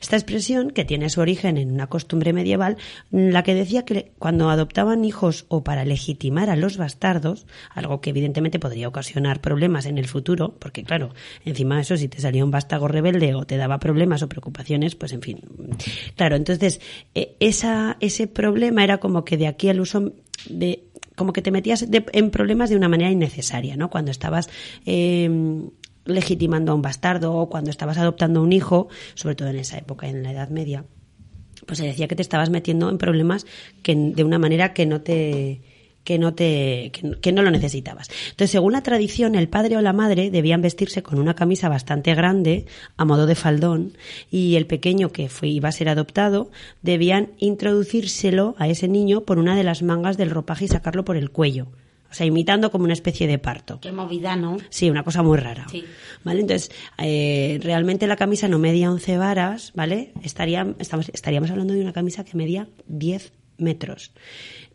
Esta 0.00 0.16
expresión, 0.16 0.70
que 0.70 0.84
tiene 0.84 1.08
su 1.10 1.20
origen 1.20 1.56
en 1.56 1.70
una 1.72 1.86
costumbre 1.88 2.32
medieval, 2.32 2.76
la 3.10 3.42
que 3.42 3.54
decía 3.54 3.84
que 3.84 4.12
cuando 4.18 4.50
adoptaban 4.50 5.04
hijos 5.04 5.46
o 5.48 5.62
para 5.64 5.84
legitimar 5.84 6.50
a 6.50 6.56
los 6.56 6.76
bastardos, 6.76 7.46
algo 7.74 8.00
que 8.00 8.10
evidentemente 8.10 8.58
podría 8.58 8.88
ocasionar 8.88 9.40
problemas 9.40 9.86
en 9.86 9.98
el 9.98 10.06
futuro, 10.06 10.56
porque 10.58 10.82
claro, 10.84 11.10
encima 11.44 11.76
de 11.76 11.82
eso, 11.82 11.96
si 11.96 12.08
te 12.08 12.20
salía 12.20 12.44
un 12.44 12.50
vástago 12.50 12.88
rebelde 12.88 13.34
o 13.34 13.44
te 13.44 13.56
daba 13.56 13.78
problemas 13.78 14.22
o 14.22 14.28
preocupaciones, 14.28 14.94
pues 14.94 15.12
en 15.12 15.22
fin. 15.22 15.40
Claro, 16.16 16.36
entonces, 16.36 16.80
eh, 17.14 17.36
esa, 17.40 17.96
ese 18.00 18.26
problema 18.26 18.84
era 18.84 18.98
como 18.98 19.24
que 19.24 19.36
de 19.36 19.46
aquí 19.46 19.68
al 19.68 19.80
uso 19.80 20.12
de 20.48 20.84
como 21.16 21.34
que 21.34 21.42
te 21.42 21.50
metías 21.50 21.90
de- 21.90 22.06
en 22.12 22.30
problemas 22.30 22.70
de 22.70 22.76
una 22.76 22.88
manera 22.88 23.10
innecesaria, 23.10 23.76
¿no? 23.76 23.90
Cuando 23.90 24.10
estabas 24.10 24.48
eh, 24.86 25.28
legitimando 26.10 26.72
a 26.72 26.74
un 26.74 26.82
bastardo 26.82 27.34
o 27.34 27.48
cuando 27.48 27.70
estabas 27.70 27.98
adoptando 27.98 28.42
un 28.42 28.52
hijo, 28.52 28.88
sobre 29.14 29.34
todo 29.36 29.48
en 29.48 29.56
esa 29.58 29.78
época, 29.78 30.08
en 30.08 30.22
la 30.22 30.32
Edad 30.32 30.48
Media, 30.50 30.84
pues 31.66 31.78
se 31.78 31.86
decía 31.86 32.08
que 32.08 32.16
te 32.16 32.22
estabas 32.22 32.50
metiendo 32.50 32.88
en 32.90 32.98
problemas 32.98 33.46
que 33.82 33.94
de 33.94 34.24
una 34.24 34.38
manera 34.38 34.72
que 34.72 34.86
no 34.86 35.00
te 35.00 35.60
que 36.02 36.18
no 36.18 36.32
te 36.32 36.90
que, 37.20 37.32
no- 37.32 37.42
lo 37.42 37.50
necesitabas. 37.50 38.08
Entonces, 38.30 38.50
según 38.52 38.72
la 38.72 38.82
tradición, 38.82 39.34
el 39.34 39.50
padre 39.50 39.76
o 39.76 39.82
la 39.82 39.92
madre 39.92 40.30
debían 40.30 40.62
vestirse 40.62 41.02
con 41.02 41.18
una 41.18 41.34
camisa 41.34 41.68
bastante 41.68 42.14
grande 42.14 42.64
a 42.96 43.04
modo 43.04 43.26
de 43.26 43.34
faldón 43.34 43.92
y 44.30 44.56
el 44.56 44.66
pequeño 44.66 45.12
que 45.12 45.28
iba 45.42 45.68
a 45.68 45.72
ser 45.72 45.90
adoptado 45.90 46.50
debían 46.80 47.32
introducírselo 47.38 48.54
a 48.58 48.66
ese 48.68 48.88
niño 48.88 49.20
por 49.24 49.38
una 49.38 49.54
de 49.54 49.62
las 49.64 49.82
mangas 49.82 50.16
del 50.16 50.30
ropaje 50.30 50.64
y 50.64 50.68
sacarlo 50.68 51.04
por 51.04 51.18
el 51.18 51.30
cuello. 51.30 51.66
O 52.10 52.14
sea, 52.14 52.26
imitando 52.26 52.70
como 52.70 52.84
una 52.84 52.92
especie 52.92 53.26
de 53.26 53.38
parto. 53.38 53.80
Qué 53.80 53.92
movida, 53.92 54.36
¿no? 54.36 54.56
Sí, 54.68 54.90
una 54.90 55.04
cosa 55.04 55.22
muy 55.22 55.38
rara. 55.38 55.66
Sí. 55.70 55.84
¿Vale? 56.24 56.40
Entonces, 56.40 56.70
eh, 56.98 57.60
realmente 57.62 58.06
la 58.06 58.16
camisa 58.16 58.48
no 58.48 58.58
medía 58.58 58.90
11 58.90 59.16
varas, 59.18 59.72
¿vale? 59.74 60.12
Estaría, 60.22 60.74
estamos, 60.78 61.08
estaríamos 61.12 61.50
hablando 61.50 61.74
de 61.74 61.80
una 61.80 61.92
camisa 61.92 62.24
que 62.24 62.36
medía 62.36 62.68
10 62.86 63.32
metros, 63.60 64.12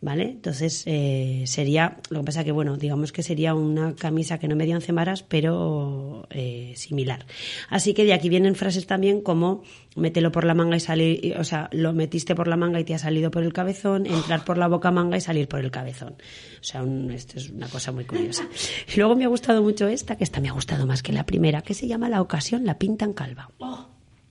¿vale? 0.00 0.24
Entonces, 0.24 0.82
eh, 0.86 1.44
sería, 1.46 1.98
lo 2.10 2.20
que 2.20 2.24
pasa 2.26 2.44
que, 2.44 2.52
bueno, 2.52 2.76
digamos 2.76 3.12
que 3.12 3.22
sería 3.22 3.54
una 3.54 3.94
camisa 3.94 4.38
que 4.38 4.48
no 4.48 4.56
medía 4.56 4.74
11 4.76 4.92
varas, 4.92 5.22
pero 5.22 6.26
eh, 6.30 6.72
similar. 6.76 7.26
Así 7.68 7.94
que 7.94 8.04
de 8.04 8.12
aquí 8.12 8.28
vienen 8.28 8.54
frases 8.54 8.86
también 8.86 9.20
como 9.20 9.62
mételo 9.96 10.30
por 10.30 10.44
la 10.44 10.54
manga 10.54 10.76
y 10.76 10.80
salir, 10.80 11.36
o 11.38 11.44
sea, 11.44 11.68
lo 11.72 11.92
metiste 11.92 12.34
por 12.34 12.48
la 12.48 12.56
manga 12.56 12.78
y 12.80 12.84
te 12.84 12.94
ha 12.94 12.98
salido 12.98 13.30
por 13.30 13.42
el 13.42 13.52
cabezón, 13.52 14.06
entrar 14.06 14.44
por 14.44 14.58
la 14.58 14.68
boca 14.68 14.90
manga 14.90 15.16
y 15.16 15.20
salir 15.20 15.48
por 15.48 15.60
el 15.60 15.70
cabezón. 15.70 16.14
O 16.60 16.64
sea, 16.64 16.82
un- 16.82 17.10
esto 17.10 17.38
es 17.38 17.50
una 17.50 17.68
cosa 17.68 17.92
muy 17.92 18.04
curiosa. 18.04 18.46
Luego 18.96 19.16
me 19.16 19.24
ha 19.24 19.28
gustado 19.28 19.62
mucho 19.62 19.88
esta, 19.88 20.16
que 20.16 20.24
esta 20.24 20.40
me 20.40 20.48
ha 20.48 20.52
gustado 20.52 20.86
más 20.86 21.02
que 21.02 21.12
la 21.12 21.24
primera, 21.24 21.62
que 21.62 21.74
se 21.74 21.86
llama 21.88 22.08
La 22.08 22.20
ocasión 22.20 22.64
la 22.66 22.78
pintan 22.78 23.14
calva. 23.14 23.50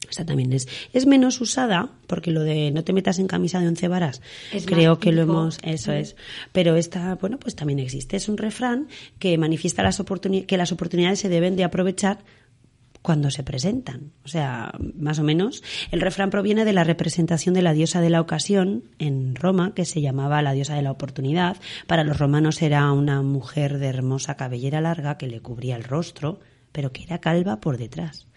Esta 0.09 0.25
también 0.25 0.53
es, 0.53 0.67
es 0.93 1.05
menos 1.05 1.41
usada, 1.41 1.89
porque 2.07 2.31
lo 2.31 2.41
de 2.41 2.71
no 2.71 2.83
te 2.83 2.93
metas 2.93 3.19
en 3.19 3.27
camisa 3.27 3.59
de 3.59 3.67
once 3.67 3.87
varas, 3.87 4.21
Es 4.51 4.65
creo 4.65 4.99
que 4.99 5.11
lo 5.11 5.23
hemos, 5.23 5.57
eso 5.63 5.91
es. 5.91 6.15
Pero 6.51 6.75
esta, 6.75 7.15
bueno, 7.15 7.39
pues 7.39 7.55
también 7.55 7.79
existe. 7.79 8.17
Es 8.17 8.29
un 8.29 8.37
refrán 8.37 8.87
que 9.19 9.37
manifiesta 9.37 9.83
las 9.83 10.01
que 10.47 10.57
las 10.57 10.71
oportunidades 10.71 11.19
se 11.19 11.29
deben 11.29 11.55
de 11.55 11.63
aprovechar 11.63 12.19
cuando 13.05 13.29
se 13.29 13.43
presentan. 13.43 14.13
O 14.23 14.27
sea, 14.27 14.73
más 14.97 15.19
o 15.19 15.23
menos. 15.23 15.61
El 15.91 16.01
refrán 16.01 16.31
proviene 16.31 16.65
de 16.65 16.73
la 16.73 16.83
representación 16.83 17.53
de 17.53 17.61
la 17.61 17.73
diosa 17.73 18.01
de 18.01 18.09
la 18.09 18.19
ocasión 18.19 18.85
en 18.97 19.35
Roma, 19.35 19.73
que 19.75 19.85
se 19.85 20.01
llamaba 20.01 20.41
la 20.41 20.53
diosa 20.53 20.73
de 20.73 20.81
la 20.81 20.89
oportunidad. 20.89 21.57
Para 21.85 22.03
los 22.03 22.17
romanos 22.17 22.63
era 22.63 22.91
una 22.91 23.21
mujer 23.21 23.77
de 23.77 23.87
hermosa 23.87 24.37
cabellera 24.37 24.81
larga 24.81 25.19
que 25.19 25.27
le 25.27 25.39
cubría 25.39 25.75
el 25.75 25.83
rostro, 25.83 26.39
pero 26.75 26.91
que 26.91 27.03
era 27.03 27.19
calva 27.19 27.61
por 27.61 27.77
detrás. 27.77 28.27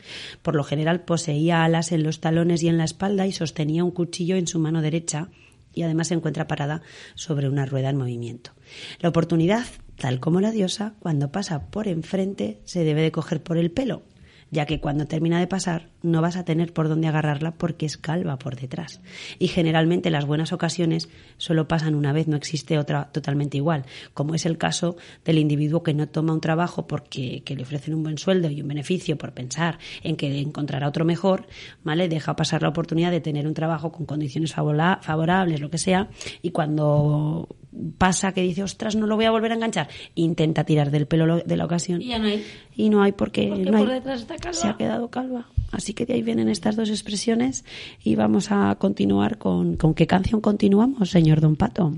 Por 0.42 0.54
lo 0.54 0.62
general 0.62 1.00
poseía 1.00 1.64
alas 1.64 1.90
en 1.90 2.04
los 2.04 2.20
talones 2.20 2.62
y 2.62 2.68
en 2.68 2.78
la 2.78 2.84
espalda 2.84 3.26
y 3.26 3.32
sostenía 3.32 3.82
un 3.82 3.90
cuchillo 3.90 4.36
en 4.36 4.46
su 4.46 4.60
mano 4.60 4.80
derecha 4.80 5.28
y 5.74 5.82
además 5.82 6.06
se 6.06 6.14
encuentra 6.14 6.46
parada 6.46 6.80
sobre 7.16 7.48
una 7.48 7.66
rueda 7.66 7.90
en 7.90 7.96
movimiento. 7.96 8.52
La 9.00 9.08
oportunidad, 9.08 9.66
tal 9.96 10.20
como 10.20 10.40
la 10.40 10.52
diosa, 10.52 10.94
cuando 11.00 11.32
pasa 11.32 11.68
por 11.68 11.88
enfrente 11.88 12.60
se 12.64 12.84
debe 12.84 13.02
de 13.02 13.10
coger 13.10 13.42
por 13.42 13.58
el 13.58 13.72
pelo, 13.72 14.04
ya 14.50 14.66
que 14.66 14.80
cuando 14.80 15.06
termina 15.06 15.38
de 15.38 15.46
pasar 15.46 15.88
no 16.02 16.22
vas 16.22 16.36
a 16.36 16.44
tener 16.44 16.72
por 16.72 16.88
dónde 16.88 17.08
agarrarla 17.08 17.52
porque 17.52 17.86
es 17.86 17.96
calva 17.96 18.38
por 18.38 18.56
detrás. 18.56 19.00
Y 19.38 19.48
generalmente 19.48 20.10
las 20.10 20.26
buenas 20.26 20.52
ocasiones 20.52 21.08
solo 21.36 21.68
pasan 21.68 21.94
una 21.94 22.12
vez, 22.12 22.28
no 22.28 22.36
existe 22.36 22.78
otra 22.78 23.10
totalmente 23.12 23.56
igual, 23.56 23.84
como 24.14 24.34
es 24.34 24.46
el 24.46 24.58
caso 24.58 24.96
del 25.24 25.38
individuo 25.38 25.82
que 25.82 25.94
no 25.94 26.08
toma 26.08 26.32
un 26.32 26.40
trabajo 26.40 26.86
porque 26.86 27.42
que 27.44 27.56
le 27.56 27.62
ofrecen 27.62 27.94
un 27.94 28.02
buen 28.02 28.18
sueldo 28.18 28.50
y 28.50 28.62
un 28.62 28.68
beneficio 28.68 29.18
por 29.18 29.32
pensar 29.32 29.78
en 30.02 30.16
que 30.16 30.40
encontrará 30.40 30.88
otro 30.88 31.04
mejor, 31.04 31.46
¿vale? 31.84 32.08
Deja 32.08 32.36
pasar 32.36 32.62
la 32.62 32.68
oportunidad 32.68 33.10
de 33.10 33.20
tener 33.20 33.46
un 33.46 33.54
trabajo 33.54 33.92
con 33.92 34.06
condiciones 34.06 34.54
favorables, 34.54 35.60
lo 35.60 35.70
que 35.70 35.78
sea, 35.78 36.08
y 36.42 36.50
cuando 36.50 37.48
pasa 37.98 38.32
que 38.32 38.40
dice, 38.42 38.62
ostras, 38.62 38.96
no 38.96 39.06
lo 39.06 39.16
voy 39.16 39.26
a 39.26 39.30
volver 39.30 39.52
a 39.52 39.54
enganchar, 39.56 39.88
intenta 40.14 40.64
tirar 40.64 40.90
del 40.90 41.06
pelo 41.06 41.26
lo- 41.26 41.40
de 41.40 41.56
la 41.56 41.64
ocasión 41.64 42.00
Y 42.02 42.08
ya 42.08 42.18
no 42.18 42.26
hay. 42.26 42.44
y 42.76 42.88
no 42.90 43.02
hay 43.02 43.12
porque, 43.12 43.48
Porque 43.48 43.70
no 43.70 43.76
hay. 43.78 43.84
por 43.84 43.92
detrás 43.92 44.20
está 44.22 44.36
calva. 44.36 44.52
se 44.58 44.68
ha 44.68 44.76
quedado 44.76 45.08
calva. 45.08 45.46
Así 45.70 45.92
que 45.92 46.06
de 46.06 46.14
ahí 46.14 46.22
vienen 46.22 46.48
estas 46.48 46.76
dos 46.76 46.88
expresiones 46.88 47.64
y 48.02 48.14
vamos 48.16 48.50
a 48.50 48.74
continuar 48.76 49.36
con, 49.38 49.76
¿con 49.76 49.92
qué 49.94 50.06
canción 50.06 50.40
continuamos, 50.40 51.10
señor 51.10 51.40
Don 51.42 51.56
Pato? 51.56 51.92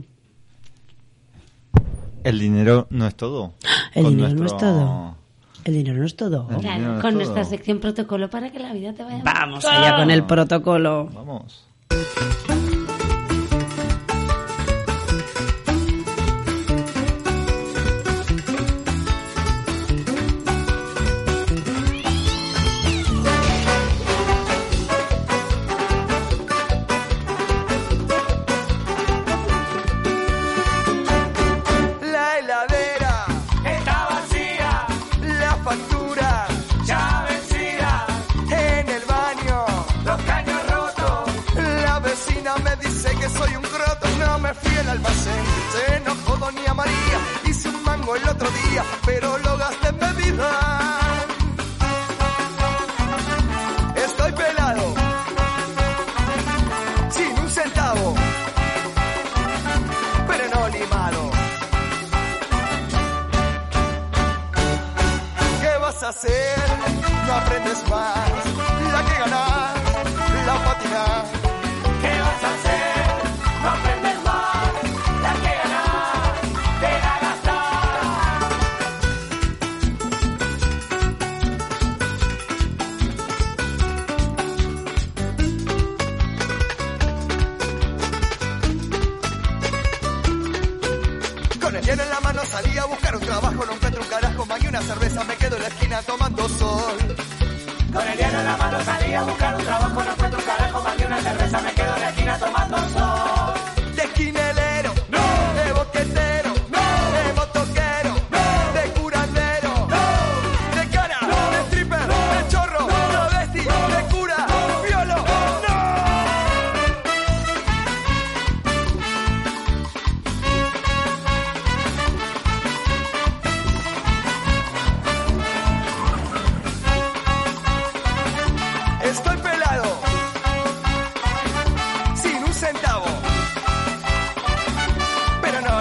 El 2.25 2.39
dinero 2.39 2.87
no 2.91 3.07
es 3.07 3.15
todo. 3.15 3.55
El 3.95 4.03
Con 4.05 4.17
dinero 4.17 4.35
no 4.35 4.47
es 4.47 4.57
todo. 4.57 5.17
El 5.65 5.75
dinero 5.75 5.99
no 5.99 6.07
es 6.07 6.17
todo. 6.17 6.49
Claro, 6.61 6.83
no 6.83 6.95
es 6.97 7.01
con 7.03 7.11
todo. 7.13 7.13
nuestra 7.23 7.45
sección 7.45 7.79
protocolo 7.81 8.29
para 8.31 8.51
que 8.51 8.59
la 8.59 8.73
vida 8.73 8.93
te 8.93 9.03
vaya 9.05 9.23
Vamos 9.23 9.65
allá 9.65 9.97
con 9.97 10.11
el 10.11 10.25
protocolo. 10.25 11.09
Vamos. 11.15 11.65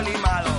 Limado. 0.02 0.50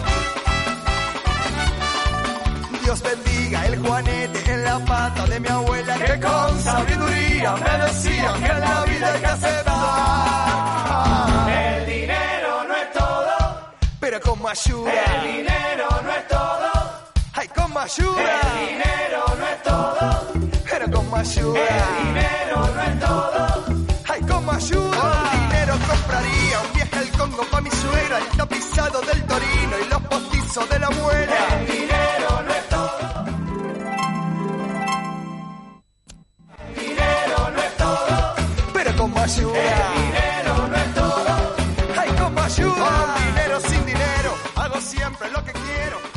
Dios 2.83 3.03
bendiga 3.03 3.67
el 3.67 3.79
juanete 3.79 4.53
en 4.53 4.65
la 4.65 4.79
pata 4.85 5.27
de 5.27 5.41
mi 5.41 5.49
abuela 5.49 5.95
que 5.99 6.21
con 6.21 6.61
sabiduría 6.63 7.55
me 7.57 7.85
decía 7.87 8.35
que 8.41 8.47
en 8.47 8.61
la 8.61 8.85
vida 8.85 9.13
hay 9.13 9.21
que 9.21 9.27
aceptar. 9.27 9.77
El 11.51 11.87
dinero 11.87 12.65
no 12.69 12.75
es 12.77 12.93
todo, 12.93 13.73
Pero 14.01 14.21
con 14.21 14.39
ayuda, 14.49 14.93
el 14.93 15.33
dinero 15.37 15.87
no 16.03 16.11
es 16.11 16.29
todo, 16.29 16.71
ay, 17.35 17.49
con 17.49 17.79
ayuda, 17.79 18.41
el 18.53 18.69
dinero 18.69 19.25
no 19.39 19.47
es 19.47 19.63
todo, 19.63 20.33
pero 20.71 20.91
con 20.91 21.21
ayuda. 21.21 21.61
el 21.61 22.07
dinero 22.07 22.57
no 22.75 22.83
es 22.83 23.01
todo. 23.01 23.80
Como 24.31 24.53
ayuda. 24.53 25.01
Con 25.01 25.41
dinero 25.41 25.75
compraría 25.89 26.61
un 26.65 26.73
viaje 26.75 26.97
al 26.99 27.09
Congo 27.19 27.43
pa' 27.51 27.61
mi 27.61 27.71
suegra, 27.71 28.19
el 28.19 28.27
tapizado 28.37 29.01
del 29.03 29.25
Torino 29.27 29.75
y 29.85 29.89
los 29.91 30.03
postizos 30.03 30.69
de 30.71 30.79
la 30.79 30.87
abuela. 30.87 31.37
El 31.61 31.67
dinero 31.67 32.29
no 32.47 32.53
es 32.53 32.69
todo. 32.69 33.25
El 36.69 36.75
dinero 36.81 37.51
no 37.55 37.63
es 37.63 37.77
todo, 37.77 38.35
Pero 38.75 38.97
con 38.97 39.19
ayuda. 39.19 39.59
el 39.59 40.03
dinero 40.03 40.50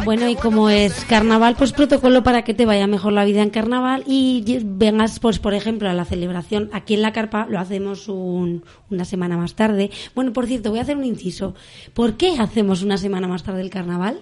Bueno, 0.06 0.28
y 0.28 0.36
como 0.36 0.70
es 0.70 1.06
carnaval, 1.06 1.56
pues 1.58 1.72
protocolo 1.72 2.24
para 2.24 2.43
que 2.43 2.54
te 2.54 2.66
vaya 2.66 2.88
mejor 2.88 3.14
la 3.14 3.24
vida 3.24 3.41
en 3.41 3.49
carnaval 3.49 4.04
y 4.06 4.43
vengas, 4.66 5.20
pues 5.20 5.39
por 5.39 5.54
ejemplo, 5.54 5.89
a 5.89 5.93
la 5.93 6.04
celebración 6.04 6.70
aquí 6.74 6.93
en 6.95 7.01
la 7.01 7.14
carpa, 7.14 7.47
lo 7.49 7.58
hacemos 7.60 8.10
un- 8.10 8.64
una 8.89 9.06
semana 9.06 9.38
más 9.38 9.56
tarde. 9.56 9.91
Bueno, 10.14 10.34
por 10.34 10.45
cierto, 10.45 10.72
voy 10.72 10.80
a 10.80 10.82
hacer 10.82 10.97
un 10.97 11.06
inciso. 11.06 11.56
¿Por 11.93 12.18
qué 12.18 12.36
hacemos 12.38 12.82
una 12.84 12.97
semana 12.97 13.28
más 13.30 13.43
tarde 13.43 13.62
el 13.62 13.70
carnaval? 13.70 14.20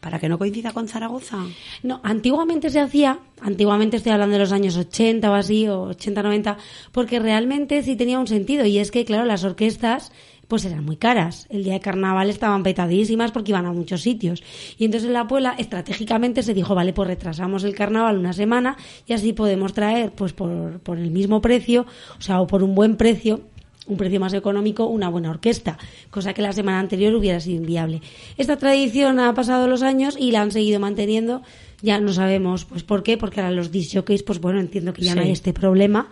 Para 0.00 0.20
que 0.20 0.28
no 0.28 0.38
coincida 0.38 0.72
con 0.72 0.86
Zaragoza. 0.86 1.38
No, 1.82 2.00
antiguamente 2.04 2.70
se 2.70 2.78
hacía, 2.78 3.18
antiguamente 3.40 3.96
estoy 3.96 4.12
hablando 4.12 4.34
de 4.34 4.40
los 4.40 4.52
años 4.52 4.76
80 4.76 5.30
o 5.30 5.34
así, 5.34 5.66
o 5.66 5.82
80, 5.82 6.22
90, 6.22 6.58
porque 6.92 7.18
realmente 7.18 7.82
sí 7.82 7.96
tenía 7.96 8.20
un 8.20 8.26
sentido 8.28 8.64
y 8.66 8.78
es 8.78 8.90
que, 8.92 9.04
claro, 9.04 9.24
las 9.24 9.42
orquestas 9.44 10.12
pues 10.48 10.64
eran 10.64 10.84
muy 10.84 10.96
caras. 10.96 11.46
El 11.50 11.62
día 11.62 11.74
de 11.74 11.80
carnaval 11.80 12.30
estaban 12.30 12.62
petadísimas 12.62 13.30
porque 13.30 13.52
iban 13.52 13.66
a 13.66 13.72
muchos 13.72 14.00
sitios. 14.00 14.42
Y 14.78 14.86
entonces 14.86 15.06
en 15.06 15.12
la 15.12 15.28
Puebla 15.28 15.54
estratégicamente 15.58 16.42
se 16.42 16.54
dijo, 16.54 16.74
vale, 16.74 16.92
pues 16.92 17.06
retrasamos 17.06 17.64
el 17.64 17.74
carnaval 17.74 18.18
una 18.18 18.32
semana 18.32 18.76
y 19.06 19.12
así 19.12 19.34
podemos 19.34 19.74
traer 19.74 20.10
pues 20.12 20.32
por, 20.32 20.80
por 20.80 20.98
el 20.98 21.10
mismo 21.10 21.40
precio, 21.40 21.86
o 22.18 22.22
sea, 22.22 22.40
o 22.40 22.46
por 22.46 22.62
un 22.62 22.74
buen 22.74 22.96
precio, 22.96 23.42
un 23.86 23.96
precio 23.96 24.20
más 24.20 24.32
económico, 24.34 24.86
una 24.86 25.08
buena 25.08 25.30
orquesta, 25.30 25.78
cosa 26.10 26.32
que 26.34 26.42
la 26.42 26.52
semana 26.52 26.80
anterior 26.80 27.14
hubiera 27.14 27.40
sido 27.40 27.56
inviable. 27.56 28.00
Esta 28.36 28.56
tradición 28.56 29.20
ha 29.20 29.34
pasado 29.34 29.66
los 29.66 29.82
años 29.82 30.16
y 30.18 30.30
la 30.30 30.42
han 30.42 30.50
seguido 30.50 30.80
manteniendo. 30.80 31.42
Ya 31.80 32.00
no 32.00 32.12
sabemos 32.12 32.64
pues 32.64 32.82
por 32.82 33.02
qué, 33.02 33.16
porque 33.16 33.40
ahora 33.40 33.52
los 33.52 33.70
disc 33.70 33.94
jockeys, 33.94 34.22
pues 34.22 34.40
bueno, 34.40 34.60
entiendo 34.60 34.92
que 34.92 35.02
ya 35.02 35.14
no 35.14 35.22
hay 35.22 35.30
este 35.30 35.52
problema. 35.52 36.10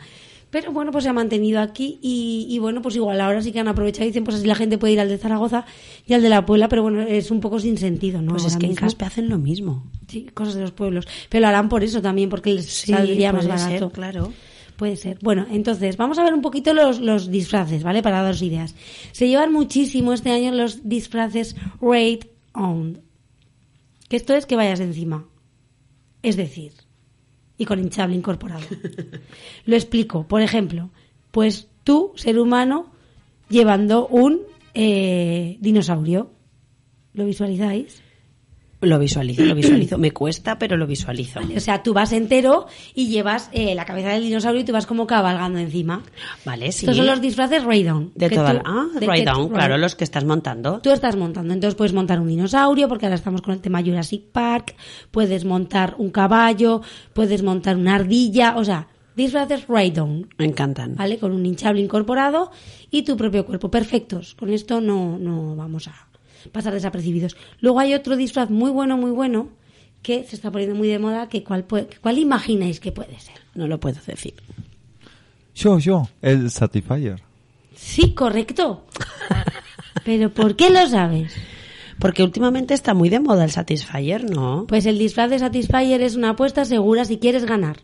Pero 0.51 0.73
bueno, 0.73 0.93
pues 0.93 1.05
se 1.05 1.11
ha 1.11 1.13
mantenido 1.13 1.61
aquí 1.61 1.99
y, 2.01 2.47
y 2.49 2.59
bueno, 2.61 2.81
pues 2.81 2.95
igual 2.97 3.21
ahora 3.21 3.43
sí 3.43 3.51
que 3.53 3.59
han 3.61 3.69
aprovechado 3.69 4.05
y 4.05 4.09
dicen, 4.09 4.25
pues 4.25 4.37
así 4.37 4.47
la 4.47 4.55
gente 4.55 4.79
puede 4.79 4.93
ir 4.95 5.01
al 5.01 5.09
de 5.09 5.19
Zaragoza 5.19 5.67
y 6.07 6.15
al 6.15 6.23
de 6.23 6.29
la 6.29 6.47
Puebla, 6.47 6.69
pero 6.69 6.83
bueno, 6.83 7.03
es 7.03 7.31
un 7.31 7.41
poco 7.41 7.59
sin 7.59 7.77
sentido, 7.77 8.23
¿no? 8.23 8.31
Pues 8.33 8.45
es 8.47 8.57
que 8.57 8.67
en 8.67 8.71
mismo. 8.71 8.87
Caspe 8.87 9.05
hacen 9.05 9.29
lo 9.29 9.39
mismo. 9.39 9.85
Sí, 10.09 10.27
cosas 10.33 10.55
de 10.55 10.61
los 10.63 10.71
pueblos. 10.73 11.07
Pero 11.29 11.43
lo 11.43 11.49
harán 11.49 11.69
por 11.69 11.83
eso 11.83 12.01
también, 12.01 12.31
porque 12.31 12.55
les 12.55 12.67
Sí, 12.67 12.93
saldría 12.93 13.33
más 13.33 13.43
ser, 13.45 13.51
barato. 13.51 13.91
claro. 13.91 14.33
Puede 14.77 14.97
ser. 14.97 15.19
Bueno, 15.23 15.47
entonces, 15.51 15.97
vamos 15.97 16.19
a 16.19 16.23
ver 16.25 16.35
un 16.35 16.43
poquito 16.43 16.75
los, 16.75 17.01
los 17.01 17.31
disfraces, 17.31 17.83
¿vale? 17.83 18.03
Para 18.03 18.21
daros 18.23 18.43
ideas. 18.43 18.75
Se 19.13 19.27
llevan 19.27 19.51
muchísimo 19.53 20.13
este 20.13 20.31
año 20.31 20.53
los 20.53 20.87
disfraces 20.89 21.57
Raid 21.81 22.25
On. 22.53 23.01
Que 24.09 24.17
esto 24.17 24.35
es 24.35 24.45
que 24.47 24.55
vayas 24.55 24.81
encima. 24.81 25.27
Es 26.23 26.37
decir, 26.37 26.73
y 27.59 27.65
con 27.65 27.79
hinchable 27.79 28.17
incorporado. 28.17 28.65
Lo 29.67 29.77
explico. 29.77 30.27
Por 30.27 30.43
ejemplo, 30.43 30.91
pues 31.31 31.69
tú, 31.85 32.13
ser 32.17 32.39
humano, 32.39 32.93
llevando 33.49 34.07
un 34.09 34.43
eh, 34.75 35.57
dinosaurio. 35.61 36.31
¿Lo 37.15 37.25
visualizáis? 37.25 38.03
Lo 38.83 38.99
visualizo, 38.99 39.43
lo 39.45 39.55
visualizo. 39.55 39.97
Me 39.99 40.11
cuesta, 40.13 40.59
pero 40.59 40.77
lo 40.77 40.87
visualizo. 40.87 41.41
O 41.57 41.61
sea, 41.61 41.83
tú 41.83 41.95
vas 41.95 42.13
entero 42.13 42.67
y 42.95 43.09
llevas 43.09 43.49
eh, 43.53 43.75
la 43.75 43.87
cabeza 43.87 44.11
del 44.11 44.23
dinosaurio 44.23 44.61
y 44.61 44.65
tú 44.65 44.73
vas 44.73 44.87
como 44.87 45.07
cabalgando 45.07 45.59
encima. 45.59 46.03
Vale, 46.45 46.71
sí. 46.73 46.85
Estos 46.85 46.99
son 46.99 47.07
los 47.07 47.21
disfraces 47.21 47.65
Raydon. 47.65 48.13
De 48.15 48.29
toda 48.29 48.51
tú- 48.51 48.57
la... 48.57 48.63
Ah, 48.67 49.49
claro, 49.53 49.79
los 49.79 49.95
que 49.95 50.05
estás 50.05 50.25
montando. 50.25 50.81
Tú 50.83 50.91
estás 50.91 51.17
montando, 51.17 51.55
entonces 51.55 51.75
puedes 51.75 51.95
montar 51.95 52.21
un 52.21 52.29
dinosaurio, 52.29 52.87
porque 52.89 53.07
ahora 53.07 53.17
estamos 53.17 53.41
con 53.41 53.55
el 53.55 53.61
tema 53.61 53.83
Jurassic 53.83 54.25
Park, 54.31 54.77
puedes 55.11 55.45
montar 55.45 55.95
un 55.99 56.11
caballo, 56.11 56.83
puedes 57.15 57.43
montar 57.43 57.77
una 57.77 57.95
ardilla, 57.95 58.57
o 58.57 58.65
sea, 58.65 58.89
disfraces 59.15 59.67
Raydon, 59.69 60.29
Me 60.37 60.45
encantan. 60.45 60.95
¿vale? 60.97 61.19
Con 61.19 61.33
un 61.33 61.47
hinchable 61.47 61.81
incorporado 61.81 62.51
y 62.91 63.03
tu 63.03 63.17
propio 63.17 63.47
cuerpo, 63.47 63.71
perfectos. 63.71 64.35
Con 64.35 64.51
esto 64.51 64.81
no, 64.83 65.19
no 65.19 65.57
vamos 65.57 65.89
a 65.89 66.07
pasar 66.49 66.73
desapercibidos. 66.73 67.37
Luego 67.61 67.81
hay 67.81 67.95
otro 67.95 68.17
disfraz 68.17 68.51
muy 68.51 68.71
bueno, 68.71 68.97
muy 68.97 69.11
bueno, 69.11 69.49
que 70.03 70.25
se 70.25 70.37
está 70.37 70.51
poniendo 70.51 70.75
muy 70.77 70.89
de 70.89 70.99
moda, 70.99 71.29
que 71.29 71.43
cuál, 71.43 71.65
puede- 71.65 71.89
cuál 72.01 72.19
imagináis 72.19 72.81
que 72.81 72.93
puede 72.93 73.19
ser. 73.21 73.37
No 73.55 73.67
lo 73.67 73.81
puedo 73.81 73.99
decir. 74.07 74.35
Yo, 75.55 75.79
yo, 75.79 76.09
el 76.23 76.51
Satisfyer. 76.51 77.21
Sí, 77.75 78.15
correcto. 78.15 78.85
Pero 80.05 80.31
¿por 80.31 80.57
qué 80.57 80.71
lo 80.71 80.87
sabes? 80.87 81.35
Porque 81.99 82.23
últimamente 82.23 82.75
está 82.75 82.95
muy 82.95 83.09
de 83.09 83.21
moda 83.21 83.45
el 83.45 83.51
Satisfyer, 83.51 84.29
¿no? 84.31 84.67
Pues 84.69 84.87
el 84.87 84.99
disfraz 84.99 85.31
de 85.31 85.39
Satisfyer 85.39 86.01
es 86.03 86.15
una 86.15 86.31
apuesta 86.31 86.65
segura 86.65 87.05
si 87.05 87.17
quieres 87.19 87.45
ganar. 87.47 87.79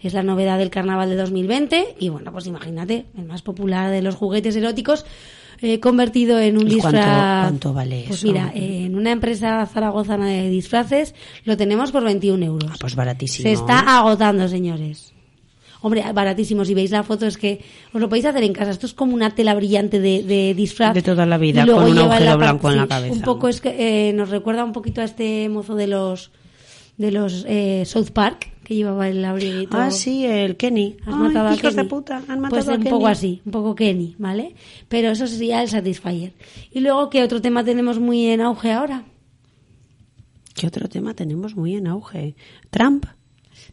Es 0.00 0.12
la 0.14 0.22
novedad 0.22 0.58
del 0.58 0.70
carnaval 0.70 1.08
de 1.10 1.16
2020 1.16 1.96
y 1.98 2.08
bueno, 2.10 2.30
pues 2.30 2.46
imagínate, 2.46 3.06
el 3.16 3.24
más 3.24 3.42
popular 3.42 3.90
de 3.90 4.02
los 4.02 4.14
juguetes 4.14 4.54
eróticos 4.54 5.04
eh, 5.60 5.80
convertido 5.80 6.38
en 6.38 6.56
un 6.56 6.66
¿Y 6.70 6.78
cuánto- 6.78 6.98
disfraz. 6.98 7.42
cuánto 7.48 7.72
vale 7.72 8.04
Pues 8.06 8.18
eso? 8.18 8.26
mira, 8.28 8.52
eh, 8.54 8.84
en 8.86 8.94
una 8.96 9.10
empresa 9.12 9.64
zaragozana 9.66 10.26
de 10.28 10.48
disfraces 10.50 11.14
lo 11.44 11.56
tenemos 11.56 11.90
por 11.92 12.04
21 12.04 12.42
euros. 12.44 12.72
Pues 12.80 12.94
baratísimo. 12.94 13.42
Se 13.48 13.52
está 13.52 13.80
agotando, 13.98 14.46
señores. 14.48 15.12
Hombre, 15.80 16.02
baratísimo. 16.12 16.64
Si 16.64 16.74
veis 16.74 16.90
la 16.90 17.04
foto 17.04 17.24
es 17.26 17.38
que 17.38 17.60
os 17.92 18.00
lo 18.00 18.08
podéis 18.08 18.24
hacer 18.26 18.42
en 18.42 18.52
casa. 18.52 18.72
Esto 18.72 18.86
es 18.86 18.94
como 18.94 19.14
una 19.14 19.30
tela 19.36 19.54
brillante 19.54 20.00
de, 20.00 20.24
de 20.24 20.52
disfraz. 20.54 20.92
De 20.92 21.02
toda 21.02 21.24
la 21.24 21.38
vida, 21.38 21.64
con 21.64 21.84
un 21.92 21.98
agujero 21.98 22.36
blanco 22.36 22.70
en 22.70 22.76
la 22.78 22.86
cabeza. 22.88 23.14
Un 23.14 23.22
poco 23.22 23.46
es 23.48 23.60
que 23.60 24.08
eh, 24.08 24.12
nos 24.12 24.30
recuerda 24.30 24.64
un 24.64 24.72
poquito 24.72 25.00
a 25.00 25.04
este 25.04 25.48
mozo 25.48 25.76
de 25.76 25.86
los 25.86 26.32
de 26.96 27.12
los 27.12 27.44
eh, 27.48 27.84
South 27.86 28.10
Park 28.12 28.48
que 28.68 28.74
llevaba 28.74 29.08
el 29.08 29.24
abriguito. 29.24 29.78
Ah, 29.78 29.90
sí, 29.90 30.26
el 30.26 30.58
Kenny. 30.58 30.98
Has 31.06 31.14
Ay, 31.14 31.14
matado 31.14 31.48
a 31.48 31.54
hijos 31.54 31.74
de 31.74 31.78
Kenny. 31.80 31.88
puta, 31.88 32.16
han 32.28 32.38
matado 32.40 32.50
Pues 32.50 32.68
a 32.68 32.72
un 32.72 32.76
Kenny. 32.80 32.90
poco 32.90 33.06
así, 33.06 33.40
un 33.46 33.50
poco 33.52 33.74
Kenny, 33.74 34.14
¿vale? 34.18 34.54
Pero 34.88 35.08
eso 35.08 35.26
sería 35.26 35.62
el 35.62 35.68
Satisfyer. 35.70 36.34
Y 36.70 36.80
luego, 36.80 37.08
¿qué 37.08 37.22
otro 37.22 37.40
tema 37.40 37.64
tenemos 37.64 37.98
muy 37.98 38.26
en 38.26 38.42
auge 38.42 38.70
ahora? 38.72 39.04
¿Qué 40.54 40.66
otro 40.66 40.86
tema 40.86 41.14
tenemos 41.14 41.56
muy 41.56 41.76
en 41.76 41.86
auge? 41.86 42.34
Trump. 42.68 43.06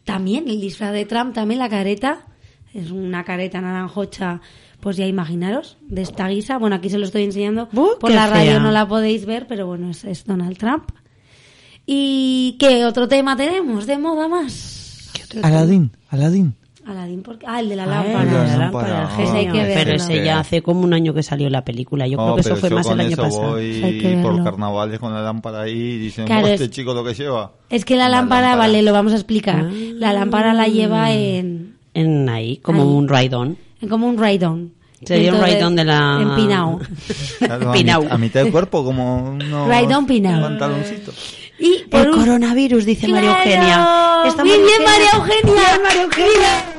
También 0.04 0.48
el 0.48 0.62
disfraz 0.62 0.94
de 0.94 1.04
Trump, 1.04 1.34
también 1.34 1.58
la 1.58 1.68
careta. 1.68 2.24
Es 2.72 2.90
una 2.90 3.22
careta 3.22 3.60
naranjocha, 3.60 4.40
pues 4.80 4.96
ya 4.96 5.06
imaginaros, 5.06 5.76
de 5.82 6.00
esta 6.00 6.26
guisa. 6.28 6.56
Bueno, 6.56 6.76
aquí 6.76 6.88
se 6.88 6.96
lo 6.96 7.04
estoy 7.04 7.24
enseñando. 7.24 7.68
Por 7.68 7.98
qué 7.98 8.14
la 8.14 8.28
radio 8.28 8.52
fea. 8.52 8.60
no 8.60 8.70
la 8.70 8.88
podéis 8.88 9.26
ver, 9.26 9.46
pero 9.46 9.66
bueno, 9.66 9.90
es, 9.90 10.04
es 10.04 10.24
Donald 10.24 10.56
Trump. 10.56 10.88
¿Y 11.84 12.56
qué 12.58 12.86
otro 12.86 13.06
tema 13.08 13.36
tenemos 13.36 13.86
de 13.86 13.98
moda 13.98 14.26
más? 14.26 14.84
Aladín, 15.42 15.92
Aladín. 16.10 16.54
Aladín, 16.86 17.22
porque... 17.24 17.44
Ah, 17.48 17.58
el 17.58 17.68
de 17.68 17.74
la 17.74 17.82
Ah, 17.82 17.86
lámpara. 17.86 18.22
el 18.22 18.30
de 18.30 18.36
la 18.36 18.56
lámpara, 18.58 19.02
el 19.02 19.08
genio. 19.08 19.24
Ese 19.26 19.36
hay 19.38 19.46
que 19.46 19.52
Pero 19.74 19.74
verlo. 19.74 19.94
ese 19.94 20.24
ya 20.24 20.38
hace 20.38 20.62
como 20.62 20.82
un 20.82 20.94
año 20.94 21.12
que 21.14 21.22
salió 21.24 21.50
la 21.50 21.64
película. 21.64 22.06
Yo 22.06 22.16
creo 22.16 22.28
No, 22.28 22.34
que 22.36 22.40
eso 22.42 22.50
pero 22.50 22.60
fue 22.60 22.70
más 22.70 22.86
el 22.86 23.00
año 23.00 23.08
eso 23.10 23.22
pasado. 23.22 23.50
voy 23.54 23.82
Hay 23.82 23.98
que 23.98 24.16
por 24.22 24.44
carnavales 24.44 25.00
con 25.00 25.12
la 25.12 25.20
lámpara 25.20 25.62
ahí 25.62 25.72
y 25.72 25.98
dicen, 25.98 26.26
Claro, 26.26 26.46
"Oh, 26.46 26.48
es- 26.48 26.60
este 26.60 26.70
chico 26.70 26.94
lo 26.94 27.02
que 27.02 27.14
lleva. 27.14 27.50
Es 27.70 27.84
que 27.84 27.96
la 27.96 28.08
lámpara, 28.08 28.42
lámpara. 28.50 28.56
vale, 28.68 28.82
lo 28.82 28.92
vamos 28.92 29.12
a 29.14 29.16
explicar. 29.16 29.66
Ah. 29.68 29.70
La 29.94 30.12
lámpara 30.12 30.54
la 30.54 30.68
lleva 30.68 31.12
en, 31.12 31.74
En 31.92 32.28
ahí, 32.28 32.58
como 32.58 32.82
Ahí. 32.82 32.88
un 32.88 33.08
ride-on. 33.08 33.56
en 33.82 33.88
como 33.88 34.06
un 34.06 34.16
ride-on. 34.22 34.72
Sería 35.04 35.34
un 35.34 35.42
ride-on 35.42 35.74
de 35.76 35.84
la... 35.84 36.18
Empinado. 36.22 36.78
Claro, 37.38 37.70
a, 37.70 37.72
Pinau. 37.74 38.02
mit- 38.04 38.12
a 38.12 38.18
mitad 38.18 38.42
del 38.42 38.52
cuerpo, 38.52 38.84
como 38.84 39.30
unos 39.30 39.68
Ride-on 39.68 40.06
pinau. 40.06 40.40
pantaloncitos. 40.40 41.14
Y 41.58 41.84
por 41.90 42.00
El 42.02 42.10
un- 42.10 42.20
coronavirus, 42.20 42.84
dice 42.84 43.08
María. 43.08 43.30
Eugenia. 43.30 44.22
Está 44.26 44.44
Muy 44.44 44.56
bien, 44.58 44.82
María 44.84 45.10
Eugenia. 45.14 45.52
Bien, 45.54 45.82
María 45.82 46.02
Eugenia. 46.02 46.72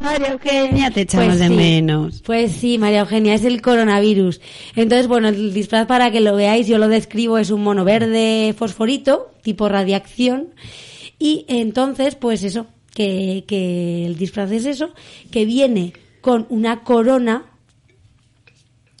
María 0.00 0.28
Eugenia, 0.32 0.90
te 0.92 1.00
echamos 1.00 1.26
Pues 1.26 1.38
de 1.40 1.48
sí. 1.48 1.54
menos. 1.54 2.22
Pues 2.24 2.52
sí, 2.52 2.78
María 2.78 3.00
Eugenia, 3.00 3.34
es 3.34 3.44
el 3.44 3.60
coronavirus. 3.60 4.40
Entonces, 4.76 5.08
bueno, 5.08 5.28
el 5.28 5.52
disfraz 5.52 5.86
para 5.86 6.12
que 6.12 6.20
lo 6.20 6.36
veáis, 6.36 6.68
yo 6.68 6.78
lo 6.78 6.86
describo, 6.88 7.36
es 7.38 7.50
un 7.50 7.64
mono 7.64 7.84
verde 7.84 8.54
fosforito, 8.56 9.32
tipo 9.42 9.68
radiación. 9.68 10.54
Y 11.18 11.44
entonces, 11.48 12.14
pues 12.14 12.44
eso, 12.44 12.66
que, 12.94 13.44
que 13.48 14.06
el 14.06 14.16
disfraz 14.16 14.52
es 14.52 14.66
eso, 14.66 14.94
que 15.32 15.44
viene 15.44 15.94
con 16.20 16.46
una 16.48 16.84
corona, 16.84 17.46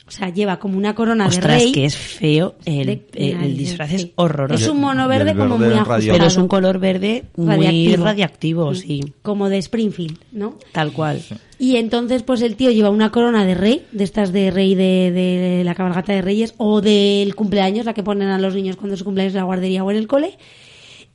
o 0.08 0.10
sea, 0.10 0.30
lleva 0.30 0.58
como 0.58 0.76
una 0.78 0.94
corona 0.94 1.24
de 1.24 1.28
Ostras, 1.36 1.62
rey. 1.62 1.70
que 1.72 1.84
es 1.84 1.96
feo. 1.96 2.54
El, 2.64 2.86
De- 2.86 3.06
el- 3.14 3.28
el 3.34 3.38
Ay, 3.40 3.52
disfraz 3.52 3.90
sí. 3.90 3.96
es 3.96 4.08
horroroso. 4.16 4.64
Es 4.64 4.68
un 4.70 4.80
mono 4.80 5.06
verde 5.06 5.36
como 5.36 5.58
muy 5.58 5.66
ajustado. 5.74 6.00
Pero 6.12 6.26
es 6.26 6.36
un 6.36 6.48
color 6.48 6.78
verde 6.78 7.24
muy 7.36 7.48
Radiactivo. 7.54 8.04
radiactivo, 8.04 8.74
sí. 8.74 9.12
Como 9.22 9.48
de 9.48 9.58
Springfield, 9.58 10.18
¿no? 10.32 10.58
Tal 10.72 10.92
cual. 10.92 11.20
Y 11.58 11.76
entonces, 11.76 12.22
pues 12.22 12.40
el 12.42 12.56
tío 12.56 12.70
lleva 12.70 12.90
una 12.90 13.10
corona 13.10 13.44
de 13.44 13.54
rey, 13.54 13.82
de 13.92 14.04
estas 14.04 14.32
de 14.32 14.50
rey 14.50 14.74
de, 14.74 15.10
de 15.12 15.62
la 15.64 15.74
cabalgata 15.74 16.12
de 16.12 16.22
reyes, 16.22 16.54
o 16.56 16.80
del 16.80 17.34
cumpleaños, 17.34 17.84
la 17.86 17.94
que 17.94 18.02
ponen 18.02 18.28
a 18.28 18.38
los 18.38 18.54
niños 18.54 18.76
cuando 18.76 18.96
su 18.96 19.04
cumpleaños 19.04 19.34
en 19.34 19.38
la 19.40 19.44
guardería 19.44 19.84
o 19.84 19.90
en 19.90 19.96
el 19.98 20.06
cole. 20.06 20.38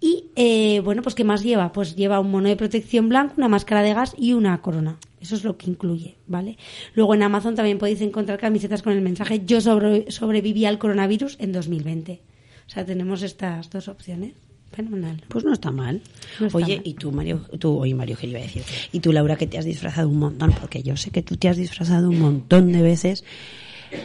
Y, 0.01 0.25
eh, 0.35 0.81
bueno, 0.83 1.01
pues 1.01 1.15
¿qué 1.15 1.23
más 1.23 1.43
lleva? 1.43 1.71
Pues 1.71 1.95
lleva 1.95 2.19
un 2.19 2.29
mono 2.29 2.49
de 2.49 2.57
protección 2.57 3.07
blanco, 3.07 3.35
una 3.37 3.47
máscara 3.47 3.81
de 3.81 3.93
gas 3.93 4.13
y 4.17 4.33
una 4.33 4.61
corona. 4.61 4.97
Eso 5.23 5.35
es 5.35 5.43
lo 5.43 5.57
que 5.57 5.69
incluye, 5.71 6.17
¿vale? 6.27 6.57
Luego 6.93 7.15
en 7.15 7.23
Amazon 7.23 7.55
también 7.55 7.79
podéis 7.79 8.01
encontrar 8.01 8.37
camisetas 8.37 8.81
con 8.83 8.93
el 8.93 9.01
mensaje 9.01 9.43
Yo 9.45 9.59
sobre- 9.61 10.11
sobreviví 10.11 10.65
al 10.65 10.77
coronavirus 10.77 11.37
en 11.39 11.51
2020. 11.53 12.21
O 12.67 12.69
sea, 12.69 12.85
tenemos 12.85 13.23
estas 13.23 13.69
dos 13.71 13.87
opciones. 13.87 14.33
Fenomenal. 14.71 15.21
Pues 15.27 15.45
no 15.45 15.53
está 15.53 15.69
mal. 15.71 16.01
No 16.39 16.47
está 16.47 16.57
Oye, 16.57 16.77
mal. 16.77 16.87
y 16.87 16.93
tú, 16.95 17.11
Mario, 17.11 17.41
tú, 17.59 17.77
oye, 17.77 17.93
Mario, 17.93 18.17
que 18.17 18.27
iba 18.27 18.39
a 18.39 18.41
decir, 18.41 18.63
y 18.91 18.99
tú, 18.99 19.13
Laura, 19.13 19.35
que 19.35 19.45
te 19.47 19.57
has 19.57 19.65
disfrazado 19.65 20.09
un 20.09 20.17
montón, 20.19 20.51
porque 20.59 20.81
yo 20.83 20.97
sé 20.97 21.11
que 21.11 21.21
tú 21.21 21.37
te 21.37 21.47
has 21.47 21.57
disfrazado 21.57 22.09
un 22.09 22.19
montón 22.19 22.71
de 22.71 22.81
veces. 22.81 23.23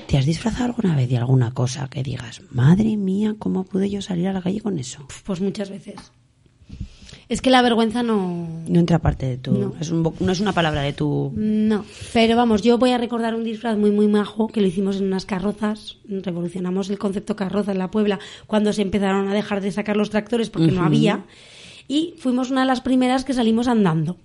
¿Te 0.07 0.19
has 0.19 0.27
disfrazado 0.27 0.66
alguna 0.66 0.95
vez 0.95 1.09
de 1.09 1.16
alguna 1.16 1.53
cosa 1.53 1.89
que 1.89 2.03
digas, 2.03 2.43
madre 2.51 2.97
mía, 2.99 3.35
cómo 3.39 3.64
pude 3.64 3.89
yo 3.89 4.03
salir 4.03 4.29
a 4.29 4.35
la 4.35 4.43
calle 4.43 4.61
con 4.61 4.79
eso? 4.79 5.07
Pues 5.25 5.41
muchas 5.41 5.71
veces. 5.71 5.95
Es 7.29 7.43
que 7.43 7.51
la 7.51 7.61
vergüenza 7.61 8.03
no... 8.03 8.49
No 8.68 8.81
entra 8.81 9.01
parte 9.01 9.26
de 9.26 9.37
tu, 9.37 9.53
No. 9.53 9.74
es 9.79 9.91
un 9.91 10.03
vo- 10.03 10.14
no 10.20 10.33
es 10.33 10.41
una 10.41 10.53
palabra 10.53 10.81
de 10.81 10.95
tu. 10.95 11.31
No, 11.37 11.85
pero 12.14 12.37
vamos, 12.37 12.62
yo 12.62 12.79
voy 12.79 12.91
a 12.93 12.99
recordar 12.99 13.35
un 13.35 13.45
disfraz 13.45 13.76
muy, 13.76 13.91
muy 13.91 14.09
majo 14.09 14.47
que 14.49 14.62
lo 14.62 14.66
hicimos 14.66 14.97
en 14.97 15.05
unas 15.05 15.26
carrozas. 15.26 15.99
Revolucionamos 16.09 16.89
el 16.89 16.99
concepto 16.99 17.37
carroza 17.37 17.72
en 17.72 17.79
la 17.79 17.91
Puebla 17.91 18.18
cuando 18.47 18.72
se 18.72 18.81
empezaron 18.83 19.29
a 19.29 19.35
dejar 19.35 19.61
de 19.61 19.72
sacar 19.72 19.97
los 19.97 20.09
tractores 20.11 20.49
porque 20.49 20.72
no 20.72 20.83
había. 20.85 21.24
Y 21.87 22.14
fuimos 22.18 22.51
una 22.51 22.62
de 22.62 22.66
las 22.66 22.81
primeras 22.81 23.24
que 23.24 23.35
salimos 23.35 23.68
andando. 23.68 24.16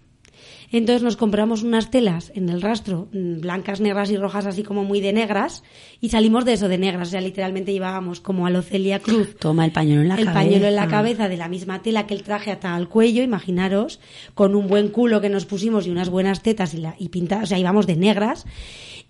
Entonces 0.78 1.04
nos 1.04 1.18
compramos 1.18 1.62
unas 1.62 1.92
telas 1.92 2.32
en 2.34 2.50
el 2.50 2.62
rastro, 2.62 3.08
mm, 3.14 3.42
blancas, 3.42 3.80
negras 3.80 4.10
y 4.10 4.18
rojas, 4.18 4.48
así 4.48 4.64
como 4.64 4.84
muy 4.84 5.02
de 5.02 5.14
negras, 5.14 5.64
y 6.02 6.10
salimos 6.10 6.46
de 6.46 6.54
eso, 6.54 6.68
de 6.68 6.80
negras. 6.80 7.10
O 7.10 7.12
sea, 7.12 7.22
literalmente 7.22 7.72
llevábamos 7.72 8.20
como 8.20 8.48
a 8.48 8.50
lo 8.50 8.64
Celia 8.64 9.00
Cruz 9.00 9.36
Toma 9.40 9.66
el 9.66 9.72
pañuelo 9.72 10.02
en 10.02 10.08
la 10.10 10.16
el 10.16 10.26
cabeza. 10.26 10.40
pañuelo 10.40 10.68
en 10.68 10.76
la 10.76 10.88
cabeza 10.88 11.30
de 11.30 11.38
la 11.38 11.48
misma 11.48 11.84
tela 11.84 12.08
que 12.08 12.16
el 12.16 12.24
traje 12.24 12.52
hasta 12.52 12.76
al 12.76 12.90
cuello, 12.90 13.22
imaginaros, 13.22 14.00
con 14.34 14.56
un 14.56 14.68
buen 14.68 14.90
culo 14.90 15.22
que 15.22 15.30
nos 15.30 15.46
pusimos 15.46 15.86
y 15.86 15.92
unas 15.92 16.10
buenas 16.10 16.42
tetas 16.42 16.74
y, 16.74 16.78
la, 16.78 16.96
y 16.98 17.10
pintadas, 17.10 17.44
o 17.44 17.48
sea, 17.48 17.60
íbamos 17.60 17.86
de 17.86 17.96
negras. 17.96 18.46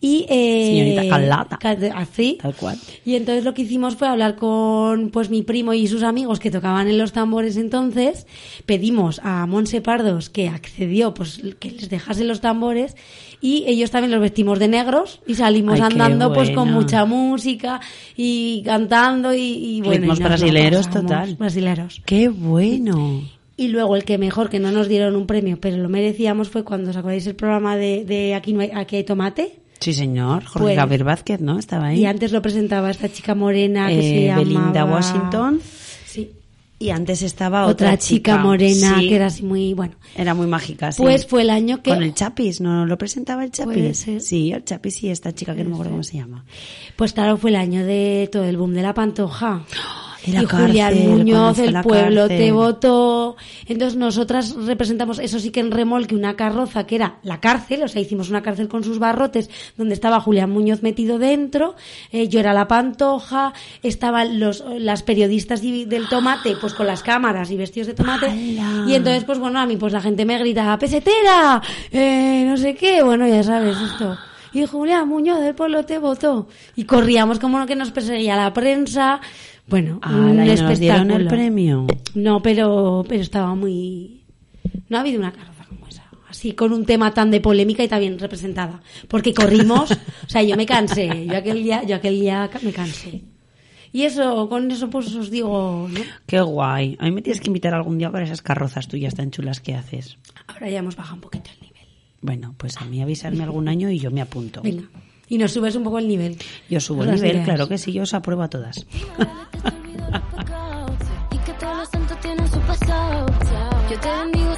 Y, 0.06 0.26
eh, 0.28 0.66
Señorita 0.68 1.08
Carlota. 1.08 1.58
ca- 1.58 1.78
Así. 1.97 2.38
Tal 2.41 2.54
cual. 2.56 2.78
Y 3.06 3.16
entonces 3.16 3.45
lo 3.45 3.54
que 3.54 3.62
hicimos 3.62 3.95
fue 3.95 4.10
hablar 4.10 4.36
con 4.36 5.12
pues 5.12 5.30
mi 5.30 5.43
primo 5.43 5.74
y 5.74 5.88
sus 5.88 6.04
amigos 6.04 6.41
que 6.41 6.51
tocaban 6.51 6.89
en 6.89 6.97
los 6.97 7.14
tambores 7.14 7.56
entonces. 7.56 8.28
Pedimos 8.66 9.22
a 9.24 9.45
Monse 9.45 9.80
Pardos 9.80 10.30
que 10.30 10.49
accedió, 10.49 11.14
pues 11.14 11.41
que 11.58 11.72
les 11.72 11.89
dejase 11.89 12.26
los 12.26 12.41
tambores 12.41 12.97
y 13.39 13.64
ellos 13.66 13.91
también 13.91 14.12
los 14.12 14.20
vestimos 14.20 14.60
de 14.60 14.68
negros 14.68 15.22
y 15.26 15.36
salimos 15.36 15.76
Ay, 15.76 15.88
andando 15.91 16.34
pues 16.34 16.49
con 16.49 16.70
mucha 16.74 17.06
música 17.06 17.80
y 18.18 18.62
cantando 18.66 19.34
y, 19.34 19.39
y 19.78 19.82
bueno. 19.82 20.01
Ritmos 20.01 20.20
y 20.20 20.24
brasileros, 20.24 20.89
total. 20.89 21.36
Brasileros. 21.36 22.01
¡Qué 22.06 22.28
bueno! 22.28 23.22
Y 23.56 23.70
luego 23.70 23.95
el 23.95 24.04
que 24.04 24.18
mejor, 24.18 24.49
que 24.49 24.60
no 24.60 24.72
nos 24.72 24.89
dieron 24.89 25.16
un 25.16 25.28
premio, 25.28 25.58
pero 25.62 25.78
lo 25.78 25.88
merecíamos, 25.88 26.49
fue 26.49 26.64
cuando 26.66 26.89
os 26.89 26.97
acordáis 26.97 27.26
el 27.28 27.36
programa 27.36 27.78
de, 27.78 28.04
de 28.04 28.34
Aquí, 28.36 28.51
no 28.51 28.60
hay, 28.62 28.72
Aquí 28.74 28.97
hay 28.97 29.04
tomate. 29.06 29.60
Sí, 29.84 29.94
señor. 29.94 30.44
Jorge 30.46 30.60
Pues- 30.60 30.78
Javier 30.78 31.04
Vázquez, 31.04 31.42
¿no? 31.42 31.60
Estaba 31.60 31.88
ahí. 31.88 32.00
Y 32.02 32.06
antes 32.06 32.32
lo 32.32 32.42
presentaba 32.42 32.90
esta 32.90 33.12
chica 33.12 33.36
morena 33.36 33.88
que 33.90 34.02
se 34.02 34.24
Eh, 34.24 34.28
llamaba... 34.28 34.44
Belinda 34.44 34.86
Washington. 34.86 35.60
Sí. 36.06 36.32
Y 36.80 36.90
antes 36.90 37.22
estaba 37.22 37.66
Otra, 37.66 37.88
otra, 37.94 37.98
chica, 37.98 38.38
morena 38.40 38.98
Sí, 39.00 39.08
que 39.10 39.16
era 39.16 39.28
así 39.28 39.44
muy... 39.44 39.74
Bueno, 39.74 39.94
Era 40.18 40.34
muy 40.34 40.48
mágica, 40.48 40.92
sí. 40.92 41.02
pues 41.02 41.26
fue 41.26 41.44
el 41.44 41.50
año 41.50 41.82
que... 41.82 41.92
Con 41.92 42.04
el 42.04 42.14
Chapis, 42.14 42.60
¿no 42.60 42.86
lo 42.86 42.98
presentaba 42.98 43.44
el 43.46 43.52
Puede 43.52 43.76
Chapis? 43.94 43.98
ser. 43.98 44.22
Sí, 44.22 44.52
el 44.52 44.66
Chapis 44.66 45.04
y 45.04 45.10
esta 45.10 45.34
chica 45.34 45.56
que 45.56 45.64
no 45.64 45.70
me 45.70 45.76
acuerdo 45.76 45.92
cómo 45.92 46.04
se 46.04 46.18
llama. 46.18 46.44
Pues 46.98 47.14
claro, 47.14 47.38
fue 47.38 47.52
el 47.52 47.56
año 47.56 47.86
de 47.86 48.28
todo 48.32 48.44
el 48.44 48.58
boom 48.58 48.74
de 48.74 48.82
la 48.82 48.94
pantoja. 48.94 49.62
La 49.74 50.03
y 50.26 50.45
Julián 50.45 50.47
cárcel, 50.47 51.03
cuando 51.03 51.17
Muñoz, 51.17 51.59
el 51.59 51.82
pueblo 51.82 52.21
cárcel. 52.21 52.38
te 52.38 52.51
votó. 52.51 53.36
Entonces 53.67 53.97
nosotras 53.97 54.55
representamos, 54.55 55.19
eso 55.19 55.39
sí 55.39 55.51
que 55.51 55.59
en 55.59 55.71
remolque, 55.71 56.15
una 56.15 56.36
carroza 56.36 56.86
que 56.86 56.95
era 56.95 57.17
la 57.24 57.39
cárcel, 57.39 57.84
o 57.84 57.88
sea, 57.88 58.01
hicimos 58.01 58.30
una 58.30 58.41
cárcel 58.41 58.67
con 58.67 58.84
sus 58.84 58.99
barrotes, 58.99 59.49
donde 59.78 59.93
estaba 59.93 60.19
Julián 60.19 60.49
Muñoz 60.49 60.82
metido 60.84 61.19
dentro, 61.19 61.76
eh, 62.11 62.28
yo 62.28 62.39
era 62.39 62.53
la 62.53 62.67
pantoja, 62.67 63.53
estaban 63.82 64.39
los, 64.39 64.63
las 64.78 65.03
periodistas 65.03 65.61
del 65.61 66.07
tomate, 66.09 66.55
pues 66.59 66.74
con 66.74 66.88
las 66.88 67.03
cámaras 67.03 67.51
y 67.51 67.57
vestidos 67.57 67.88
de 67.88 67.93
tomate. 67.93 68.28
¡Hala! 68.28 68.86
Y 68.88 68.95
entonces, 68.95 69.24
pues 69.24 69.39
bueno, 69.39 69.59
a 69.59 69.65
mí 69.65 69.78
pues 69.78 69.93
la 69.93 70.01
gente 70.01 70.26
me 70.26 70.38
grita, 70.38 70.78
pesetera, 70.78 71.61
eh, 71.91 72.45
no 72.47 72.57
sé 72.57 72.76
qué, 72.76 73.03
bueno, 73.03 73.28
ya 73.28 73.43
sabes 73.43 73.78
esto. 73.80 74.17
Y 74.53 74.67
Julián 74.67 75.07
Muñoz 75.07 75.39
del 75.39 75.55
pueblo 75.55 75.84
te 75.84 75.97
votó. 75.97 76.47
Y 76.76 76.84
corríamos 76.84 77.39
como 77.39 77.65
que 77.65 77.76
nos 77.76 77.91
perseguía 77.91 78.36
la 78.36 78.53
prensa. 78.53 79.19
Bueno, 79.68 79.99
un 80.05 80.39
¡Hala! 80.39 80.45
¿Y 80.45 80.61
nos 80.61 80.80
dieron 80.80 81.11
el 81.11 81.28
premio? 81.28 81.88
No, 82.16 82.41
pero, 82.41 83.05
pero 83.07 83.22
estaba 83.22 83.55
muy... 83.55 84.24
No 84.89 84.97
ha 84.97 85.01
habido 85.01 85.20
una 85.20 85.32
carroza 85.32 85.66
como 85.66 85.88
esa. 85.88 86.03
Así, 86.30 86.53
con 86.53 86.74
un 86.74 86.86
tema 86.86 87.14
tan 87.14 87.32
de 87.32 87.39
polémica 87.39 87.84
y 87.84 87.88
tan 87.88 87.99
bien 87.99 88.20
representada. 88.20 88.82
Porque 89.07 89.34
corrimos, 89.34 89.91
o 89.91 90.30
sea, 90.30 90.43
yo 90.43 90.55
me 90.55 90.66
cansé. 90.66 91.26
Yo 91.26 91.38
aquel 91.38 91.64
día, 91.64 91.84
yo 91.84 91.95
aquel 91.95 92.20
día 92.20 92.49
me 92.61 92.74
cansé. 92.74 93.24
Y 93.93 94.03
eso, 94.03 94.49
con 94.49 94.70
eso 94.72 94.89
pues 94.89 95.14
os 95.16 95.30
digo, 95.30 95.88
¿no? 95.89 96.01
Qué 96.26 96.41
guay. 96.41 96.97
A 96.99 97.05
mí 97.05 97.11
me 97.11 97.22
tienes 97.22 97.39
que 97.39 97.47
invitar 97.47 97.76
algún 97.76 97.99
día 97.99 98.11
para 98.11 98.26
esas 98.26 98.41
carrozas 98.41 98.88
tuyas 98.88 99.14
tan 99.14 99.30
chulas 99.30 99.61
que 99.61 99.76
haces. 99.76 100.18
Ahora 100.47 100.68
ya 100.68 100.80
hemos 100.80 100.95
bajado 100.95 101.16
un 101.16 101.22
poquito 101.22 101.51
el 101.53 101.61
nivel. 101.61 101.88
Bueno, 102.20 102.55
pues 102.57 102.76
a 102.78 102.86
mí 102.86 103.01
avisarme 103.03 103.43
algún 103.43 103.68
año 103.68 103.91
y 103.91 103.99
yo 103.99 104.09
me 104.09 104.22
apunto. 104.22 104.64
Venga. 104.64 104.89
Y 105.30 105.38
nos 105.38 105.51
subes 105.51 105.76
un 105.76 105.84
poco 105.84 105.99
el 105.99 106.07
nivel. 106.07 106.38
Yo 106.69 106.80
subo 106.80 107.03
el 107.03 107.15
nivel, 107.15 107.32
ideas. 107.32 107.45
claro 107.45 107.67
que 107.67 107.78
sí, 107.78 107.93
yo 107.93 108.03
os 108.03 108.13
apruebo 108.13 108.43
a 108.43 108.49
todas. 108.49 108.86
Yo 113.89 113.99
te 113.99 114.09
bendigo 114.09 114.53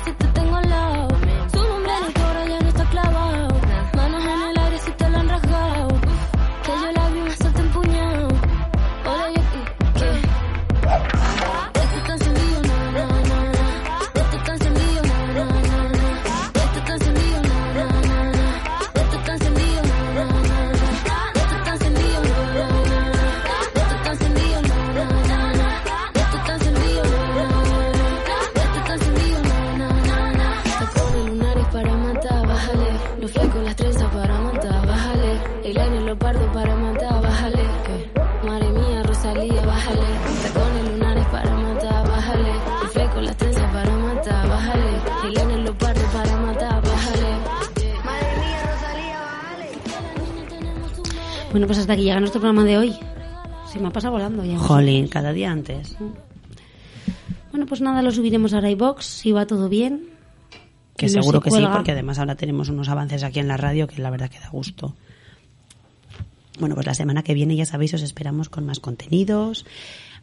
Bueno, 51.56 51.68
pues 51.68 51.80
hasta 51.80 51.93
aquí 51.93 52.03
llega 52.03 52.20
nuestro 52.20 52.41
programa 52.41 52.66
de 52.66 52.78
hoy. 52.78 52.93
Se 53.72 53.80
me 53.80 53.88
ha 53.88 53.89
pasado 53.89 54.12
volando 54.12 54.43
ya. 54.43 54.58
Jolín, 54.58 55.08
cada 55.08 55.32
día 55.32 55.53
antes. 55.53 55.95
Bueno, 57.51 57.66
pues 57.66 57.80
nada, 57.80 58.01
lo 58.01 58.12
subiremos 58.12 58.53
ahora 58.53 58.68
a 58.68 58.72
iBox, 58.72 59.06
si 59.06 59.32
va 59.32 59.47
todo 59.47 59.70
bien. 59.70 60.10
Que 60.97 61.08
seguro 61.08 61.39
se 61.39 61.45
que 61.45 61.51
sí, 61.51 61.66
porque 61.72 61.93
además 61.93 62.20
ahora 62.20 62.36
tenemos 62.36 62.68
unos 62.68 62.89
avances 62.89 63.24
aquí 63.24 63.39
en 63.39 63.47
la 63.47 63.56
radio 63.56 63.88
que 63.88 64.01
la 64.01 64.10
verdad 64.10 64.30
que 64.30 64.38
da 64.38 64.49
gusto. 64.49 64.97
Bueno, 66.60 66.76
pues 66.76 66.88
la 66.88 66.93
semana 66.93 67.24
que 67.24 67.34
viene, 67.34 67.56
ya 67.56 67.66
sabéis, 67.66 67.93
os 67.93 68.01
esperamos 68.01 68.49
con 68.49 68.66
más 68.66 68.82
contenidos, 68.82 69.66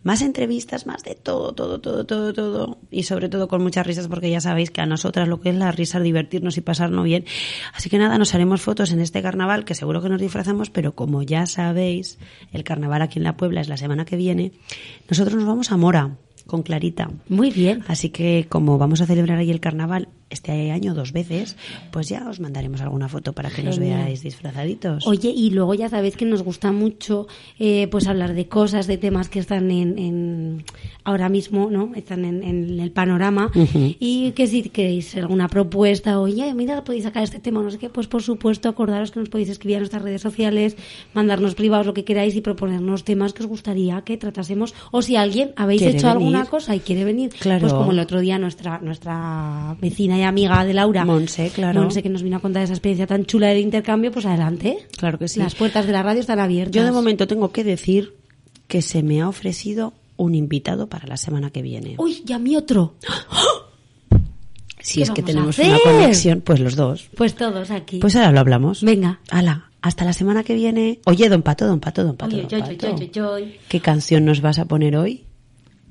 más 0.03 0.23
entrevistas, 0.23 0.87
más 0.87 1.03
de 1.05 1.15
todo, 1.15 1.53
todo, 1.53 1.81
todo, 1.81 2.05
todo, 2.05 2.33
todo. 2.33 2.79
Y 2.91 3.05
sobre 3.05 3.29
todo 3.29 3.49
con 3.49 3.63
muchas 3.63 3.87
risas, 3.87 4.09
porque 4.09 4.31
ya 4.31 4.41
sabéis 4.41 4.71
que 4.71 4.81
a 4.81 4.87
nosotras 4.87 5.29
lo 5.29 5.41
que 5.41 5.51
es 5.51 5.57
la 5.57 5.71
risa 5.73 5.99
es 5.99 6.05
divertirnos 6.05 6.57
y 6.57 6.61
pasarnos 6.61 7.05
bien. 7.05 7.25
Así 7.75 7.89
que 7.89 7.99
nada, 7.99 8.19
nos 8.19 8.35
haremos 8.35 8.61
fotos 8.63 8.93
en 8.93 9.01
este 9.01 9.23
carnaval, 9.23 9.65
que 9.65 9.75
seguro 9.75 10.03
que 10.03 10.09
nos 10.09 10.21
disfrazamos, 10.21 10.71
pero 10.71 10.95
como 10.95 11.23
ya 11.23 11.47
sabéis, 11.47 12.19
el 12.53 12.65
carnaval 12.65 13.03
aquí 13.03 13.19
en 13.19 13.25
la 13.25 13.37
Puebla 13.37 13.61
es 13.61 13.69
la 13.69 13.77
semana 13.77 14.05
que 14.05 14.17
viene. 14.17 14.53
Nosotros 15.09 15.37
nos 15.37 15.47
vamos 15.47 15.73
a 15.73 15.77
Mora, 15.77 16.17
con 16.47 16.63
Clarita. 16.63 17.11
Muy 17.29 17.51
bien. 17.51 17.85
Así 17.89 18.11
que 18.11 18.47
como 18.49 18.79
vamos 18.79 19.01
a 19.01 19.07
celebrar 19.07 19.39
ahí 19.39 19.51
el 19.51 19.61
carnaval 19.61 20.09
este 20.33 20.71
año 20.73 20.95
dos 20.95 21.13
veces, 21.13 21.57
pues 21.91 22.09
ya 22.09 22.29
os 22.29 22.41
mandaremos 22.41 22.81
alguna 22.81 23.09
foto 23.09 23.33
para 23.33 23.51
que 23.51 23.63
nos 23.63 23.79
Genial. 23.79 24.01
veáis 24.05 24.23
disfrazaditos. 24.23 25.07
Oye, 25.07 25.31
y 25.31 25.51
luego 25.51 25.75
ya 25.75 25.89
sabéis 25.89 26.17
que 26.17 26.25
nos 26.25 26.43
gusta 26.43 26.73
mucho 26.73 27.27
eh, 27.59 27.87
pues 27.91 28.07
hablar 28.07 28.35
de 28.35 28.49
cosas, 28.49 28.87
de 28.87 28.99
temas 28.99 29.29
que 29.29 29.39
están 29.39 29.71
en, 29.71 29.99
en- 29.99 30.65
ahora 31.05 31.29
mismo, 31.29 31.69
¿no? 31.71 31.93
Están 31.95 32.25
en, 32.25 32.43
en 32.43 32.81
el 32.81 32.91
panorama. 32.93 33.51
Y 33.99 34.33
que 34.33 34.47
si 34.47 34.63
queréis 34.63 35.15
alguna 35.17 35.49
propuesta, 35.49 36.19
oye, 36.21 36.53
mira, 36.55 36.83
podéis 36.85 37.05
sacar 37.05 37.23
este 37.25 37.39
tema, 37.41 37.63
no 37.63 37.71
sé 37.71 37.79
qué, 37.79 37.89
pues 37.91 38.07
por 38.07 38.23
supuesto, 38.23 38.69
acordaros 38.69 39.11
que 39.11 39.21
nos 39.21 39.29
podéis 39.29 39.49
escribir 39.51 39.77
a 39.77 39.81
nuestras 39.81 40.03
redes 40.03 40.23
sociales, 40.23 40.77
mandarnos 41.15 41.55
privados 41.55 41.87
lo 41.87 41.95
que 41.95 42.05
queráis 42.05 42.35
y 42.37 42.41
proponernos 42.41 43.05
temas 43.05 43.33
que 43.33 43.43
os 43.43 43.49
gustaría 43.49 44.01
que 44.03 44.17
tratásemos. 44.17 44.75
O 44.93 45.03
si 45.03 45.17
alguien 45.17 45.53
habéis 45.57 45.83
¿Quiere 45.83 45.99
hecho 45.99 46.09
alguna 46.11 46.47
cosa 46.47 46.75
y 46.77 46.81
quiere 46.81 47.05
venir, 47.05 47.31
Claro. 47.39 47.61
pues 47.63 47.73
como 47.73 47.93
el 47.93 47.99
otro 47.99 48.21
día 48.21 48.39
nuestra, 48.39 48.79
nuestra 48.79 49.77
vecina 49.81 50.19
y 50.23 50.25
amiga 50.25 50.65
de 50.65 50.75
Laura, 50.75 51.05
Monse, 51.05 51.51
claro. 51.51 51.83
Monse, 51.83 52.03
que 52.03 52.09
nos 52.09 52.23
vino 52.23 52.37
a 52.37 52.41
contar 52.41 52.63
esa 52.63 52.73
experiencia 52.73 53.07
tan 53.07 53.27
chula 53.27 53.49
del 53.49 53.59
intercambio, 53.59 54.13
pues 54.13 54.25
adelante. 54.27 54.79
Claro 54.97 55.19
que 55.19 55.29
sí. 55.29 55.41
Las 55.41 55.55
puertas 55.55 55.87
de 55.87 55.93
la 55.93 56.03
radio 56.03 56.21
están 56.21 56.39
abiertas. 56.39 56.75
Yo 56.75 56.85
de 56.85 56.93
momento 56.93 57.27
tengo 57.27 57.53
que 57.53 57.65
decir 57.65 58.15
que 58.69 58.83
se 58.83 59.03
me 59.03 59.21
ha 59.21 59.29
ofrecido 59.29 59.93
un 60.17 60.35
invitado 60.35 60.89
para 60.89 61.07
la 61.07 61.17
semana 61.17 61.51
que 61.51 61.63
viene. 61.63 61.97
Uy, 61.99 62.23
y 62.27 62.33
a 62.33 62.39
mí 62.39 62.57
otro. 62.57 62.95
si 64.81 64.97
¿qué 64.97 65.03
es 65.03 65.11
que 65.11 65.23
tenemos 65.23 65.59
una 65.59 65.79
conexión, 65.83 66.41
pues 66.41 66.61
los 66.61 66.77
dos. 66.77 67.09
Pues 67.17 67.35
todos 67.35 67.71
aquí. 67.71 67.99
Pues 67.99 68.17
ahora 68.17 68.33
lo 68.33 68.41
hablamos. 68.41 68.83
Venga. 68.83 69.21
Hala, 69.31 69.71
hasta 69.81 70.05
la 70.05 70.13
semana 70.13 70.45
que 70.45 70.55
viene. 70.55 71.01
Oye, 71.05 71.29
don 71.29 71.43
Pato, 71.43 71.67
don 71.67 71.81
Pato, 71.81 72.05
don 72.05 72.17
Pato. 72.17 72.37
Oye, 72.37 72.43
don 72.43 72.51
yo, 72.51 72.59
yo, 72.59 72.65
Pato. 72.65 72.97
yo, 72.97 73.07
yo, 73.07 73.39
yo. 73.39 73.47
¿Qué 73.69 73.81
canción 73.81 74.25
nos 74.25 74.41
vas 74.41 74.59
a 74.59 74.67
poner 74.67 74.97
hoy? 74.97 75.25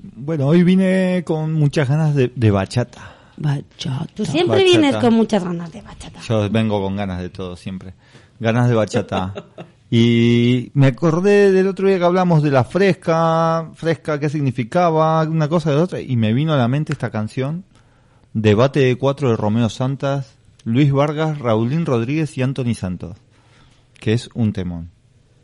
Bueno, 0.01 0.47
hoy 0.47 0.63
vine 0.63 1.23
con 1.25 1.53
muchas 1.53 1.88
ganas 1.88 2.15
de, 2.15 2.32
de 2.36 2.51
bachata. 2.51 3.20
Bachata. 3.41 4.07
Tú 4.13 4.25
siempre 4.25 4.57
Bachata. 4.57 4.79
vienes 4.79 4.95
con 4.97 5.13
muchas 5.13 5.43
ganas 5.43 5.71
de 5.71 5.81
bachata. 5.81 6.19
Yo 6.21 6.49
vengo 6.49 6.81
con 6.81 6.95
ganas 6.95 7.21
de 7.21 7.29
todo 7.29 7.55
siempre. 7.55 7.93
Ganas 8.39 8.69
de 8.69 8.75
bachata. 8.75 9.33
Y 9.93 10.71
me 10.73 10.87
acordé 10.87 11.51
del 11.51 11.67
otro 11.67 11.89
día 11.89 11.97
que 11.99 12.05
hablamos 12.05 12.41
de 12.41 12.49
la 12.49 12.63
fresca, 12.63 13.71
fresca, 13.75 14.21
qué 14.21 14.29
significaba, 14.29 15.21
una 15.23 15.49
cosa 15.49 15.71
de 15.71 15.75
otra, 15.75 15.99
y 15.99 16.15
me 16.15 16.31
vino 16.31 16.53
a 16.53 16.57
la 16.57 16.69
mente 16.69 16.93
esta 16.93 17.09
canción, 17.09 17.65
Debate 18.31 18.79
de 18.79 18.95
Cuatro 18.95 19.31
de 19.31 19.35
Romeo 19.35 19.67
Santas, 19.67 20.37
Luis 20.63 20.93
Vargas, 20.93 21.39
Raulín 21.39 21.85
Rodríguez 21.85 22.37
y 22.37 22.41
Anthony 22.41 22.73
Santos, 22.73 23.17
que 23.99 24.13
es 24.13 24.29
un 24.33 24.53
temón. 24.53 24.91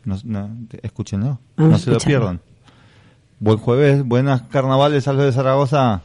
No, 0.06 0.16
no, 0.24 0.56
escúchenlo, 0.82 1.40
Vamos 1.58 1.72
no 1.72 1.78
se 1.80 1.90
lo 1.90 1.98
pierdan. 1.98 2.40
Buen 3.40 3.58
jueves, 3.58 4.02
buenas 4.02 4.42
carnavales, 4.44 5.04
salve 5.04 5.24
de 5.24 5.32
Zaragoza. 5.32 6.00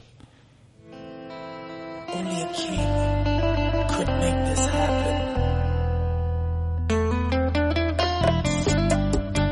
Only 2.16 2.41
a 2.41 2.47
king 2.53 2.93
could 3.93 4.11
make 4.22 4.39
this 4.49 4.64
happen. 4.76 5.20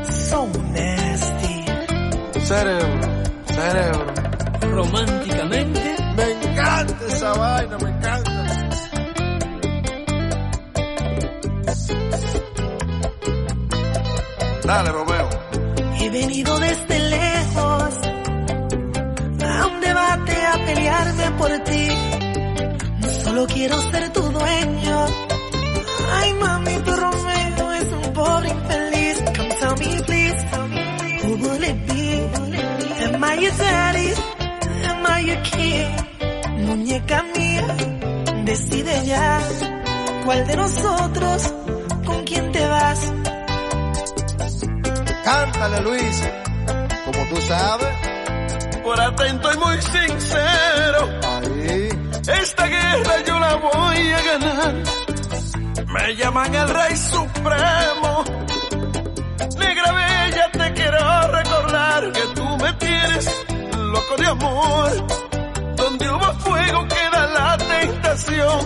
So 0.04 0.46
nasty. 0.46 1.56
Cerebro, 2.40 3.00
cerebro. 3.46 4.06
Románticamente. 4.78 5.82
Me 6.16 6.26
encanta 6.32 7.06
esa 7.08 7.32
vaina, 7.32 7.78
me 7.78 7.88
encanta. 7.88 8.30
Dale, 14.64 14.90
Romeo. 14.92 15.28
He 15.98 16.10
venido 16.10 16.58
desde 16.60 16.98
lejos 16.98 17.94
a 19.44 19.66
un 19.66 19.80
debate 19.80 20.46
a 20.46 20.64
pelearme 20.64 21.30
por 21.32 21.58
ti. 21.64 21.88
Solo 23.32 23.46
quiero 23.46 23.80
ser 23.90 24.12
tu 24.12 24.20
dueño. 24.20 25.06
Ay, 26.20 26.34
mami, 26.34 26.76
tu 26.84 26.94
Romeo 26.94 27.72
es 27.72 27.86
un 27.90 28.12
pobre 28.12 28.50
infeliz. 28.50 29.22
Come 29.34 29.48
tell 29.58 29.74
me, 29.78 30.02
please, 30.02 30.36
who 31.22 31.36
will 31.36 31.64
it 31.64 31.86
be? 31.86 32.28
Am 33.06 33.24
I 33.24 33.34
your 33.40 33.52
daddy? 33.56 34.12
Am 34.84 35.06
I 35.06 35.20
your 35.20 35.42
king? 35.44 35.96
Muñeca 36.66 37.22
mía, 37.34 37.74
decide 38.44 39.02
ya 39.06 39.40
cuál 40.26 40.46
de 40.46 40.54
nosotros, 40.56 41.54
con 42.04 42.24
quién 42.24 42.52
te 42.52 42.66
vas. 42.66 43.12
Cántale, 45.24 45.80
Luis. 45.80 46.22
Como 47.06 47.24
tú 47.30 47.40
sabes. 47.40 47.96
Por 48.84 49.00
atento 49.00 49.50
y 49.54 49.56
muy 49.56 49.80
sincero. 49.80 51.08
Esta 52.26 52.66
guerra 52.66 53.24
yo 53.26 53.38
la 53.40 53.54
voy 53.56 54.12
a 54.12 54.22
ganar. 54.22 54.74
Me 55.86 56.16
llaman 56.16 56.54
el 56.54 56.68
rey 56.68 56.96
supremo. 56.96 58.24
Negra 59.58 59.92
bella, 59.92 60.50
te 60.52 60.72
quiero 60.72 61.28
recordar 61.32 62.12
que 62.12 62.20
tú 62.34 62.44
me 62.58 62.72
tienes 62.74 63.44
loco 63.76 64.16
de 64.18 64.26
amor. 64.26 65.06
Donde 65.76 66.10
hubo 66.10 66.32
fuego 66.40 66.86
queda 66.86 67.26
la 67.26 67.58
tentación. 67.58 68.60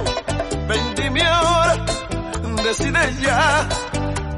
Ven, 0.68 0.94
dime 0.96 1.22
ahora, 1.22 1.76
decide 2.62 3.14
ya 3.22 3.68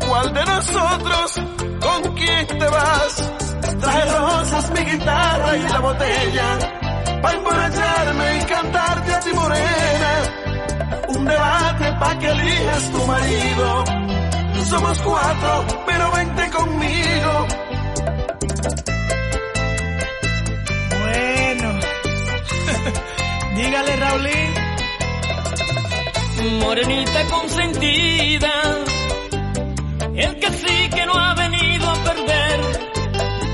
cuál 0.07 0.33
de 0.33 0.45
nosotros 0.45 1.41
con 1.81 2.14
quién 2.14 2.47
te 2.47 2.69
vas. 2.69 3.33
Trae 3.81 4.05
rosas, 4.12 4.71
mi 4.71 4.81
guitarra 4.81 5.57
y 5.57 5.62
la 5.62 5.81
botella. 5.81 6.78
Pa' 7.23 7.33
emborracharme 7.33 8.39
y 8.39 8.43
cantarte 8.45 9.14
a 9.14 9.21
ti 9.21 9.31
morena. 9.33 10.12
Un 11.09 11.25
debate 11.25 11.93
pa' 12.01 12.19
que 12.19 12.29
elijas 12.29 12.91
tu 12.91 13.05
marido. 13.07 13.85
Somos 14.69 15.01
cuatro, 15.01 15.64
pero 15.87 16.11
vente 16.12 16.51
conmigo. 16.51 17.47
Bueno, 21.01 21.79
dígale, 23.57 23.97
Raulín. 23.97 24.55
Morenita 26.61 27.25
consentida, 27.31 28.53
el 30.14 30.39
cacique 30.39 31.07
no 31.07 31.14
ha 31.14 31.35
venido 31.35 31.91
a 31.91 31.95
perder. 31.95 32.61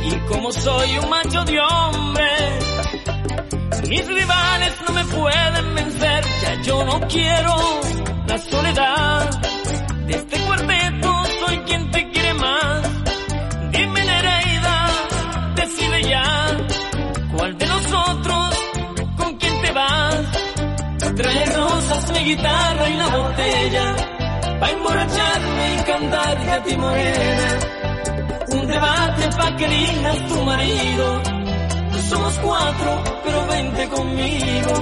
Y 0.05 0.19
como 0.29 0.53
soy 0.53 0.99
un 0.99 1.09
macho 1.09 1.45
de 1.45 1.61
hombre, 1.61 2.59
mis 3.89 4.07
rivales 4.07 4.74
no 4.87 4.95
me 4.95 5.05
pueden 5.05 5.74
vencer. 5.74 6.24
Ya 6.43 6.62
yo 6.62 6.85
no 6.85 7.01
quiero 7.09 7.55
la 8.26 8.39
soledad 8.39 9.41
de 10.07 10.14
este 10.14 10.39
cuarteto, 10.41 11.24
soy 11.41 11.59
quien 11.59 11.91
te 11.91 12.11
quiere 12.11 12.35
más. 12.35 12.82
Dime 13.72 14.05
Nereida, 14.05 14.91
decide 15.57 16.03
ya 16.05 16.57
cuál 17.37 17.59
de 17.59 17.66
nosotros 17.66 18.55
con 19.16 19.37
quién 19.37 19.62
te 19.62 19.72
vas. 19.72 20.20
Trae 21.16 21.45
rosas, 21.47 22.11
mi 22.12 22.24
guitarra 22.24 22.89
y 22.89 22.95
la 22.95 23.09
botella, 23.16 23.97
pa' 24.61 24.70
emborracharme 24.70 25.74
y 25.74 25.82
cantarte 25.85 26.51
a 26.51 26.62
ti 26.64 26.76
morena. 26.76 27.49
Un 28.49 28.66
debate 28.66 29.28
pa' 29.37 29.57
que 29.57 29.64
elijas 29.64 30.28
tu 30.28 30.43
marido. 30.43 31.43
Somos 32.15 32.39
cuatro, 32.39 33.03
pero 33.25 33.47
vente 33.49 33.89
conmigo. 33.89 34.73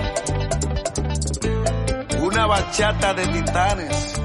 Una 2.27 2.47
bachata 2.47 3.15
de 3.15 3.27
titanes. 3.27 4.21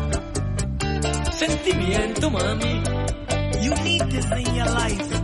Sentimiento, 1.31 2.29
mami. 2.29 2.83
You 3.61 3.73
need 3.75 4.03
this 4.09 4.25
in 4.25 4.55
your 4.55 4.69
life. 4.71 5.16